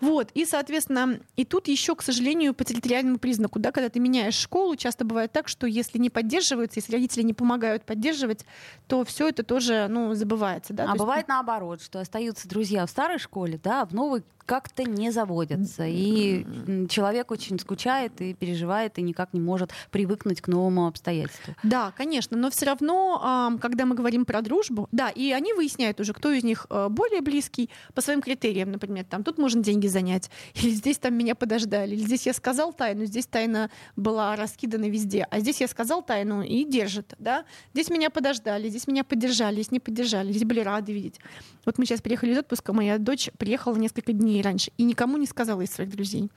Вот. 0.01 0.31
И, 0.33 0.45
соответственно, 0.45 1.19
и 1.35 1.45
тут 1.45 1.67
еще, 1.67 1.95
к 1.95 2.01
сожалению, 2.01 2.53
по 2.53 2.63
территориальному 2.63 3.19
признаку, 3.19 3.59
да, 3.59 3.71
когда 3.71 3.89
ты 3.89 3.99
меняешь 3.99 4.35
школу, 4.35 4.75
часто 4.75 5.05
бывает 5.05 5.31
так, 5.31 5.47
что 5.47 5.67
если 5.67 5.97
не 5.99 6.09
поддерживаются, 6.09 6.79
если 6.79 6.91
родители 6.91 7.21
не 7.21 7.33
помогают 7.33 7.83
поддерживать, 7.83 8.45
то 8.87 9.03
все 9.03 9.29
это 9.29 9.43
тоже 9.43 9.87
ну, 9.89 10.13
забывается. 10.15 10.73
Да? 10.73 10.85
А 10.85 10.93
то 10.93 10.99
бывает 10.99 11.19
есть... 11.19 11.29
наоборот, 11.29 11.81
что 11.81 11.99
остаются 11.99 12.47
друзья 12.47 12.85
в 12.85 12.89
старой 12.89 13.19
школе, 13.19 13.59
да, 13.63 13.83
а 13.83 13.85
в 13.85 13.93
новой 13.93 14.23
как-то 14.47 14.83
не 14.83 15.11
заводятся. 15.11 15.85
И 15.85 16.87
человек 16.89 17.31
очень 17.31 17.59
скучает 17.59 18.19
и 18.21 18.33
переживает, 18.33 18.97
и 18.97 19.01
никак 19.01 19.33
не 19.33 19.41
может 19.41 19.71
привыкнуть 19.91 20.39
к 20.39 20.47
новому 20.47 20.87
обстоятельству. 20.87 21.53
Да, 21.63 21.91
конечно, 21.97 22.37
но 22.37 22.49
все 22.49 22.65
равно, 22.65 23.57
когда 23.61 23.85
мы 23.85 23.93
говорим 23.93 24.25
про 24.25 24.41
дружбу, 24.41 24.87
да, 24.93 25.09
и 25.09 25.31
они 25.31 25.53
выясняют 25.53 25.99
уже, 25.99 26.13
кто 26.13 26.31
из 26.31 26.45
них 26.45 26.65
э, 26.69 26.87
более 26.89 27.21
близкий 27.21 27.69
по 27.93 28.01
своим 28.01 28.21
критериям, 28.21 28.71
например, 28.71 29.03
там 29.03 29.23
тут 29.23 29.37
можно 29.37 29.61
деньги 29.61 29.87
занять, 29.87 30.31
или 30.55 30.69
здесь 30.69 30.97
там 30.97 31.13
меня 31.13 31.35
подождали, 31.35 31.93
или 31.93 32.03
здесь 32.05 32.25
я 32.25 32.33
сказал 32.33 32.71
тайну, 32.71 33.03
здесь 33.03 33.27
тайна 33.27 33.69
была 33.97 34.35
раскидана 34.37 34.89
везде, 34.89 35.27
а 35.29 35.39
здесь 35.39 35.59
я 35.59 35.67
сказал 35.67 36.01
тайну 36.01 36.41
и 36.41 36.63
держит, 36.63 37.15
да, 37.19 37.43
здесь 37.73 37.89
меня 37.89 38.09
подождали, 38.09 38.69
здесь 38.69 38.87
меня 38.87 39.03
поддержали, 39.03 39.55
здесь 39.55 39.71
не 39.71 39.81
поддержали, 39.81 40.31
здесь 40.31 40.45
были 40.45 40.61
рады 40.61 40.93
видеть. 40.93 41.19
Вот 41.65 41.77
мы 41.77 41.85
сейчас 41.85 41.99
приехали 41.99 42.31
из 42.31 42.37
отпуска, 42.37 42.71
моя 42.71 42.97
дочь 42.97 43.29
приехала 43.37 43.75
несколько 43.75 44.13
дней 44.13 44.36
дней 44.37 44.43
раньше 44.43 44.71
и 44.77 44.83
никому 44.83 45.17
не 45.17 45.25
сказала 45.25 45.61
из 45.61 45.71
своих 45.71 45.89
друзей. 45.91 46.29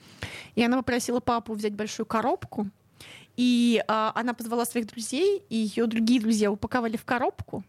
И 0.54 0.64
она 0.64 0.76
попросила 0.78 1.20
папу 1.20 1.54
взять 1.54 1.74
большую 1.74 2.06
коробку, 2.06 2.68
и 3.36 3.82
а, 3.88 4.12
она 4.14 4.34
позвала 4.34 4.64
своих 4.64 4.86
друзей, 4.86 5.42
и 5.48 5.56
ее 5.56 5.86
другие 5.86 6.20
друзья 6.20 6.50
упаковали 6.50 6.96
в 6.96 7.04
коробку. 7.04 7.64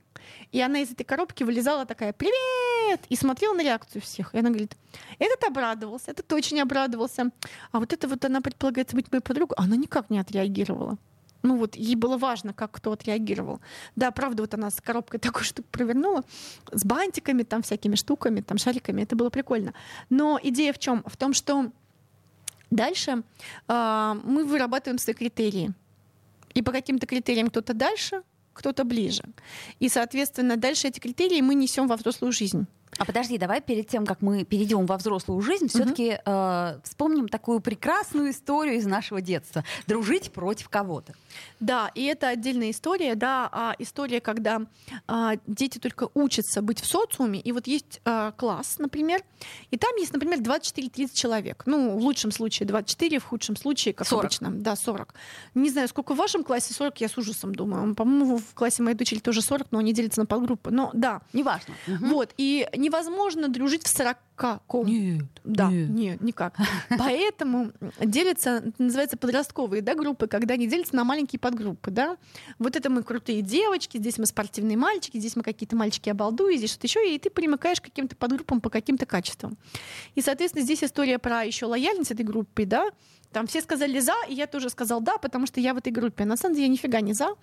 И 0.51 0.61
она 0.61 0.79
из 0.79 0.91
этой 0.91 1.03
коробки 1.03 1.43
вылезала 1.43 1.85
такая 1.85 2.13
«Привет!» 2.13 3.01
и 3.09 3.15
смотрела 3.15 3.53
на 3.53 3.63
реакцию 3.63 4.01
всех. 4.01 4.33
И 4.33 4.39
она 4.39 4.49
говорит, 4.49 4.75
этот 5.19 5.43
обрадовался, 5.45 6.11
этот 6.11 6.31
очень 6.33 6.59
обрадовался. 6.59 7.31
А 7.71 7.79
вот 7.79 7.93
это 7.93 8.07
вот 8.07 8.25
она 8.25 8.41
предполагается 8.41 8.95
быть 8.95 9.11
моей 9.11 9.21
подругой. 9.21 9.55
Она 9.57 9.75
никак 9.75 10.09
не 10.09 10.19
отреагировала 10.19 10.97
ну 11.43 11.57
вот 11.57 11.75
ей 11.75 11.95
было 11.95 12.17
важно, 12.17 12.53
как 12.53 12.71
кто 12.71 12.91
отреагировал. 12.91 13.61
Да, 13.95 14.11
правда, 14.11 14.43
вот 14.43 14.53
она 14.53 14.69
с 14.69 14.79
коробкой 14.81 15.19
такую 15.21 15.43
штуку 15.43 15.67
провернула, 15.71 16.23
с 16.71 16.83
бантиками, 16.85 17.43
там 17.43 17.61
всякими 17.61 17.95
штуками, 17.95 18.41
там 18.41 18.57
шариками, 18.57 19.01
это 19.01 19.15
было 19.15 19.29
прикольно. 19.29 19.73
Но 20.09 20.39
идея 20.41 20.73
в 20.73 20.79
чем? 20.79 21.03
В 21.05 21.17
том, 21.17 21.33
что 21.33 21.71
дальше 22.69 23.23
э, 23.67 24.15
мы 24.23 24.45
вырабатываем 24.45 24.97
свои 24.97 25.15
критерии. 25.15 25.73
И 26.53 26.61
по 26.61 26.71
каким-то 26.71 27.05
критериям 27.05 27.49
кто-то 27.49 27.73
дальше, 27.73 28.23
кто-то 28.53 28.83
ближе. 28.83 29.23
И, 29.79 29.89
соответственно, 29.89 30.57
дальше 30.57 30.87
эти 30.87 30.99
критерии 30.99 31.41
мы 31.41 31.55
несем 31.55 31.87
во 31.87 31.95
взрослую 31.95 32.33
жизнь. 32.33 32.67
А 32.97 33.05
подожди, 33.05 33.37
давай 33.37 33.61
перед 33.61 33.87
тем, 33.87 34.05
как 34.05 34.21
мы 34.21 34.43
перейдем 34.43 34.85
во 34.85 34.97
взрослую 34.97 35.41
жизнь, 35.41 35.69
все-таки 35.69 36.19
э, 36.23 36.79
вспомним 36.83 37.29
такую 37.29 37.61
прекрасную 37.61 38.31
историю 38.31 38.75
из 38.75 38.85
нашего 38.85 39.21
детства. 39.21 39.63
Дружить 39.87 40.31
против 40.31 40.67
кого-то. 40.67 41.13
Да, 41.59 41.91
и 41.95 42.03
это 42.05 42.29
отдельная 42.29 42.71
история, 42.71 43.15
да, 43.15 43.49
а 43.51 43.75
история, 43.79 44.21
когда 44.21 44.61
а, 45.07 45.33
дети 45.47 45.77
только 45.77 46.09
учатся 46.13 46.61
быть 46.61 46.79
в 46.79 46.85
социуме, 46.85 47.39
и 47.39 47.51
вот 47.51 47.67
есть 47.67 48.01
а, 48.05 48.31
класс, 48.31 48.75
например, 48.79 49.21
и 49.69 49.77
там 49.77 49.95
есть, 49.97 50.13
например, 50.13 50.39
24-30 50.39 51.13
человек. 51.13 51.63
Ну, 51.65 51.97
в 51.97 52.01
лучшем 52.01 52.31
случае 52.31 52.67
24, 52.67 53.19
в 53.19 53.25
худшем 53.25 53.55
случае, 53.55 53.93
как 53.93 54.07
40. 54.07 54.23
обычно, 54.23 54.51
да, 54.51 54.75
40. 54.75 55.13
Не 55.55 55.69
знаю, 55.69 55.87
сколько 55.87 56.13
в 56.13 56.17
вашем 56.17 56.43
классе 56.43 56.73
40, 56.73 57.01
я 57.01 57.09
с 57.09 57.17
ужасом 57.17 57.53
думаю. 57.53 57.95
По-моему, 57.95 58.37
в 58.37 58.53
классе 58.53 58.83
моей 58.83 58.95
дочери 58.95 59.19
тоже 59.19 59.41
40, 59.41 59.67
но 59.71 59.79
они 59.79 59.93
делятся 59.93 60.21
на 60.21 60.25
подгруппы. 60.25 60.71
Но 60.71 60.89
да, 60.93 61.21
Неважно. 61.33 61.73
Мгм. 61.87 62.09
вот, 62.09 62.33
и 62.37 62.67
невозможно 62.75 63.47
дружить 63.47 63.83
в 63.83 63.87
40 63.87 64.17
ком. 64.67 64.85
Нет. 64.85 65.25
Да, 65.43 65.69
нет. 65.69 65.89
нет, 65.89 66.21
никак. 66.21 66.57
Поэтому 66.97 67.71
делятся, 67.99 68.63
называется 68.77 69.17
подростковые 69.17 69.81
да, 69.81 69.95
группы, 69.95 70.27
когда 70.27 70.53
они 70.55 70.67
делятся 70.67 70.95
на 70.95 71.03
маленькие 71.03 71.39
подгруппы. 71.39 71.91
Да? 71.91 72.17
Вот 72.59 72.75
это 72.75 72.89
мы 72.89 73.03
крутые 73.03 73.41
девочки, 73.41 73.97
здесь 73.97 74.17
мы 74.17 74.25
спортивные 74.25 74.77
мальчики, 74.77 75.17
здесь 75.17 75.35
мы 75.35 75.43
какие-то 75.43 75.75
мальчики 75.75 76.09
обалдуи, 76.09 76.57
здесь 76.57 76.71
что-то 76.71 76.87
еще, 76.87 77.15
и 77.15 77.19
ты 77.19 77.29
примыкаешь 77.29 77.81
к 77.81 77.85
каким-то 77.85 78.15
подгруппам 78.15 78.61
по 78.61 78.69
каким-то 78.69 79.05
качествам. 79.05 79.57
И, 80.15 80.21
соответственно, 80.21 80.63
здесь 80.63 80.83
история 80.83 81.19
про 81.19 81.43
еще 81.43 81.65
лояльность 81.65 82.11
этой 82.11 82.25
группы, 82.25 82.65
да, 82.65 82.89
там 83.31 83.47
все 83.47 83.61
сказали 83.61 83.99
за, 83.99 84.13
и 84.27 84.33
я 84.33 84.47
тоже 84.47 84.69
сказал 84.69 85.01
да, 85.01 85.17
потому 85.17 85.47
что 85.47 85.59
я 85.59 85.73
в 85.73 85.77
этой 85.77 85.91
группе. 85.91 86.25
На 86.25 86.37
самом 86.37 86.55
деле 86.55 86.67
я 86.67 86.71
нифига 86.71 87.01
не 87.01 87.13
за. 87.13 87.35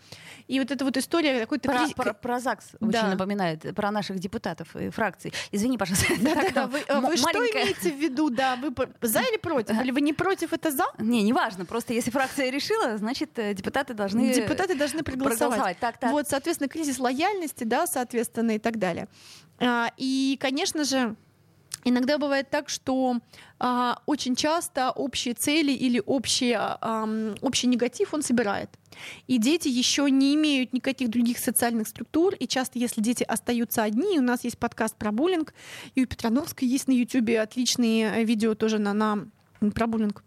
И 0.46 0.59
вот 0.61 0.70
эта 0.70 0.85
вот 0.85 0.96
история 0.96 1.40
какой-то 1.40 1.68
Про, 1.68 1.79
кризис- 1.79 1.94
про- 1.94 2.14
про 2.14 2.40
ЗАГС 2.40 2.64
очень 2.81 2.90
Да. 2.92 3.09
напоминает, 3.09 3.74
про 3.74 3.90
наших 3.90 4.18
депутатов 4.18 4.74
и 4.77 4.90
фракций. 4.90 5.33
Извини, 5.53 5.79
пожалуйста. 5.79 6.12
это 6.12 6.22
Да-да-да, 6.22 6.46
такая 6.48 6.66
вы, 6.66 6.79
э, 6.87 7.01
вы 7.01 7.16
что 7.16 7.31
имеете 7.38 7.90
в 7.90 7.96
виду, 7.98 8.31
да? 8.31 8.57
Вы 8.57 8.72
за 9.03 9.20
или 9.20 9.37
против? 9.38 9.81
Или 9.81 9.90
вы 9.90 10.01
не 10.01 10.12
против, 10.12 10.53
это 10.53 10.70
за? 10.70 10.85
Не, 10.98 11.22
неважно. 11.22 11.64
Просто 11.64 11.92
если 11.94 12.11
фракция 12.11 12.51
решила, 12.51 12.96
значит, 12.98 13.38
э, 13.38 13.55
депутаты 13.55 13.94
должны... 13.94 14.33
Депутаты 14.33 14.74
должны 14.74 15.03
проголосовать. 15.03 15.38
проголосовать. 15.38 15.79
Так, 15.79 15.98
так. 15.98 16.12
Вот, 16.12 16.29
соответственно, 16.29 16.68
кризис 16.68 16.98
лояльности, 16.98 17.64
да, 17.64 17.87
соответственно, 17.87 18.53
и 18.53 18.59
так 18.59 18.79
далее. 18.79 19.09
А, 19.61 19.90
И, 19.96 20.37
конечно 20.40 20.85
же, 20.85 21.16
Иногда 21.85 22.19
бывает 22.19 22.51
так, 22.51 22.69
что 22.69 23.21
а, 23.59 24.03
очень 24.07 24.35
часто 24.37 24.91
общие 24.91 25.35
цели 25.35 25.73
или 25.73 26.03
общий, 26.05 26.55
ам, 26.59 27.35
общий 27.41 27.67
негатив 27.67 28.14
он 28.14 28.23
собирает. 28.23 28.71
И 29.27 29.38
дети 29.38 29.69
еще 29.69 30.11
не 30.11 30.35
имеют 30.35 30.73
никаких 30.73 31.09
других 31.09 31.38
социальных 31.38 31.88
структур. 31.88 32.35
И 32.35 32.47
часто, 32.47 32.79
если 32.79 33.01
дети 33.01 33.23
остаются 33.23 33.83
одни, 33.83 34.19
у 34.19 34.23
нас 34.23 34.45
есть 34.45 34.59
подкаст 34.59 34.97
про 34.97 35.12
буллинг, 35.12 35.55
и 35.95 36.03
у 36.03 36.07
Петрановской 36.07 36.67
есть 36.67 36.88
на 36.88 36.93
Ютубе 36.93 37.41
отличные 37.41 38.12
э, 38.12 38.25
видео 38.25 38.55
тоже 38.55 38.79
на, 38.79 38.93
на 38.93 39.29
про 39.75 39.87
буллинг. 39.87 40.25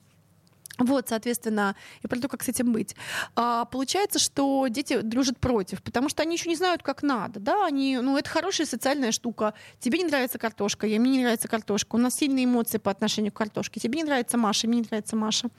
Вот, 0.77 1.09
соответственно, 1.09 1.75
и 2.01 2.07
про 2.07 2.19
то, 2.19 2.27
как 2.27 2.43
с 2.43 2.49
этим 2.49 2.71
быть. 2.71 2.95
А, 3.35 3.65
получается, 3.65 4.19
что 4.19 4.67
дети 4.67 5.01
дружат 5.01 5.37
против, 5.39 5.83
потому 5.83 6.09
что 6.09 6.23
они 6.23 6.35
еще 6.35 6.49
не 6.49 6.55
знают, 6.55 6.81
как 6.81 7.03
надо. 7.03 7.39
Да? 7.39 7.65
Они, 7.65 7.97
ну, 7.97 8.17
это 8.17 8.29
хорошая 8.29 8.65
социальная 8.65 9.11
штука. 9.11 9.53
Тебе 9.79 9.99
не 9.99 10.05
нравится 10.05 10.39
картошка, 10.39 10.87
я, 10.87 10.99
мне 10.99 11.17
не 11.17 11.23
нравится 11.23 11.47
картошка. 11.47 11.95
У 11.95 11.99
нас 11.99 12.15
сильные 12.15 12.45
эмоции 12.45 12.77
по 12.77 12.89
отношению 12.89 13.31
к 13.31 13.35
картошке. 13.35 13.79
Тебе 13.79 13.97
не 13.97 14.03
нравится 14.03 14.37
Маша, 14.37 14.67
мне 14.67 14.79
не 14.79 14.87
нравится 14.89 15.15
Маша. 15.15 15.49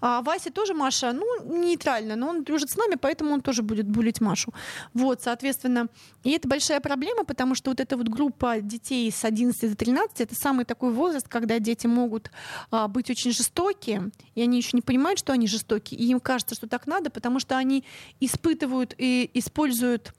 А 0.00 0.20
Вася 0.22 0.50
тоже 0.50 0.74
Маша, 0.74 1.12
ну, 1.12 1.58
нейтрально, 1.58 2.16
но 2.16 2.28
он 2.28 2.44
дружит 2.44 2.70
с 2.70 2.76
нами, 2.76 2.96
поэтому 3.00 3.32
он 3.32 3.40
тоже 3.40 3.62
будет 3.62 3.88
булить 3.88 4.20
Машу. 4.20 4.52
Вот, 4.94 5.22
соответственно, 5.22 5.88
и 6.24 6.32
это 6.32 6.48
большая 6.48 6.80
проблема, 6.80 7.24
потому 7.24 7.54
что 7.54 7.70
вот 7.70 7.80
эта 7.80 7.96
вот 7.96 8.08
группа 8.08 8.60
детей 8.60 9.10
с 9.10 9.24
11 9.24 9.70
до 9.70 9.76
13 9.76 10.20
это 10.20 10.34
самый 10.34 10.64
такой 10.64 10.90
возраст, 10.90 11.28
когда 11.28 11.58
дети 11.58 11.86
могут 11.86 12.30
а, 12.70 12.88
быть 12.88 13.10
очень 13.10 13.32
жестокие, 13.32 14.10
и 14.34 14.42
они 14.42 14.58
еще 14.66 14.76
не 14.76 14.82
понимают, 14.82 15.18
что 15.18 15.32
они 15.32 15.46
жестокие, 15.46 15.98
и 15.98 16.06
им 16.06 16.20
кажется, 16.20 16.54
что 16.54 16.68
так 16.68 16.86
надо, 16.86 17.10
потому 17.10 17.40
что 17.40 17.56
они 17.56 17.84
испытывают 18.20 18.94
и 18.98 19.30
используют 19.34 20.12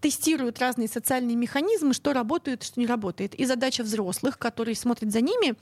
тестируют 0.00 0.58
разные 0.58 0.88
социальные 0.88 1.36
механизмы, 1.36 1.94
что 1.94 2.12
работает, 2.12 2.62
что 2.62 2.78
не 2.78 2.86
работает. 2.86 3.34
И 3.34 3.46
задача 3.46 3.82
взрослых, 3.82 4.38
которые 4.38 4.74
смотрят 4.76 5.10
за 5.10 5.20
ними, 5.20 5.54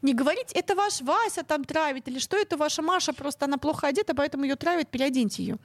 не 0.00 0.14
говорить, 0.14 0.52
это 0.54 0.74
ваш 0.74 1.02
Вася 1.02 1.42
там 1.44 1.64
травит, 1.64 2.08
или 2.08 2.18
что 2.18 2.36
это 2.36 2.56
ваша 2.56 2.82
Маша, 2.82 3.12
просто 3.12 3.44
она 3.44 3.58
плохо 3.58 3.86
одета, 3.86 4.14
поэтому 4.14 4.44
ее 4.44 4.56
травят, 4.56 4.88
переоденьте 4.88 5.42
ее. 5.42 5.56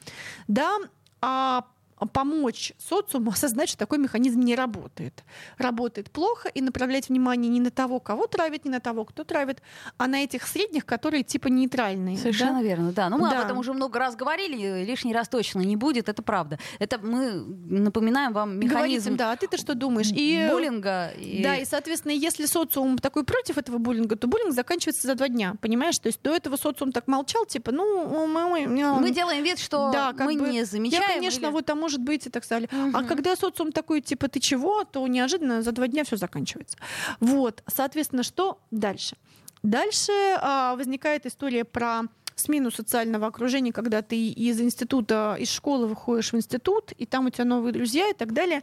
Да, 0.47 0.77
а 1.21 1.65
помочь 2.05 2.73
социуму 2.77 3.31
осознать, 3.31 3.69
что 3.69 3.77
такой 3.77 3.97
механизм 3.97 4.39
не 4.41 4.55
работает. 4.55 5.23
Работает 5.57 6.11
плохо 6.11 6.49
и 6.49 6.61
направлять 6.61 7.09
внимание 7.09 7.49
не 7.49 7.59
на 7.59 7.71
того, 7.71 7.99
кого 7.99 8.27
травит, 8.27 8.65
не 8.65 8.71
на 8.71 8.79
того, 8.79 9.05
кто 9.05 9.23
травит, 9.23 9.61
а 9.97 10.07
на 10.07 10.23
этих 10.23 10.45
средних, 10.47 10.85
которые 10.85 11.23
типа 11.23 11.47
нейтральные. 11.47 12.17
Совершенно 12.17 12.59
да? 12.59 12.61
верно, 12.63 12.91
да. 12.91 13.09
Ну, 13.09 13.17
мы 13.17 13.29
Да. 13.29 13.39
об 13.39 13.45
этом 13.45 13.57
уже 13.57 13.73
много 13.73 13.97
раз 13.99 14.15
говорили, 14.15 14.83
лишний 14.83 15.13
раз 15.13 15.27
точно 15.29 15.61
не 15.61 15.75
будет, 15.75 16.09
это 16.09 16.21
правда. 16.21 16.59
Это 16.79 16.97
мы 16.99 17.31
напоминаем 17.33 18.33
вам 18.33 18.59
Говорите, 18.59 18.75
механизм 18.75 19.15
да, 19.17 19.31
а 19.31 19.35
ты-то 19.35 19.57
что 19.57 19.73
думаешь? 19.75 20.09
И 20.11 20.47
буллинга. 20.51 21.09
и- 21.17 21.41
Да, 21.43 21.55
и, 21.55 21.65
соответственно, 21.65 22.11
если 22.11 22.45
социум 22.45 22.97
такой 22.97 23.23
против 23.23 23.57
этого 23.57 23.77
буллинга, 23.77 24.15
то 24.15 24.27
буллинг 24.27 24.53
заканчивается 24.53 25.07
за 25.07 25.15
два 25.15 25.27
дня, 25.27 25.55
понимаешь? 25.61 25.97
То 25.99 26.07
есть 26.07 26.21
до 26.21 26.35
этого 26.35 26.57
социум 26.57 26.91
так 26.91 27.07
молчал, 27.07 27.45
типа, 27.45 27.71
ну, 27.71 28.27
мы, 28.27 28.67
мы, 28.67 28.67
Мы 28.99 29.11
делаем 29.11 29.43
вид, 29.43 29.59
что 29.59 29.91
да, 29.91 30.13
мы 30.17 30.35
бы, 30.37 30.49
не 30.49 30.63
замечаем. 30.65 31.01
Я, 31.03 31.07
конечно, 31.15 31.45
или- 31.45 31.51
вот, 31.51 31.69
а 31.69 31.75
может 31.87 32.01
быть, 32.01 32.27
и 32.27 32.29
так 32.29 32.47
далее. 32.49 32.67
А 32.71 32.75
Мгм. 32.87 33.07
когда 33.07 33.35
социум 33.35 33.71
такой, 33.71 34.01
типа, 34.01 34.27
ты 34.27 34.39
чего, 34.41 34.83
то 34.83 35.07
неожиданно 35.07 35.61
за 35.61 35.71
два 35.71 35.87
дня 35.87 36.03
все 36.03 36.17
заканчивается. 36.17 36.77
Вот, 37.21 37.63
соответственно, 37.67 38.23
что 38.23 38.57
дальше? 38.71 39.15
Дальше 39.63 40.11
а, 40.41 40.75
возникает 40.75 41.25
история 41.25 41.63
про 41.63 42.01
смену 42.35 42.71
социального 42.71 43.27
окружения, 43.27 43.71
когда 43.71 44.01
ты 44.01 44.27
из 44.27 44.59
института, 44.59 45.37
из 45.39 45.49
школы 45.49 45.87
выходишь 45.87 46.33
в 46.33 46.35
институт, 46.35 46.91
и 46.91 47.05
там 47.05 47.25
у 47.25 47.29
тебя 47.29 47.45
новые 47.45 47.71
друзья 47.73 48.09
и 48.09 48.13
так 48.13 48.33
далее. 48.33 48.61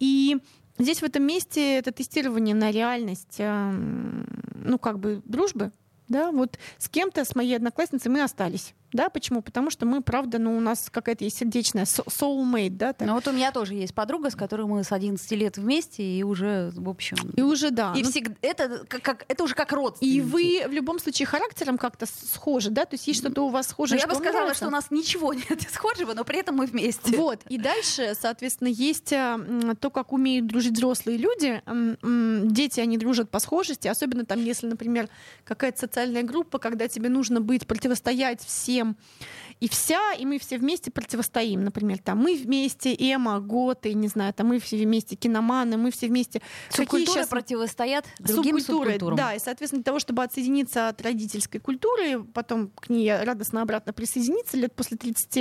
И 0.00 0.38
здесь 0.78 1.00
в 1.02 1.04
этом 1.04 1.22
месте 1.22 1.78
это 1.78 1.92
тестирование 1.92 2.54
на 2.54 2.70
реальность, 2.72 3.36
эм, 3.38 4.26
ну, 4.64 4.78
как 4.78 4.98
бы, 4.98 5.20
дружбы, 5.26 5.70
да, 6.08 6.30
вот 6.30 6.58
с 6.78 6.88
кем-то, 6.88 7.24
с 7.24 7.36
моей 7.36 7.56
одноклассницей 7.56 8.10
мы 8.10 8.22
остались. 8.22 8.74
Да, 8.92 9.08
почему? 9.08 9.40
Потому 9.42 9.70
что 9.70 9.86
мы, 9.86 10.02
правда, 10.02 10.38
ну, 10.38 10.56
у 10.56 10.60
нас 10.60 10.88
какая-то 10.90 11.24
есть 11.24 11.38
сердечная 11.38 11.84
soulmate, 11.84 12.70
да, 12.76 12.92
так. 12.92 13.08
Ну 13.08 13.14
вот 13.14 13.26
у 13.26 13.32
меня 13.32 13.50
тоже 13.52 13.74
есть 13.74 13.94
подруга, 13.94 14.30
с 14.30 14.34
которой 14.34 14.66
мы 14.66 14.84
с 14.84 14.92
11 14.92 15.30
лет 15.32 15.56
вместе, 15.56 16.02
и 16.02 16.22
уже, 16.22 16.70
в 16.74 16.88
общем... 16.88 17.16
И 17.36 17.42
уже, 17.42 17.70
да. 17.70 17.94
И 17.96 18.02
ну, 18.02 18.10
всегда, 18.10 18.34
это, 18.42 18.84
как, 18.88 19.02
как- 19.02 19.24
это 19.28 19.44
уже 19.44 19.54
как 19.54 19.72
родственники. 19.72 20.16
и 20.16 20.20
вы 20.20 20.64
в 20.68 20.72
любом 20.72 20.98
случае 20.98 21.26
характером 21.26 21.78
как-то 21.78 22.06
схожи, 22.06 22.70
да? 22.70 22.84
То 22.84 22.94
есть 22.94 23.06
есть 23.06 23.20
что-то 23.20 23.46
у 23.46 23.48
вас 23.48 23.68
Ну, 23.68 23.72
схожее, 23.72 24.00
я 24.00 24.06
бы 24.06 24.14
сказала, 24.14 24.32
нравится? 24.42 24.56
что 24.56 24.66
у 24.68 24.70
нас 24.70 24.90
ничего 24.90 25.32
нет 25.34 25.62
схожего, 25.70 26.12
но 26.14 26.24
при 26.24 26.38
этом 26.40 26.56
мы 26.56 26.66
вместе. 26.66 27.16
Вот. 27.16 27.40
И 27.48 27.56
дальше, 27.58 28.14
соответственно, 28.20 28.68
есть 28.68 29.12
м, 29.12 29.74
то, 29.76 29.90
как 29.90 30.12
умеют 30.12 30.46
дружить 30.46 30.72
взрослые 30.74 31.16
люди. 31.18 31.62
Дети, 32.52 32.80
они 32.80 32.98
дружат 32.98 33.30
по 33.30 33.38
схожести, 33.38 33.88
особенно 33.88 34.24
там, 34.26 34.42
если, 34.44 34.66
например, 34.66 35.08
какая-то 35.44 35.78
социальная 35.78 36.22
группа, 36.22 36.58
когда 36.58 36.88
тебе 36.88 37.08
нужно 37.08 37.40
быть, 37.40 37.66
противостоять 37.66 38.42
всем 38.44 38.81
и 39.60 39.68
вся, 39.68 40.12
и 40.14 40.26
мы 40.26 40.40
все 40.40 40.58
вместе 40.58 40.90
противостоим. 40.90 41.62
Например, 41.64 41.98
там 41.98 42.18
мы 42.18 42.34
вместе, 42.34 42.94
Эма, 42.94 43.38
Готы, 43.38 43.94
не 43.94 44.08
знаю, 44.08 44.34
там 44.34 44.48
мы 44.48 44.58
все 44.58 44.76
вместе, 44.76 45.14
киноманы, 45.14 45.76
мы 45.76 45.92
все 45.92 46.08
вместе. 46.08 46.40
Какие 46.70 46.84
Субкультуры 46.84 47.20
щас 47.20 47.28
противостоят 47.28 48.04
другим 48.18 48.58
субкультуры, 48.58 48.90
субкультурам. 48.92 49.16
Да, 49.16 49.34
и, 49.34 49.38
соответственно, 49.38 49.82
для 49.82 49.84
того, 49.84 50.00
чтобы 50.00 50.24
отсоединиться 50.24 50.88
от 50.88 51.00
родительской 51.00 51.60
культуры, 51.60 52.24
потом 52.24 52.70
к 52.70 52.88
ней 52.88 53.14
радостно 53.22 53.62
обратно 53.62 53.92
присоединиться 53.92 54.56
лет 54.56 54.74
после 54.74 54.96
30 54.96 55.36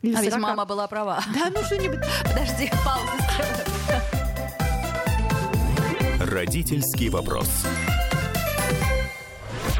или 0.00 0.14
А 0.14 0.22
ведь 0.22 0.30
40. 0.32 0.40
мама 0.40 0.64
была 0.64 0.88
права. 0.88 1.22
Да, 1.34 1.50
ну 1.54 1.62
что-нибудь. 1.62 2.00
Подожди, 2.22 2.70
паузу. 2.84 3.12
Родительский 6.20 7.10
вопрос. 7.10 7.48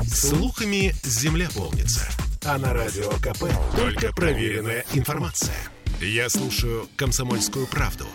Слухами 0.06 0.92
земля 1.04 1.48
полнится. 1.54 2.06
А 2.44 2.57
на 2.59 2.72
радио 2.72 3.11
КП 3.18 3.44
только 3.77 4.12
проверенная 4.12 4.85
информация. 4.94 5.57
Я 6.01 6.29
слушаю 6.29 6.88
«Комсомольскую 6.96 7.66
правду» 7.66 8.07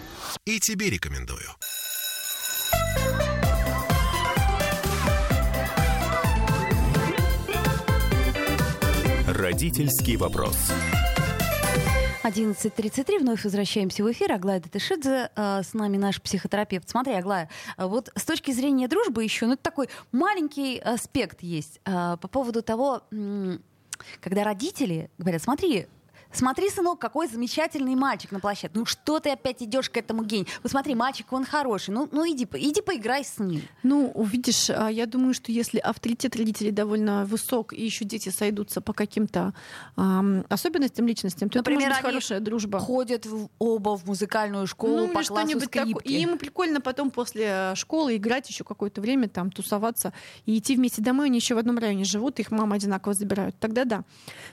и 0.46 0.60
тебе 0.60 0.90
рекомендую. 0.90 1.50
Родительский 9.28 10.16
вопрос. 10.16 10.72
11.33, 12.24 13.20
вновь 13.20 13.44
возвращаемся 13.44 14.02
в 14.04 14.12
эфир. 14.12 14.32
Аглая 14.32 14.62
Датышидзе, 14.62 15.30
э, 15.36 15.62
с 15.62 15.74
нами 15.74 15.98
наш 15.98 16.22
психотерапевт. 16.22 16.88
Смотри, 16.88 17.14
Аглая, 17.14 17.50
э, 17.78 17.86
вот 17.86 18.12
с 18.16 18.24
точки 18.24 18.52
зрения 18.52 18.88
дружбы 18.88 19.26
еще, 19.26 19.46
ну, 19.46 19.54
это 19.54 19.64
такой 19.64 19.90
маленький 20.14 20.80
аспект 20.80 21.44
есть 21.44 21.82
э, 21.84 22.18
по 22.22 22.28
поводу 22.30 22.62
того, 22.62 23.02
когда 24.22 24.44
родители 24.44 25.10
говорят, 25.18 25.42
смотри, 25.42 25.88
Смотри, 26.34 26.70
сынок, 26.70 27.00
какой 27.00 27.28
замечательный 27.28 27.96
мальчик 27.96 28.32
на 28.32 28.40
площадке. 28.40 28.80
Ну 28.80 28.86
что 28.86 29.20
ты 29.20 29.30
опять 29.30 29.62
идешь 29.62 29.90
к 29.90 29.98
этому 29.98 30.24
гению? 30.24 30.48
Вот 30.64 30.72
смотри, 30.72 30.96
мальчик, 30.96 31.32
он 31.32 31.46
хороший. 31.46 31.92
Ну, 31.92 32.10
ну 32.12 32.26
иди, 32.26 32.48
иди 32.54 32.82
поиграй 32.82 33.24
с 33.24 33.40
ним. 33.40 33.62
Ну, 33.84 34.12
видишь, 34.24 34.70
а, 34.70 34.90
я 34.90 35.06
думаю, 35.06 35.34
что 35.34 35.52
если 35.52 35.78
авторитет 35.78 36.36
родителей 36.36 36.72
довольно 36.72 37.26
высок, 37.26 37.74
и 37.74 37.84
еще 37.84 38.06
дети 38.06 38.30
сойдутся 38.30 38.82
по 38.82 38.94
каким-то 38.94 39.54
эм, 39.96 40.46
особенностям 40.50 41.08
личностям, 41.08 41.50
то 41.50 41.60
Например, 41.60 41.82
это 41.82 41.90
может 41.90 42.04
быть 42.04 42.12
хорошая 42.14 42.40
дружба. 42.40 42.80
ходят 42.80 43.26
в, 43.26 43.50
оба 43.60 43.98
в 43.98 44.06
музыкальную 44.06 44.68
школу 44.68 45.08
ну, 45.08 45.08
по 45.10 45.24
классу 45.24 45.60
скрипки. 45.60 45.94
Такое. 45.94 46.04
И 46.04 46.22
ему 46.22 46.38
прикольно 46.38 46.82
потом 46.82 47.12
после 47.12 47.74
школы 47.76 48.18
играть 48.18 48.50
еще 48.50 48.64
какое-то 48.64 49.02
время, 49.02 49.30
там, 49.30 49.52
тусоваться 49.52 50.14
и 50.46 50.58
идти 50.58 50.76
вместе 50.76 51.02
домой. 51.02 51.28
Они 51.28 51.38
еще 51.38 51.56
в 51.56 51.58
одном 51.60 51.78
районе 51.78 52.06
живут, 52.06 52.40
их 52.40 52.52
мама 52.52 52.76
одинаково 52.76 53.14
забирают. 53.14 53.56
Тогда 53.60 53.86
да. 53.86 54.04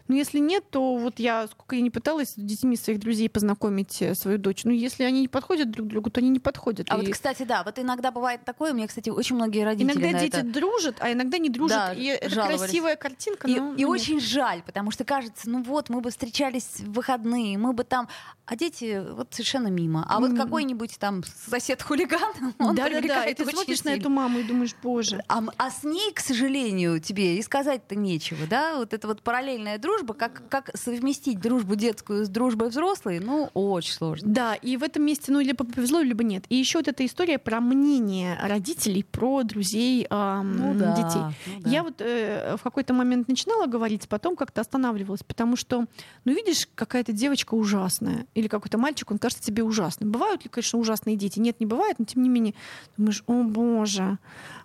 Но 0.08 0.14
если 0.14 0.38
нет, 0.38 0.64
то 0.70 0.96
вот 0.96 1.18
я, 1.18 1.46
сколько 1.48 1.69
я 1.76 1.82
не 1.82 1.90
пыталась 1.90 2.30
с 2.30 2.34
детьми 2.36 2.76
своих 2.76 3.00
друзей 3.00 3.28
познакомить 3.28 4.00
э, 4.02 4.14
свою 4.14 4.38
дочь, 4.38 4.64
ну, 4.64 4.72
если 4.72 5.04
они 5.04 5.22
не 5.22 5.28
подходят 5.28 5.70
друг 5.70 5.88
другу, 5.88 6.10
то 6.10 6.20
они 6.20 6.30
не 6.30 6.40
подходят. 6.40 6.86
А 6.90 6.96
и... 6.96 7.06
вот, 7.06 7.12
кстати, 7.12 7.42
да, 7.42 7.62
вот 7.64 7.78
иногда 7.78 8.10
бывает 8.10 8.44
такое, 8.44 8.72
у 8.72 8.74
меня, 8.74 8.86
кстати, 8.86 9.10
очень 9.10 9.36
многие 9.36 9.64
родители 9.64 9.92
Иногда 9.92 10.20
дети 10.20 10.36
это... 10.36 10.44
дружат, 10.44 10.96
а 11.00 11.12
иногда 11.12 11.38
не 11.38 11.50
дружат. 11.50 11.78
Да, 11.78 11.92
и 11.94 12.06
это 12.06 12.30
жаловались. 12.30 12.60
красивая 12.60 12.96
картинка. 12.96 13.48
И, 13.48 13.58
но, 13.58 13.74
и 13.74 13.84
очень 13.84 14.20
жаль, 14.20 14.62
потому 14.62 14.90
что 14.90 15.04
кажется, 15.04 15.48
ну 15.48 15.62
вот, 15.62 15.88
мы 15.88 16.00
бы 16.00 16.10
встречались 16.10 16.80
в 16.80 16.92
выходные, 16.92 17.58
мы 17.58 17.72
бы 17.72 17.84
там... 17.84 18.08
А 18.46 18.56
дети 18.56 19.00
вот 19.12 19.32
совершенно 19.32 19.68
мимо. 19.68 20.04
А 20.08 20.18
вот 20.18 20.36
какой-нибудь 20.36 20.98
там 20.98 21.22
сосед-хулиган, 21.48 22.32
он 22.58 22.74
Да, 22.74 22.88
да, 22.88 23.00
да. 23.00 23.24
И 23.24 23.34
ты 23.34 23.44
смотришь 23.44 23.84
на 23.84 23.92
сильно. 23.92 24.00
эту 24.00 24.10
маму 24.10 24.40
и 24.40 24.42
думаешь, 24.42 24.74
боже. 24.82 25.22
А, 25.28 25.42
а 25.56 25.70
с 25.70 25.84
ней, 25.84 26.12
к 26.12 26.20
сожалению, 26.20 27.00
тебе 27.00 27.38
и 27.38 27.42
сказать-то 27.42 27.94
нечего, 27.94 28.46
да? 28.48 28.76
Вот 28.76 28.92
эта 28.92 29.06
вот 29.06 29.22
параллельная 29.22 29.78
дружба, 29.78 30.14
как, 30.14 30.42
как 30.48 30.70
совместить 30.74 31.40
дружбу 31.40 31.59
детскую 31.76 32.24
с 32.24 32.28
дружбой 32.28 32.68
взрослой, 32.68 33.20
ну, 33.20 33.50
очень 33.54 33.92
сложно. 33.92 34.28
Да, 34.28 34.54
и 34.54 34.76
в 34.76 34.82
этом 34.82 35.02
месте, 35.04 35.32
ну, 35.32 35.40
либо 35.40 35.64
повезло, 35.64 36.00
либо 36.00 36.24
нет. 36.24 36.44
И 36.48 36.56
еще 36.56 36.78
вот 36.78 36.88
эта 36.88 37.04
история 37.04 37.38
про 37.38 37.60
мнение 37.60 38.38
родителей 38.42 39.04
про 39.04 39.42
друзей 39.42 40.06
ам, 40.10 40.56
детей. 40.94 41.20
ну 41.54 41.60
да. 41.62 41.70
Я 41.70 41.82
вот 41.82 42.00
э, 42.00 42.56
в 42.56 42.62
какой-то 42.62 42.94
момент 42.94 43.28
начинала 43.28 43.66
говорить, 43.66 44.08
потом 44.08 44.36
как-то 44.36 44.60
останавливалась, 44.60 45.22
потому 45.22 45.56
что, 45.56 45.86
ну, 46.24 46.32
видишь, 46.32 46.68
какая-то 46.74 47.12
девочка 47.12 47.54
ужасная, 47.54 48.26
или 48.34 48.48
какой-то 48.48 48.78
мальчик, 48.78 49.10
он 49.10 49.18
кажется 49.18 49.44
тебе 49.44 49.62
ужасным. 49.62 50.10
Бывают 50.10 50.44
ли, 50.44 50.50
конечно, 50.50 50.78
ужасные 50.78 51.16
дети? 51.16 51.38
Нет, 51.38 51.60
не 51.60 51.66
бывает, 51.66 51.98
но 51.98 52.04
тем 52.04 52.22
не 52.22 52.28
менее, 52.28 52.54
думаешь, 52.96 53.22
о 53.26 53.42
боже. 53.42 54.18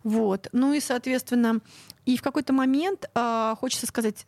Вот. 0.04 0.48
Ну 0.52 0.74
и, 0.74 0.80
соответственно, 0.80 1.62
и 2.06 2.18
в 2.18 2.22
какой-то 2.22 2.54
момент 2.54 3.10
а, 3.16 3.56
хочется 3.60 3.88
сказать, 3.88 4.28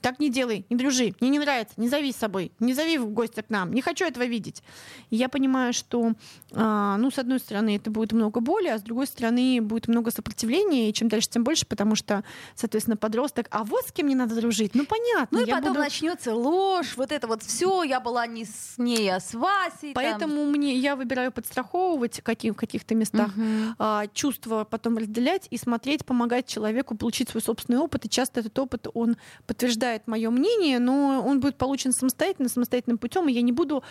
так 0.00 0.18
не 0.20 0.30
делай, 0.30 0.64
не 0.70 0.76
дружи, 0.76 1.14
мне 1.20 1.30
не 1.30 1.38
нравится, 1.38 1.74
не 1.76 1.88
зови 1.88 2.12
с 2.12 2.16
собой, 2.16 2.52
не 2.60 2.74
зови 2.74 2.98
в 2.98 3.08
гости 3.10 3.40
к 3.40 3.50
нам, 3.50 3.72
не 3.72 3.82
хочу 3.82 4.04
этого 4.04 4.24
видеть. 4.24 4.62
И 5.10 5.16
я 5.16 5.28
понимаю, 5.28 5.72
что, 5.72 6.12
а, 6.52 6.96
ну, 6.98 7.10
с 7.10 7.18
одной 7.18 7.38
стороны, 7.40 7.76
это 7.76 7.90
будет 7.90 8.12
много 8.12 8.40
боли, 8.40 8.68
а 8.68 8.78
с 8.78 8.82
другой 8.82 9.06
стороны, 9.06 9.60
будет 9.60 9.88
много 9.88 10.10
сопротивления, 10.10 10.88
и 10.88 10.92
чем 10.92 11.08
дальше, 11.08 11.28
тем 11.28 11.44
больше, 11.44 11.66
потому 11.66 11.94
что, 11.96 12.22
соответственно, 12.54 12.96
подросток, 12.96 13.48
а 13.50 13.64
вот 13.64 13.86
с 13.88 13.92
кем 13.92 14.06
мне 14.06 14.14
надо 14.16 14.34
дружить, 14.36 14.74
ну, 14.74 14.86
понятно. 14.86 15.38
Ну 15.40 15.44
и 15.46 15.50
потом 15.50 15.70
буду- 15.70 15.80
начнется 15.80 16.34
ложь, 16.34 16.94
вот 16.96 17.10
это 17.12 17.26
вот 17.26 17.42
все, 17.42 17.82
я 17.82 17.98
была 18.00 18.26
не 18.26 18.44
с 18.44 18.74
ней, 18.78 19.08
а 19.10 19.18
с 19.20 19.34
Васей. 19.34 19.94
там. 19.94 19.94
Поэтому 19.94 20.44
мне, 20.46 20.74
я 20.76 20.94
выбираю 20.96 21.32
подстраховывать 21.32 22.20
каким, 22.22 22.54
в 22.54 22.56
каких-то 22.56 22.94
местах, 22.94 23.34
Мгм. 23.36 23.74
а, 23.78 24.06
чувства 24.14 24.64
потом 24.68 24.96
разделять 24.98 25.46
и 25.50 25.56
смотреть, 25.56 26.04
помогать 26.04 26.46
человеку 26.46 26.96
получить 26.96 27.28
свой 27.30 27.42
собственный 27.42 27.78
опыт. 27.78 28.04
И 28.04 28.08
часто 28.08 28.40
этот 28.40 28.58
опыт, 28.58 28.86
он 28.94 29.16
подтверждает 29.46 29.87
мое 30.06 30.30
мнение, 30.30 30.78
но 30.78 31.24
он 31.26 31.40
будет 31.40 31.56
получен 31.56 31.92
самостоятельно, 31.92 32.48
самостоятельным 32.48 32.98
путем, 32.98 33.28
и 33.28 33.32
я 33.32 33.42
не 33.42 33.52
буду, 33.52 33.82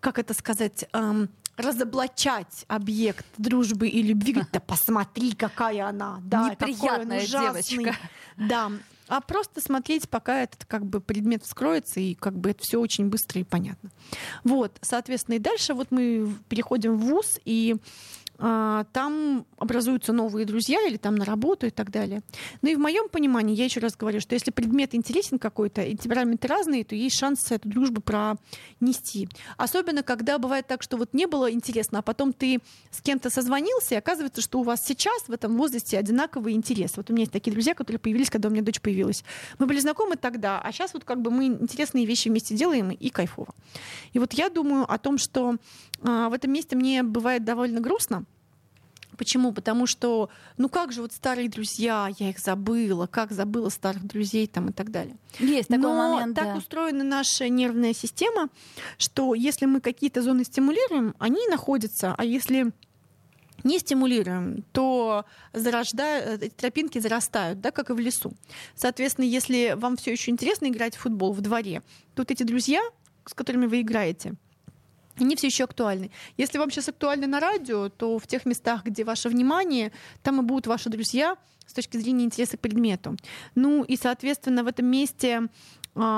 как 0.00 0.18
это 0.18 0.34
сказать, 0.34 0.86
эм, 0.92 1.28
разоблачать 1.56 2.64
объект 2.68 3.26
дружбы 3.38 3.88
и 3.88 4.02
любви. 4.02 4.32
Говорить, 4.32 4.52
да 4.52 4.60
посмотри, 4.60 5.32
какая 5.32 5.86
она, 5.86 6.20
да, 6.22 6.50
какой 6.50 6.68
он 6.68 6.74
Неприятная 6.74 7.24
ужасный». 7.24 7.62
девочка. 7.62 7.96
Да, 8.36 8.72
а 9.08 9.20
просто 9.20 9.60
смотреть, 9.60 10.08
пока 10.08 10.42
этот 10.42 10.64
как 10.64 10.84
бы 10.84 11.00
предмет 11.00 11.44
вскроется, 11.44 12.00
и 12.00 12.14
как 12.14 12.36
бы 12.36 12.50
это 12.50 12.60
все 12.62 12.80
очень 12.80 13.08
быстро 13.08 13.40
и 13.40 13.44
понятно. 13.44 13.90
Вот, 14.44 14.76
соответственно, 14.80 15.36
и 15.36 15.38
дальше 15.38 15.74
вот 15.74 15.90
мы 15.90 16.34
переходим 16.48 16.96
в 16.96 17.00
ВУЗ, 17.02 17.40
и 17.44 17.76
там 18.38 19.46
образуются 19.58 20.12
новые 20.12 20.44
друзья 20.46 20.86
или 20.86 20.96
там 20.96 21.14
на 21.14 21.24
работу 21.24 21.66
и 21.66 21.70
так 21.70 21.90
далее. 21.90 22.22
Ну 22.62 22.68
и 22.68 22.74
в 22.74 22.78
моем 22.78 23.08
понимании, 23.08 23.54
я 23.54 23.64
еще 23.64 23.80
раз 23.80 23.96
говорю, 23.96 24.20
что 24.20 24.34
если 24.34 24.50
предмет 24.50 24.94
интересен 24.94 25.38
какой-то, 25.38 25.82
и 25.82 25.96
темпераменты 25.96 26.48
разные, 26.48 26.84
то 26.84 26.94
есть 26.94 27.16
шанс 27.16 27.50
эту 27.50 27.68
дружбу 27.68 28.00
пронести. 28.00 29.28
Особенно, 29.56 30.02
когда 30.02 30.38
бывает 30.38 30.66
так, 30.66 30.82
что 30.82 30.96
вот 30.96 31.14
не 31.14 31.26
было 31.26 31.50
интересно, 31.50 32.00
а 32.00 32.02
потом 32.02 32.32
ты 32.32 32.60
с 32.90 33.00
кем-то 33.00 33.30
созвонился, 33.30 33.94
и 33.94 33.98
оказывается, 33.98 34.42
что 34.42 34.60
у 34.60 34.62
вас 34.62 34.84
сейчас 34.84 35.22
в 35.28 35.32
этом 35.32 35.56
возрасте 35.56 35.98
одинаковый 35.98 36.52
интерес. 36.52 36.96
Вот 36.96 37.10
у 37.10 37.12
меня 37.12 37.22
есть 37.22 37.32
такие 37.32 37.52
друзья, 37.52 37.74
которые 37.74 37.98
появились, 37.98 38.30
когда 38.30 38.48
у 38.48 38.52
меня 38.52 38.62
дочь 38.62 38.80
появилась. 38.80 39.24
Мы 39.58 39.66
были 39.66 39.78
знакомы 39.78 40.16
тогда, 40.16 40.60
а 40.60 40.72
сейчас 40.72 40.92
вот 40.92 41.04
как 41.04 41.22
бы 41.22 41.30
мы 41.30 41.46
интересные 41.46 42.04
вещи 42.04 42.28
вместе 42.28 42.54
делаем, 42.54 42.90
и 42.90 43.08
кайфово. 43.08 43.54
И 44.12 44.18
вот 44.18 44.32
я 44.34 44.50
думаю 44.50 44.90
о 44.90 44.98
том, 44.98 45.18
что 45.18 45.56
а, 45.95 45.95
в 46.00 46.32
этом 46.32 46.52
месте 46.52 46.76
мне 46.76 47.02
бывает 47.02 47.44
довольно 47.44 47.80
грустно, 47.80 48.24
Почему? 49.16 49.52
Потому 49.52 49.86
что, 49.86 50.30
ну 50.56 50.68
как 50.68 50.92
же 50.92 51.02
вот 51.02 51.12
старые 51.12 51.48
друзья, 51.48 52.08
я 52.18 52.30
их 52.30 52.38
забыла, 52.38 53.06
как 53.06 53.32
забыла 53.32 53.68
старых 53.68 54.06
друзей 54.06 54.46
там 54.46 54.70
и 54.70 54.72
так 54.72 54.90
далее. 54.90 55.16
Есть 55.38 55.68
такой 55.68 55.82
Но 55.82 55.94
момент, 55.94 56.36
так 56.36 56.52
да. 56.52 56.56
устроена 56.56 57.04
наша 57.04 57.48
нервная 57.48 57.94
система, 57.94 58.48
что 58.98 59.34
если 59.34 59.66
мы 59.66 59.80
какие-то 59.80 60.22
зоны 60.22 60.44
стимулируем, 60.44 61.14
они 61.18 61.46
находятся, 61.48 62.14
а 62.16 62.24
если 62.24 62.72
не 63.64 63.78
стимулируем, 63.78 64.64
то 64.72 65.24
зарождают, 65.52 66.42
эти 66.42 66.52
тропинки 66.54 66.98
зарастают, 66.98 67.60
да, 67.60 67.70
как 67.70 67.90
и 67.90 67.94
в 67.94 67.98
лесу. 67.98 68.32
Соответственно, 68.74 69.24
если 69.24 69.74
вам 69.76 69.96
все 69.96 70.12
еще 70.12 70.30
интересно 70.30 70.66
играть 70.66 70.94
в 70.94 71.00
футбол 71.00 71.32
в 71.32 71.40
дворе, 71.40 71.82
то 72.14 72.22
вот 72.22 72.30
эти 72.30 72.42
друзья, 72.42 72.80
с 73.24 73.34
которыми 73.34 73.66
вы 73.66 73.80
играете, 73.80 74.34
они 75.18 75.36
все 75.36 75.46
еще 75.46 75.64
актуальны. 75.64 76.10
Если 76.36 76.58
вам 76.58 76.70
сейчас 76.70 76.88
актуальны 76.88 77.26
на 77.26 77.40
радио, 77.40 77.88
то 77.88 78.18
в 78.18 78.26
тех 78.26 78.46
местах, 78.46 78.84
где 78.84 79.04
ваше 79.04 79.28
внимание, 79.28 79.92
там 80.22 80.40
и 80.40 80.42
будут 80.42 80.66
ваши 80.66 80.88
друзья 80.88 81.36
с 81.66 81.72
точки 81.72 81.96
зрения 81.96 82.24
интереса 82.24 82.56
к 82.56 82.60
предмету. 82.60 83.16
Ну 83.54 83.82
и, 83.82 83.96
соответственно, 83.96 84.64
в 84.64 84.66
этом 84.66 84.86
месте, 84.86 85.48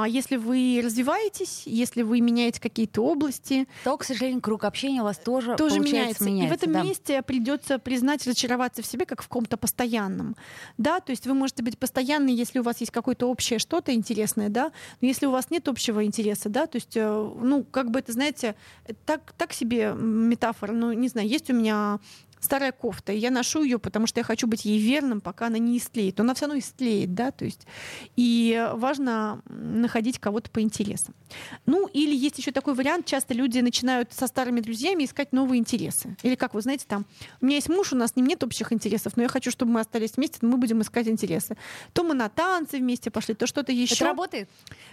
если 0.06 0.36
вы 0.36 0.80
развиваетесь, 0.84 1.62
если 1.66 2.02
вы 2.02 2.20
меняете 2.20 2.60
какие-то 2.60 3.02
области, 3.02 3.68
То, 3.84 3.96
к 3.96 4.04
сожалению, 4.04 4.40
круг 4.40 4.64
общения 4.64 5.00
у 5.00 5.04
вас 5.04 5.18
тоже, 5.18 5.56
тоже 5.56 5.76
получается, 5.76 6.24
меняется. 6.24 6.46
И 6.46 6.48
в 6.48 6.52
этом 6.52 6.72
да. 6.72 6.82
месте 6.82 7.22
придется 7.22 7.78
признать, 7.78 8.26
разочароваться 8.26 8.82
в 8.82 8.86
себе 8.86 9.06
как 9.06 9.22
в 9.22 9.28
ком-то 9.28 9.56
постоянном. 9.56 10.36
Да, 10.78 11.00
то 11.00 11.10
есть 11.10 11.26
вы 11.26 11.34
можете 11.34 11.62
быть 11.62 11.78
постоянны, 11.78 12.30
если 12.30 12.58
у 12.58 12.62
вас 12.62 12.80
есть 12.80 12.92
какое-то 12.92 13.26
общее 13.26 13.58
что-то 13.58 13.94
интересное, 13.94 14.48
да, 14.48 14.72
но 15.00 15.08
если 15.08 15.26
у 15.26 15.30
вас 15.30 15.50
нет 15.50 15.68
общего 15.68 16.04
интереса, 16.04 16.48
да, 16.48 16.66
то 16.66 16.76
есть, 16.76 16.96
э, 16.96 17.32
ну, 17.40 17.64
как 17.64 17.90
бы 17.90 18.00
это, 18.00 18.12
знаете, 18.12 18.56
так, 19.06 19.32
так 19.36 19.52
себе 19.52 19.94
метафора, 19.94 20.72
ну, 20.72 20.92
не 20.92 21.08
знаю, 21.08 21.28
есть 21.28 21.50
у 21.50 21.54
меня 21.54 22.00
старая 22.40 22.72
кофта, 22.72 23.12
и 23.12 23.18
я 23.18 23.30
ношу 23.30 23.62
ее, 23.62 23.78
потому 23.78 24.06
что 24.06 24.20
я 24.20 24.24
хочу 24.24 24.46
быть 24.46 24.64
ей 24.64 24.78
верным, 24.78 25.20
пока 25.20 25.46
она 25.46 25.58
не 25.58 25.78
истлеет. 25.78 26.18
Но 26.18 26.24
она 26.24 26.34
все 26.34 26.46
равно 26.46 26.58
истлеет, 26.58 27.14
да, 27.14 27.30
то 27.30 27.44
есть. 27.44 27.66
И 28.16 28.68
важно 28.74 29.42
находить 29.48 30.18
кого-то 30.18 30.50
по 30.50 30.60
интересам. 30.60 31.14
Ну, 31.66 31.86
или 31.86 32.14
есть 32.14 32.38
еще 32.38 32.52
такой 32.52 32.74
вариант, 32.74 33.06
часто 33.06 33.34
люди 33.34 33.58
начинают 33.60 34.12
со 34.12 34.26
старыми 34.26 34.60
друзьями 34.60 35.04
искать 35.04 35.32
новые 35.32 35.58
интересы. 35.58 36.16
Или 36.22 36.34
как 36.34 36.54
вы 36.54 36.60
знаете, 36.62 36.84
там, 36.86 37.06
у 37.40 37.46
меня 37.46 37.56
есть 37.56 37.68
муж, 37.68 37.92
у 37.92 37.96
нас 37.96 38.12
с 38.12 38.16
ним 38.16 38.26
нет 38.26 38.42
общих 38.44 38.72
интересов, 38.72 39.16
но 39.16 39.22
я 39.22 39.28
хочу, 39.28 39.50
чтобы 39.50 39.72
мы 39.72 39.80
остались 39.80 40.16
вместе, 40.16 40.38
но 40.42 40.48
мы 40.50 40.56
будем 40.58 40.80
искать 40.82 41.08
интересы. 41.08 41.56
То 41.92 42.02
мы 42.04 42.14
на 42.14 42.28
танцы 42.28 42.78
вместе 42.78 43.10
пошли, 43.10 43.34
то 43.34 43.46
что-то 43.46 43.72
еще. 43.72 43.94
Это 43.94 44.04
работает? 44.04 44.48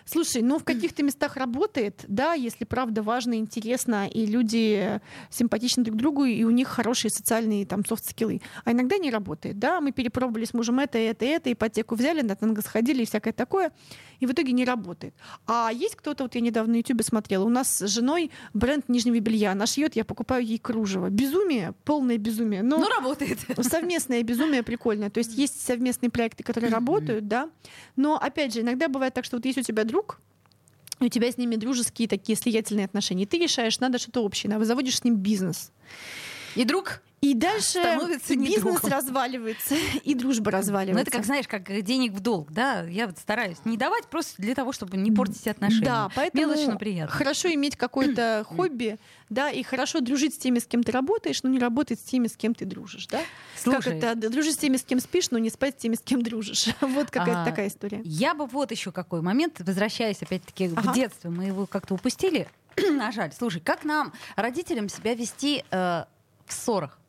Слушай, 0.05 0.41
ну 0.41 0.59
в 0.59 0.63
каких-то 0.63 1.03
местах 1.03 1.37
работает, 1.37 2.03
да, 2.07 2.33
если 2.33 2.65
правда 2.65 3.01
важно, 3.01 3.35
интересно, 3.35 4.07
и 4.07 4.25
люди 4.25 5.01
симпатичны 5.29 5.83
друг 5.83 5.97
другу, 5.97 6.25
и 6.25 6.43
у 6.43 6.51
них 6.51 6.67
хорошие 6.67 7.11
социальные 7.11 7.34
там 7.65 7.85
софт-скиллы. 7.85 8.41
А 8.63 8.71
иногда 8.71 8.97
не 8.97 9.11
работает, 9.11 9.59
да, 9.59 9.81
мы 9.81 9.91
перепробовали 9.91 10.45
с 10.45 10.53
мужем 10.53 10.79
это, 10.79 10.97
это, 10.97 11.25
это, 11.25 11.51
ипотеку 11.51 11.95
взяли, 11.95 12.21
на 12.21 12.35
танго 12.35 12.61
сходили 12.61 13.03
и 13.03 13.05
всякое 13.05 13.33
такое, 13.33 13.71
и 14.19 14.25
в 14.25 14.31
итоге 14.31 14.51
не 14.51 14.65
работает. 14.65 15.13
А 15.47 15.71
есть 15.73 15.95
кто-то, 15.95 16.23
вот 16.23 16.35
я 16.35 16.41
недавно 16.41 16.73
на 16.73 16.77
YouTube 16.77 17.03
смотрела, 17.03 17.43
у 17.43 17.49
нас 17.49 17.77
с 17.77 17.87
женой 17.87 18.31
бренд 18.53 18.89
нижнего 18.89 19.19
белья, 19.19 19.51
она 19.51 19.65
шьет, 19.65 19.95
я 19.95 20.05
покупаю 20.05 20.45
ей 20.45 20.57
кружево. 20.57 21.09
Безумие, 21.09 21.73
полное 21.83 22.17
безумие. 22.17 22.63
Но 22.63 22.77
Ну, 22.77 22.87
работает. 22.89 23.39
совместное 23.61 24.23
безумие 24.23 24.63
прикольное. 24.63 25.09
То 25.09 25.19
есть 25.19 25.37
есть 25.37 25.61
совместные 25.61 26.09
проекты, 26.09 26.43
которые 26.43 26.71
работают, 26.71 27.27
да. 27.27 27.49
Но 27.95 28.17
опять 28.17 28.53
же, 28.53 28.61
иногда 28.61 28.87
бывает 28.87 29.13
так, 29.13 29.25
что 29.25 29.37
вот 29.37 29.45
есть 29.45 29.57
у 29.57 29.61
тебя 29.61 29.83
друг, 29.83 30.19
и 30.99 31.05
у 31.05 31.09
тебя 31.09 31.29
с 31.31 31.37
ними 31.37 31.55
дружеские 31.55 32.07
такие 32.07 32.37
слиятельные 32.37 32.85
отношения. 32.85 33.23
И 33.23 33.25
ты 33.25 33.37
решаешь, 33.37 33.79
надо 33.79 33.97
что-то 33.97 34.21
общее, 34.23 34.57
вы 34.57 34.65
заводишь 34.65 34.97
с 34.97 35.03
ним 35.03 35.17
бизнес. 35.17 35.71
И 36.55 36.63
друг 36.65 37.01
и 37.21 37.33
дальше 37.33 37.79
становится 37.79 38.35
бизнес 38.35 38.61
другом. 38.81 38.91
разваливается, 38.91 39.75
и 40.03 40.13
дружба 40.13 40.51
разваливается. 40.51 40.93
Ну, 40.95 41.01
это 41.01 41.09
как, 41.11 41.25
знаешь, 41.25 41.47
как 41.47 41.81
денег 41.81 42.11
в 42.13 42.19
долг, 42.19 42.51
да? 42.51 42.83
Я 42.83 43.07
вот 43.07 43.17
стараюсь 43.17 43.57
не 43.65 43.77
давать 43.77 44.05
просто 44.07 44.39
для 44.41 44.53
того, 44.53 44.71
чтобы 44.73 44.95
не 44.97 45.11
портить 45.11 45.47
отношения. 45.47 45.85
Да, 45.85 46.11
поэтому 46.15 46.43
Мелочно 46.43 46.75
приятно. 46.77 47.15
хорошо 47.15 47.51
иметь 47.51 47.77
какое-то 47.77 48.45
хобби, 48.55 48.99
да, 49.29 49.49
и 49.49 49.63
хорошо 49.63 50.01
дружить 50.01 50.35
с 50.35 50.37
теми, 50.37 50.59
с 50.59 50.67
кем 50.67 50.83
ты 50.83 50.91
работаешь, 50.91 51.41
но 51.41 51.49
не 51.49 51.57
работать 51.57 51.99
с 51.99 52.03
теми, 52.03 52.27
с 52.27 52.37
кем 52.37 52.53
ты 52.53 52.65
дружишь, 52.65 53.07
да? 53.07 53.21
Слушай, 53.57 53.99
Как 53.99 54.15
это? 54.17 54.29
Дружить 54.29 54.53
с 54.55 54.57
теми, 54.59 54.77
с 54.77 54.83
кем 54.83 54.99
спишь, 54.99 55.31
но 55.31 55.39
не 55.39 55.49
спать 55.49 55.79
с 55.79 55.81
теми, 55.81 55.95
с 55.95 56.01
кем 56.01 56.21
дружишь. 56.21 56.67
Вот 56.81 57.09
какая-то 57.09 57.41
А, 57.41 57.45
такая 57.45 57.69
история. 57.69 58.01
Я 58.03 58.35
бы 58.35 58.45
вот 58.45 58.69
еще 58.69 58.91
какой 58.91 59.21
момент, 59.21 59.59
возвращаясь 59.61 60.21
опять-таки 60.21 60.65
Ага. 60.75 60.91
в 60.91 60.93
детство, 60.93 61.29
мы 61.31 61.45
его 61.45 61.65
как-то 61.65 61.95
упустили. 61.95 62.47
А 63.01 63.11
жаль. 63.11 63.31
Слушай, 63.33 63.61
как 63.61 63.83
нам, 63.83 64.13
родителям, 64.35 64.89
себя 64.89 65.15
вести 65.15 65.63
э, 65.71 66.03
в 66.45 66.53
ссорах? 66.53 66.99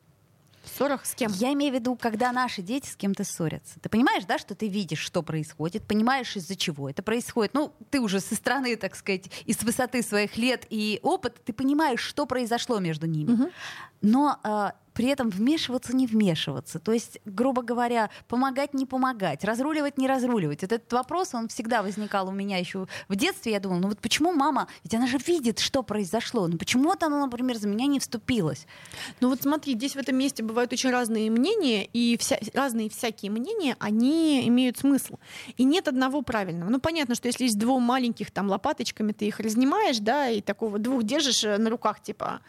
В 0.63 0.77
ссорах 0.77 1.05
с 1.05 1.15
кем? 1.15 1.31
Я 1.33 1.53
имею 1.53 1.71
в 1.71 1.75
виду, 1.75 1.95
когда 1.95 2.31
наши 2.31 2.61
дети 2.61 2.87
с 2.87 2.95
кем-то 2.95 3.23
ссорятся. 3.23 3.79
Ты 3.79 3.87
понимаешь, 3.87 4.25
да, 4.25 4.37
что 4.37 4.53
ты 4.53 4.67
видишь, 4.67 4.99
что 4.99 5.23
происходит, 5.23 5.83
понимаешь, 5.83 6.35
из-за 6.35 6.55
чего 6.57 6.89
это 6.89 7.01
происходит. 7.01 7.53
Ну, 7.53 7.73
ты 7.89 8.01
уже 8.01 8.19
со 8.19 8.35
стороны, 8.35 8.75
так 8.75 8.95
сказать, 8.95 9.31
и 9.45 9.53
с 9.53 9.63
высоты 9.63 10.03
своих 10.03 10.35
лет 10.35 10.65
и 10.69 10.99
опыта, 11.03 11.39
ты 11.43 11.53
понимаешь, 11.53 12.01
что 12.01 12.25
произошло 12.25 12.79
между 12.79 13.07
ними. 13.07 13.31
Мгм. 13.31 13.49
Но 14.01 14.39
а, 14.43 14.75
при 14.97 15.09
этом 15.09 15.29
вмешиваться, 15.29 15.95
не 15.95 16.07
вмешиваться. 16.07 16.79
То 16.79 16.91
есть, 16.91 17.19
грубо 17.23 17.61
говоря, 17.61 18.09
помогать, 18.27 18.73
не 18.73 18.87
помогать, 18.87 19.43
разруливать, 19.43 19.99
не 19.99 20.07
разруливать. 20.07 20.63
Вот 20.63 20.73
этот 20.73 20.91
вопрос, 20.91 21.35
он 21.35 21.49
всегда 21.49 21.83
возникал 21.83 22.27
у 22.29 22.31
меня 22.31 22.57
еще 22.57 22.87
в 23.07 23.15
детстве. 23.15 23.51
Я 23.51 23.59
думала, 23.59 23.77
ну 23.77 23.87
вот 23.89 23.99
почему 23.99 24.33
мама, 24.33 24.67
ведь 24.83 24.95
она 24.95 25.05
же 25.05 25.19
видит, 25.19 25.59
что 25.59 25.83
произошло. 25.83 26.47
Ну 26.47 26.57
почему 26.57 26.85
вот 26.85 27.03
она, 27.03 27.23
например, 27.23 27.57
за 27.57 27.67
меня 27.67 27.85
не 27.85 27.99
вступилась? 27.99 28.65
Ну 29.19 29.29
вот 29.29 29.43
смотри, 29.43 29.75
здесь 29.75 29.93
в 29.93 29.99
этом 29.99 30.17
месте 30.17 30.41
бывают 30.41 30.73
очень 30.73 30.89
разные 30.89 31.29
мнения, 31.29 31.85
и 31.85 32.17
вся, 32.17 32.39
разные 32.55 32.89
всякие 32.89 33.29
мнения, 33.29 33.75
они 33.77 34.47
имеют 34.47 34.79
смысл. 34.79 35.19
И 35.57 35.63
нет 35.63 35.87
одного 35.87 36.23
правильного. 36.23 36.71
Ну 36.71 36.79
понятно, 36.79 37.13
что 37.13 37.27
если 37.27 37.43
есть 37.43 37.59
двух 37.59 37.79
маленьких 37.79 38.31
там 38.31 38.49
лопаточками, 38.49 39.11
ты 39.11 39.27
их 39.27 39.39
разнимаешь, 39.39 39.99
да, 39.99 40.27
и 40.29 40.41
такого 40.41 40.79
двух 40.79 41.03
держишь 41.03 41.43
э, 41.43 41.59
на 41.59 41.69
руках, 41.69 42.01
типа. 42.01 42.41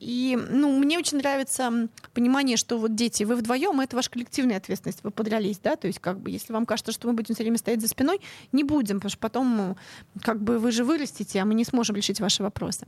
И, 0.00 0.38
ну, 0.50 0.76
мне 0.78 0.98
очень 0.98 1.18
нравится 1.18 1.88
понимание, 2.12 2.56
что 2.56 2.78
вот 2.78 2.94
дети, 2.94 3.24
вы 3.24 3.36
вдвоем, 3.36 3.80
это 3.80 3.96
ваша 3.96 4.10
коллективная 4.10 4.56
ответственность, 4.56 5.00
вы 5.02 5.10
подрались, 5.10 5.58
да, 5.58 5.76
то 5.76 5.86
есть 5.86 5.98
как 5.98 6.20
бы, 6.20 6.30
если 6.30 6.52
вам 6.52 6.66
кажется, 6.66 6.92
что 6.92 7.08
мы 7.08 7.14
будем 7.14 7.34
все 7.34 7.44
время 7.44 7.58
стоять 7.58 7.80
за 7.80 7.88
спиной, 7.88 8.20
не 8.52 8.64
будем, 8.64 8.96
потому 8.96 9.10
что 9.10 9.18
потом, 9.18 9.76
как 10.20 10.42
бы 10.42 10.58
вы 10.58 10.72
же 10.72 10.84
вырастете, 10.84 11.40
а 11.40 11.44
мы 11.44 11.54
не 11.54 11.64
сможем 11.64 11.96
решить 11.96 12.20
ваши 12.20 12.42
вопросы. 12.42 12.86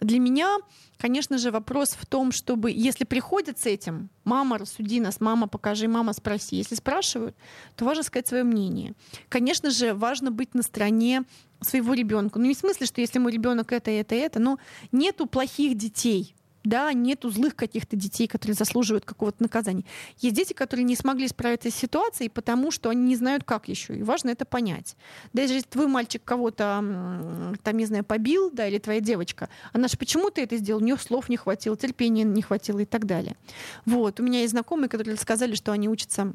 Для 0.00 0.18
меня, 0.18 0.56
конечно 0.98 1.38
же, 1.38 1.50
вопрос 1.50 1.90
в 1.90 2.06
том, 2.06 2.32
чтобы, 2.32 2.70
если 2.70 3.04
приходят 3.04 3.58
с 3.58 3.66
этим, 3.66 4.08
мама, 4.24 4.58
рассуди 4.58 5.00
нас, 5.00 5.20
мама, 5.20 5.46
покажи, 5.48 5.88
мама, 5.88 6.12
спроси. 6.12 6.56
Если 6.56 6.74
спрашивают, 6.74 7.36
то 7.76 7.84
важно 7.84 8.02
сказать 8.02 8.26
свое 8.26 8.44
мнение. 8.44 8.94
Конечно 9.28 9.70
же, 9.70 9.94
важно 9.94 10.30
быть 10.30 10.54
на 10.54 10.62
стороне 10.62 11.24
своего 11.60 11.94
ребенка. 11.94 12.38
Ну, 12.38 12.46
не 12.46 12.54
в 12.54 12.58
смысле, 12.58 12.86
что 12.86 13.00
если 13.00 13.18
мой 13.18 13.32
ребенок 13.32 13.72
это, 13.72 13.90
это, 13.90 14.14
это, 14.14 14.38
но 14.40 14.58
нету 14.92 15.26
плохих 15.26 15.76
детей. 15.76 16.34
Да, 16.66 16.92
нету 16.92 17.30
злых 17.30 17.54
каких-то 17.54 17.94
детей, 17.94 18.26
которые 18.26 18.56
заслуживают 18.56 19.04
какого-то 19.04 19.40
наказания. 19.40 19.84
Есть 20.18 20.34
дети, 20.34 20.52
которые 20.52 20.82
не 20.82 20.96
смогли 20.96 21.28
справиться 21.28 21.70
с 21.70 21.74
ситуацией, 21.76 22.28
потому 22.28 22.72
что 22.72 22.90
они 22.90 23.02
не 23.02 23.14
знают, 23.14 23.44
как 23.44 23.68
еще. 23.68 23.96
И 23.96 24.02
важно 24.02 24.30
это 24.30 24.44
понять. 24.44 24.96
Даже 25.32 25.54
если 25.54 25.68
твой 25.68 25.86
мальчик 25.86 26.24
кого-то, 26.24 27.54
там, 27.62 27.76
не 27.76 27.86
знаю, 27.86 28.02
побил, 28.02 28.50
да, 28.52 28.66
или 28.66 28.78
твоя 28.78 28.98
девочка, 28.98 29.48
она 29.72 29.86
же 29.86 29.96
почему 29.96 30.28
ты 30.30 30.42
это 30.42 30.56
сделал? 30.56 30.82
У 30.82 30.84
нее 30.84 30.96
слов 30.96 31.28
не 31.28 31.36
хватило, 31.36 31.76
терпения 31.76 32.24
не 32.24 32.42
хватило 32.42 32.80
и 32.80 32.84
так 32.84 33.06
далее. 33.06 33.36
Вот. 33.84 34.18
У 34.18 34.24
меня 34.24 34.40
есть 34.40 34.50
знакомые, 34.50 34.88
которые 34.88 35.16
сказали, 35.18 35.54
что 35.54 35.70
они 35.70 35.88
учатся 35.88 36.34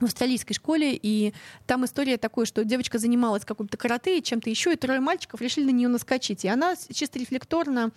в 0.00 0.04
австралийской 0.04 0.54
школе, 0.54 0.98
и 1.00 1.32
там 1.66 1.84
история 1.84 2.16
такой, 2.16 2.46
что 2.46 2.64
девочка 2.64 2.98
занималась 2.98 3.44
каким-то 3.44 3.76
карате 3.76 4.18
и 4.18 4.22
чем-то 4.22 4.50
еще, 4.50 4.72
и 4.72 4.76
трое 4.76 5.00
мальчиков 5.00 5.40
решили 5.40 5.66
на 5.66 5.70
нее 5.70 5.88
наскочить. 5.88 6.44
И 6.44 6.48
она 6.48 6.74
чисто 6.92 7.18
рефлекторно, 7.18 7.90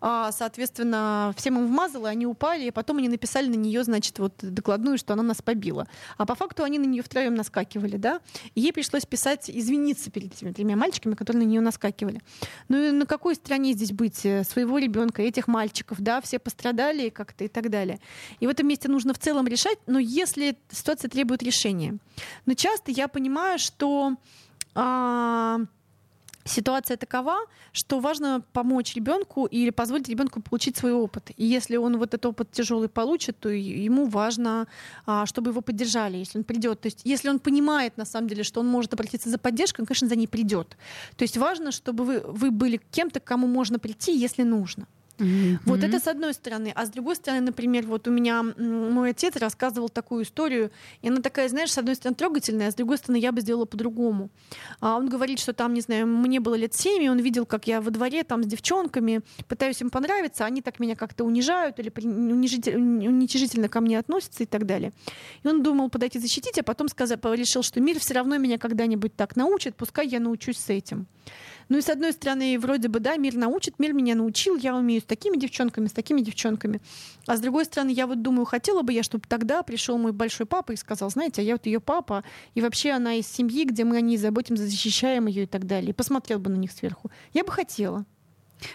а, 0.00 0.32
соответственно, 0.32 1.34
всем 1.36 1.58
им 1.58 1.66
вмазала, 1.66 2.08
они 2.08 2.26
упали, 2.26 2.66
и 2.66 2.70
потом 2.70 2.98
они 2.98 3.08
написали 3.08 3.48
на 3.48 3.54
нее, 3.54 3.84
значит, 3.84 4.18
вот 4.18 4.34
докладную, 4.40 4.98
что 4.98 5.12
она 5.12 5.22
нас 5.22 5.42
побила. 5.42 5.88
А 6.16 6.26
по 6.26 6.34
факту 6.34 6.64
они 6.64 6.78
на 6.78 6.84
нее 6.84 7.02
втроем 7.02 7.34
наскакивали, 7.34 7.96
да, 7.96 8.20
и 8.54 8.60
ей 8.60 8.72
пришлось 8.72 9.04
писать, 9.04 9.50
извиниться 9.50 10.10
перед 10.10 10.32
этими 10.32 10.52
тремя 10.52 10.76
мальчиками, 10.76 11.14
которые 11.14 11.44
на 11.44 11.48
нее 11.48 11.60
наскакивали. 11.60 12.20
Ну 12.68 12.82
и 12.82 12.90
на 12.90 13.06
какой 13.06 13.34
стороне 13.34 13.72
здесь 13.72 13.92
быть? 13.92 14.24
Э, 14.24 14.44
Своего 14.44 14.78
ребенка, 14.78 15.22
этих 15.22 15.48
мальчиков, 15.48 16.00
да, 16.00 16.20
все 16.20 16.38
пострадали 16.38 17.08
как-то 17.08 17.44
и 17.44 17.48
так 17.48 17.70
далее. 17.70 18.00
И 18.40 18.46
в 18.46 18.50
этом 18.50 18.66
месте 18.66 18.88
нужно 18.88 19.14
в 19.14 19.18
целом 19.18 19.46
решать, 19.46 19.78
но 19.86 19.98
если 19.98 20.56
ситуация 20.70 21.08
требует 21.08 21.41
решения. 21.42 21.98
Но 22.46 22.54
часто 22.54 22.90
я 22.90 23.08
понимаю, 23.08 23.58
что 23.58 24.16
а, 24.74 25.60
ситуация 26.44 26.96
такова, 26.96 27.38
что 27.72 28.00
важно 28.00 28.42
помочь 28.52 28.94
ребенку 28.94 29.46
или 29.46 29.70
позволить 29.70 30.08
ребенку 30.08 30.42
получить 30.42 30.76
свой 30.76 30.92
опыт. 30.92 31.30
И 31.36 31.44
если 31.44 31.76
он 31.76 31.98
вот 31.98 32.08
этот 32.14 32.26
опыт 32.26 32.50
тяжелый 32.50 32.88
получит, 32.88 33.38
то 33.38 33.48
ему 33.48 34.06
важно, 34.06 34.66
а, 35.06 35.26
чтобы 35.26 35.50
его 35.50 35.60
поддержали, 35.60 36.18
если 36.18 36.38
он 36.38 36.44
придет. 36.44 36.80
То 36.80 36.86
есть, 36.86 37.00
если 37.04 37.28
он 37.28 37.38
понимает 37.38 37.96
на 37.96 38.04
самом 38.04 38.28
деле, 38.28 38.42
что 38.42 38.60
он 38.60 38.68
может 38.68 38.92
обратиться 38.92 39.30
за 39.30 39.38
поддержкой, 39.38 39.82
он, 39.82 39.86
конечно, 39.86 40.08
за 40.08 40.16
ней 40.16 40.28
придет. 40.28 40.76
То 41.16 41.22
есть 41.22 41.36
важно, 41.36 41.72
чтобы 41.72 42.04
вы, 42.04 42.20
вы 42.20 42.50
были 42.50 42.80
кем-то, 42.90 43.20
к 43.20 43.24
кому 43.24 43.46
можно 43.46 43.78
прийти, 43.78 44.16
если 44.16 44.42
нужно. 44.42 44.86
Вот 45.18 45.84
это 45.84 46.00
с 46.00 46.06
одной 46.08 46.34
стороны. 46.34 46.72
А 46.74 46.86
с 46.86 46.90
другой 46.90 47.16
стороны, 47.16 47.42
например, 47.46 47.86
вот 47.86 48.08
у 48.08 48.10
меня 48.10 48.42
мой 48.42 49.10
отец 49.10 49.36
рассказывал 49.36 49.88
такую 49.88 50.24
историю, 50.24 50.70
и 51.02 51.08
она 51.08 51.20
такая, 51.20 51.48
знаешь, 51.48 51.72
с 51.72 51.78
одной 51.78 51.94
стороны 51.94 52.16
трогательная, 52.16 52.68
а 52.68 52.70
с 52.70 52.74
другой 52.74 52.98
стороны 52.98 53.18
я 53.18 53.32
бы 53.32 53.40
сделала 53.40 53.64
по-другому. 53.64 54.30
А 54.80 54.96
он 54.96 55.08
говорит, 55.08 55.38
что 55.38 55.52
там, 55.52 55.74
не 55.74 55.80
знаю, 55.80 56.06
мне 56.06 56.40
было 56.40 56.54
лет 56.54 56.74
семь, 56.74 57.02
и 57.02 57.08
он 57.08 57.18
видел, 57.18 57.46
как 57.46 57.66
я 57.66 57.80
во 57.80 57.90
дворе 57.90 58.24
там 58.24 58.42
с 58.42 58.46
девчонками 58.46 59.20
пытаюсь 59.48 59.80
им 59.80 59.90
понравиться, 59.90 60.44
они 60.44 60.62
так 60.62 60.80
меня 60.80 60.96
как-то 60.96 61.24
унижают 61.24 61.78
или 61.78 61.92
уничижительно 61.96 63.68
ко 63.68 63.80
мне 63.80 63.98
относятся 63.98 64.42
и 64.42 64.46
так 64.46 64.66
далее. 64.66 64.92
И 65.42 65.48
он 65.48 65.62
думал 65.62 65.90
подойти 65.90 66.18
защитить, 66.18 66.58
а 66.58 66.62
потом 66.62 66.88
сказал, 66.88 67.18
решил, 67.34 67.62
что 67.62 67.80
мир 67.80 67.98
все 67.98 68.14
равно 68.14 68.38
меня 68.38 68.58
когда-нибудь 68.58 69.14
так 69.14 69.36
научит, 69.36 69.76
пускай 69.76 70.06
я 70.08 70.20
научусь 70.20 70.58
с 70.58 70.70
этим. 70.70 71.06
Ну 71.72 71.78
и 71.78 71.80
с 71.80 71.88
одной 71.88 72.12
стороны, 72.12 72.58
вроде 72.58 72.88
бы, 72.88 73.00
да, 73.00 73.16
мир 73.16 73.34
научит, 73.34 73.78
мир 73.78 73.94
меня 73.94 74.14
научил, 74.14 74.56
я 74.56 74.76
умею 74.76 75.00
с 75.00 75.04
такими 75.04 75.38
девчонками, 75.38 75.86
с 75.86 75.92
такими 75.92 76.20
девчонками. 76.20 76.82
А 77.26 77.34
с 77.34 77.40
другой 77.40 77.64
стороны, 77.64 77.88
я 77.88 78.06
вот 78.06 78.20
думаю, 78.20 78.44
хотела 78.44 78.82
бы 78.82 78.92
я, 78.92 79.02
чтобы 79.02 79.24
тогда 79.26 79.62
пришел 79.62 79.96
мой 79.96 80.12
большой 80.12 80.44
папа 80.44 80.72
и 80.72 80.76
сказал, 80.76 81.08
знаете, 81.08 81.40
а 81.40 81.44
я 81.46 81.54
вот 81.54 81.64
ее 81.64 81.80
папа, 81.80 82.24
и 82.52 82.60
вообще 82.60 82.90
она 82.90 83.14
из 83.14 83.26
семьи, 83.26 83.64
где 83.64 83.84
мы 83.84 83.96
о 83.96 84.00
ней 84.02 84.18
заботимся, 84.18 84.66
защищаем 84.66 85.28
ее 85.28 85.44
и 85.44 85.46
так 85.46 85.66
далее. 85.66 85.90
И 85.90 85.92
посмотрел 85.94 86.40
бы 86.40 86.50
на 86.50 86.56
них 86.56 86.72
сверху. 86.72 87.10
Я 87.32 87.42
бы 87.42 87.50
хотела. 87.50 88.04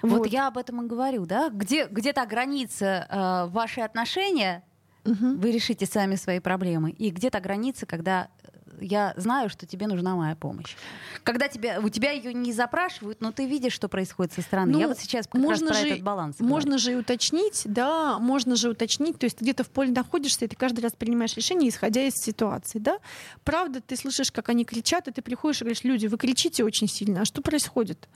Вот, 0.01 0.25
я 0.25 0.47
об 0.47 0.57
этом 0.57 0.83
и 0.83 0.87
говорю, 0.87 1.27
да? 1.27 1.49
Где, 1.49 1.85
где 1.85 2.13
та 2.13 2.25
граница 2.25 3.05
э, 3.07 3.51
ваши 3.53 3.81
отношения, 3.81 4.63
Мгм. 5.05 5.39
вы 5.39 5.51
решите 5.51 5.85
сами 5.85 6.15
свои 6.15 6.39
проблемы, 6.39 6.89
и 6.89 7.11
где 7.11 7.29
та 7.29 7.39
граница, 7.41 7.85
когда 7.85 8.29
э, 8.41 8.66
я 8.79 9.13
знаю, 9.17 9.49
что 9.49 9.65
тебе 9.65 9.87
нужна 9.87 10.15
моя 10.15 10.35
помощь. 10.35 10.75
Когда 11.23 11.47
тебя, 11.47 11.79
у 11.81 11.89
тебя 11.89 12.11
ее 12.11 12.33
не 12.33 12.53
запрашивают, 12.53 13.21
но 13.21 13.31
ты 13.31 13.45
видишь, 13.47 13.73
что 13.73 13.87
происходит 13.87 14.33
со 14.33 14.41
стороны. 14.41 14.73
Ну, 14.73 14.79
я 14.79 14.87
вот 14.87 14.99
сейчас 14.99 15.27
как 15.27 15.41
можно 15.41 15.69
раз 15.69 15.77
про 15.77 15.85
же- 15.87 15.93
этот 15.93 16.03
баланс. 16.03 16.37
говорю. 16.37 16.53
Можно 16.53 16.77
же 16.77 16.91
и 16.93 16.95
уточнить, 16.95 17.63
да, 17.65 18.19
можно 18.19 18.55
же 18.55 18.69
уточнить, 18.69 19.17
то 19.19 19.25
есть 19.25 19.37
ты 19.37 19.43
где-то 19.45 19.63
в 19.63 19.69
поле 19.69 19.91
находишься, 19.91 20.45
и 20.45 20.47
ты 20.47 20.55
каждый 20.55 20.81
раз 20.81 20.93
принимаешь 20.93 21.35
решение, 21.35 21.69
исходя 21.69 22.03
из 22.03 22.13
ситуации, 22.15 22.79
да. 22.79 22.99
Правда, 23.43 23.81
ты 23.81 23.95
слышишь, 23.95 24.31
как 24.31 24.49
они 24.49 24.65
кричат, 24.65 25.07
и 25.07 25.11
ты 25.11 25.21
приходишь 25.21 25.61
и 25.61 25.63
говоришь, 25.63 25.83
люди, 25.83 26.07
вы 26.07 26.17
кричите 26.17 26.63
очень 26.63 26.87
сильно, 26.87 27.21
а 27.21 27.25
что 27.25 27.41
происходит? 27.41 28.07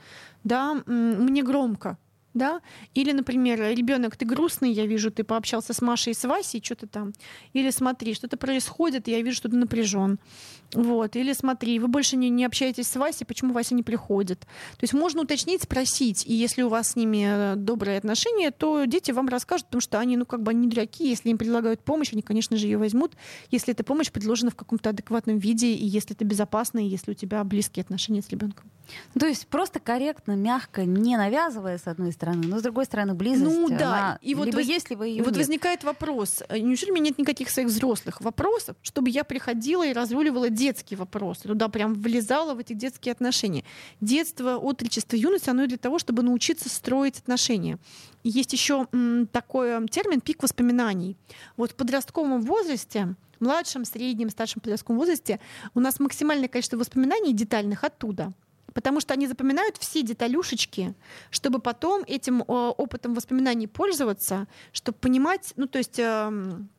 Да, 0.43 0.75
мне 0.85 1.43
громко, 1.43 1.97
да? 2.33 2.61
Или, 2.93 3.11
например, 3.11 3.59
ребенок, 3.59 4.15
ты 4.15 4.25
грустный, 4.25 4.71
я 4.71 4.85
вижу, 4.85 5.11
ты 5.11 5.23
пообщался 5.23 5.73
с 5.73 5.81
Машей 5.81 6.11
и 6.11 6.15
с 6.15 6.23
Васей, 6.27 6.61
что-то 6.63 6.87
там. 6.87 7.13
Или 7.53 7.69
смотри, 7.71 8.13
что-то 8.13 8.37
происходит, 8.37 9.07
я 9.07 9.21
вижу, 9.21 9.37
что 9.37 9.49
ты 9.49 9.55
напряжен. 9.55 10.19
Вот. 10.73 11.15
Или 11.15 11.33
смотри, 11.33 11.79
вы 11.79 11.87
больше 11.87 12.15
не, 12.15 12.29
не 12.29 12.45
общаетесь 12.45 12.87
с 12.87 12.95
Васей, 12.95 13.25
почему 13.25 13.53
Вася 13.53 13.75
не 13.75 13.83
приходит? 13.83 14.39
То 14.39 14.83
есть 14.83 14.93
можно 14.93 15.21
уточнить, 15.21 15.63
спросить. 15.63 16.25
И 16.25 16.33
если 16.33 16.61
у 16.61 16.69
вас 16.69 16.91
с 16.91 16.95
ними 16.95 17.25
э, 17.27 17.55
добрые 17.57 17.97
отношения, 17.97 18.51
то 18.51 18.85
дети 18.85 19.11
вам 19.11 19.27
расскажут, 19.27 19.67
потому 19.67 19.81
что 19.81 19.99
они, 19.99 20.15
ну, 20.15 20.25
как 20.25 20.41
бы 20.41 20.51
они 20.51 20.67
дураки. 20.67 21.09
Если 21.09 21.29
им 21.29 21.37
предлагают 21.37 21.81
помощь, 21.81 22.13
они, 22.13 22.21
конечно 22.21 22.55
же, 22.55 22.67
ее 22.67 22.77
возьмут, 22.77 23.13
если 23.49 23.73
эта 23.73 23.83
помощь 23.83 24.11
предложена 24.11 24.51
в 24.51 24.55
каком-то 24.55 24.89
адекватном 24.91 25.37
виде, 25.37 25.73
и 25.73 25.85
если 25.85 26.15
это 26.15 26.23
безопасно, 26.23 26.79
и 26.79 26.87
если 26.87 27.11
у 27.11 27.15
тебя 27.15 27.43
близкие 27.43 27.81
отношения 27.81 28.21
с 28.21 28.29
ребенком. 28.29 28.69
То 29.19 29.25
есть 29.25 29.47
просто 29.47 29.79
корректно, 29.79 30.33
мягко, 30.33 30.85
не 30.85 31.17
навязывая, 31.17 31.77
с 31.77 31.87
одной 31.87 32.11
стороны, 32.11 32.47
но 32.47 32.59
с 32.59 32.61
другой 32.61 32.85
стороны, 32.85 33.13
близость. 33.13 33.43
Ну 33.43 33.69
да, 33.69 33.75
она, 33.75 34.19
и 34.21 34.35
вот 34.35 34.45
либо 34.45 34.57
воз... 34.57 34.65
есть, 34.65 34.89
либо 34.89 35.03
ее 35.03 35.17
и 35.17 35.21
вот 35.21 35.29
нет. 35.29 35.37
возникает 35.37 35.83
вопрос, 35.83 36.43
э, 36.49 36.59
неужели 36.59 36.91
у 36.91 36.93
меня 36.93 37.05
нет 37.05 37.17
никаких 37.17 37.49
своих 37.49 37.67
взрослых 37.69 38.21
вопросов, 38.21 38.75
чтобы 38.81 39.09
я 39.09 39.23
приходила 39.23 39.85
и 39.85 39.93
разруливала 39.93 40.49
детские 40.49 40.97
вопросы, 40.97 41.47
туда 41.47 41.67
прям 41.67 41.93
влезала 41.93 42.53
в 42.53 42.59
эти 42.59 42.73
детские 42.73 43.11
отношения. 43.11 43.63
Детство, 43.99 44.57
отрочество, 44.57 45.15
юность, 45.15 45.47
оно 45.47 45.63
и 45.63 45.67
для 45.67 45.77
того, 45.77 45.99
чтобы 45.99 46.23
научиться 46.23 46.69
строить 46.69 47.19
отношения. 47.19 47.77
И 48.23 48.29
есть 48.29 48.53
еще 48.53 48.87
м, 48.91 49.27
такой 49.27 49.87
термин 49.87 50.21
пик 50.21 50.43
воспоминаний. 50.43 51.17
Вот 51.57 51.71
в 51.71 51.75
подростковом 51.75 52.41
возрасте 52.41 53.15
младшем, 53.41 53.83
среднем, 53.83 54.29
старшем 54.29 54.61
подростковом 54.61 54.99
возрасте 54.99 55.39
у 55.73 55.79
нас 55.79 55.99
максимальное 55.99 56.47
количество 56.47 56.77
воспоминаний 56.77 57.33
детальных 57.33 57.83
оттуда. 57.83 58.31
Потому 58.73 58.99
что 59.01 59.13
они 59.13 59.27
запоминают 59.27 59.77
все 59.77 60.01
деталюшечки, 60.01 60.93
чтобы 61.29 61.59
потом 61.59 62.03
этим 62.07 62.43
о, 62.47 62.71
опытом 62.71 63.13
воспоминаний 63.13 63.67
пользоваться, 63.67 64.47
чтобы 64.71 64.97
понимать, 64.97 65.53
ну 65.57 65.67
то 65.67 65.77
есть 65.77 65.99
эм, 65.99 66.69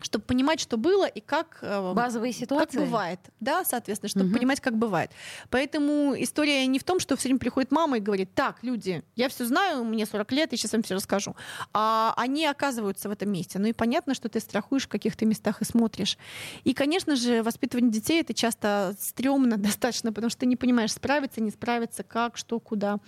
чтобы 0.00 0.24
понимать, 0.24 0.60
что 0.60 0.76
было 0.76 1.06
и 1.06 1.20
как, 1.20 1.58
э, 1.62 1.92
Базовые 1.94 2.32
ситуации. 2.32 2.76
как 2.78 2.86
бывает. 2.86 3.20
Да, 3.40 3.64
соответственно, 3.64 4.08
чтобы 4.08 4.26
Мгм. 4.26 4.34
понимать, 4.38 4.60
как 4.60 4.76
бывает. 4.76 5.10
Поэтому 5.50 6.14
история 6.18 6.66
не 6.66 6.78
в 6.78 6.84
том, 6.84 7.00
что 7.00 7.16
все 7.16 7.28
время 7.28 7.38
приходит 7.38 7.70
мама 7.70 7.98
и 7.98 8.00
говорит, 8.00 8.34
так, 8.34 8.62
люди, 8.62 9.02
я 9.16 9.28
все 9.28 9.44
знаю, 9.44 9.84
мне 9.84 10.06
40 10.06 10.32
лет, 10.32 10.52
я 10.52 10.58
сейчас 10.58 10.72
вам 10.72 10.82
все 10.82 10.94
расскажу. 10.94 11.36
А 11.72 12.14
они 12.16 12.46
оказываются 12.46 13.08
в 13.08 13.12
этом 13.12 13.30
месте. 13.30 13.58
Ну 13.58 13.66
и 13.66 13.72
понятно, 13.72 14.14
что 14.14 14.28
ты 14.28 14.40
страхуешь 14.40 14.84
в 14.84 14.88
каких-то 14.88 15.26
местах 15.26 15.60
и 15.62 15.64
смотришь. 15.64 16.16
И, 16.64 16.74
конечно 16.74 17.16
же, 17.16 17.42
воспитывание 17.42 17.90
детей 17.90 18.20
это 18.20 18.34
часто 18.34 18.94
стрёмно 18.98 19.56
достаточно, 19.58 20.12
потому 20.12 20.30
что 20.30 20.40
ты 20.40 20.46
не 20.46 20.56
понимаешь, 20.56 20.92
справиться, 20.92 21.40
не 21.40 21.50
справиться, 21.50 22.02
как, 22.02 22.36
что, 22.36 22.58
куда. 22.60 22.98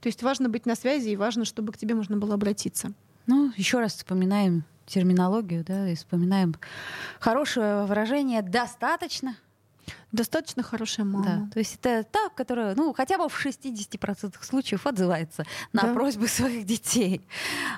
То 0.00 0.08
есть 0.08 0.22
важно 0.22 0.48
быть 0.48 0.66
на 0.66 0.74
связи 0.74 1.10
и 1.10 1.16
важно, 1.16 1.44
чтобы 1.44 1.72
к 1.72 1.78
тебе 1.78 1.94
можно 1.94 2.16
было 2.16 2.34
обратиться. 2.34 2.92
Ну, 3.26 3.52
еще 3.56 3.80
раз 3.80 3.94
вспоминаем 3.94 4.64
терминологию, 4.86 5.64
да, 5.64 5.88
и 5.88 5.94
вспоминаем 5.94 6.54
хорошее 7.20 7.84
выражение 7.86 8.42
«достаточно». 8.42 9.36
Достаточно 10.12 10.62
хорошая 10.62 11.06
мама. 11.06 11.24
Да, 11.24 11.48
то 11.54 11.58
есть 11.58 11.78
это 11.82 12.04
та, 12.04 12.28
которая, 12.28 12.74
ну, 12.74 12.92
хотя 12.92 13.16
бы 13.16 13.28
в 13.28 13.46
60% 13.46 14.34
случаев 14.42 14.86
отзывается 14.86 15.44
на 15.72 15.82
Да. 15.82 15.94
просьбы 15.94 16.28
своих 16.28 16.66
детей. 16.66 17.22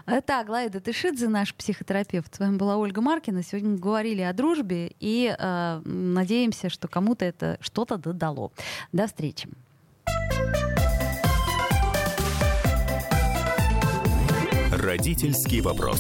Это 0.04 0.40
Аглая 0.40 0.68
Датышидзе, 0.68 1.28
наш 1.28 1.54
психотерапевт. 1.54 2.34
С 2.34 2.38
вами 2.40 2.56
была 2.56 2.76
Ольга 2.76 3.00
Маркина. 3.00 3.42
Сегодня 3.44 3.70
мы 3.70 3.78
говорили 3.78 4.20
о 4.22 4.32
дружбе 4.32 4.94
и 4.98 5.34
э, 5.38 5.80
надеемся, 5.84 6.68
что 6.70 6.88
кому-то 6.88 7.24
это 7.24 7.56
что-то 7.60 7.98
додало. 7.98 8.50
До 8.92 9.06
встречи. 9.06 9.48
Родительский 14.84 15.62
вопрос. 15.62 15.98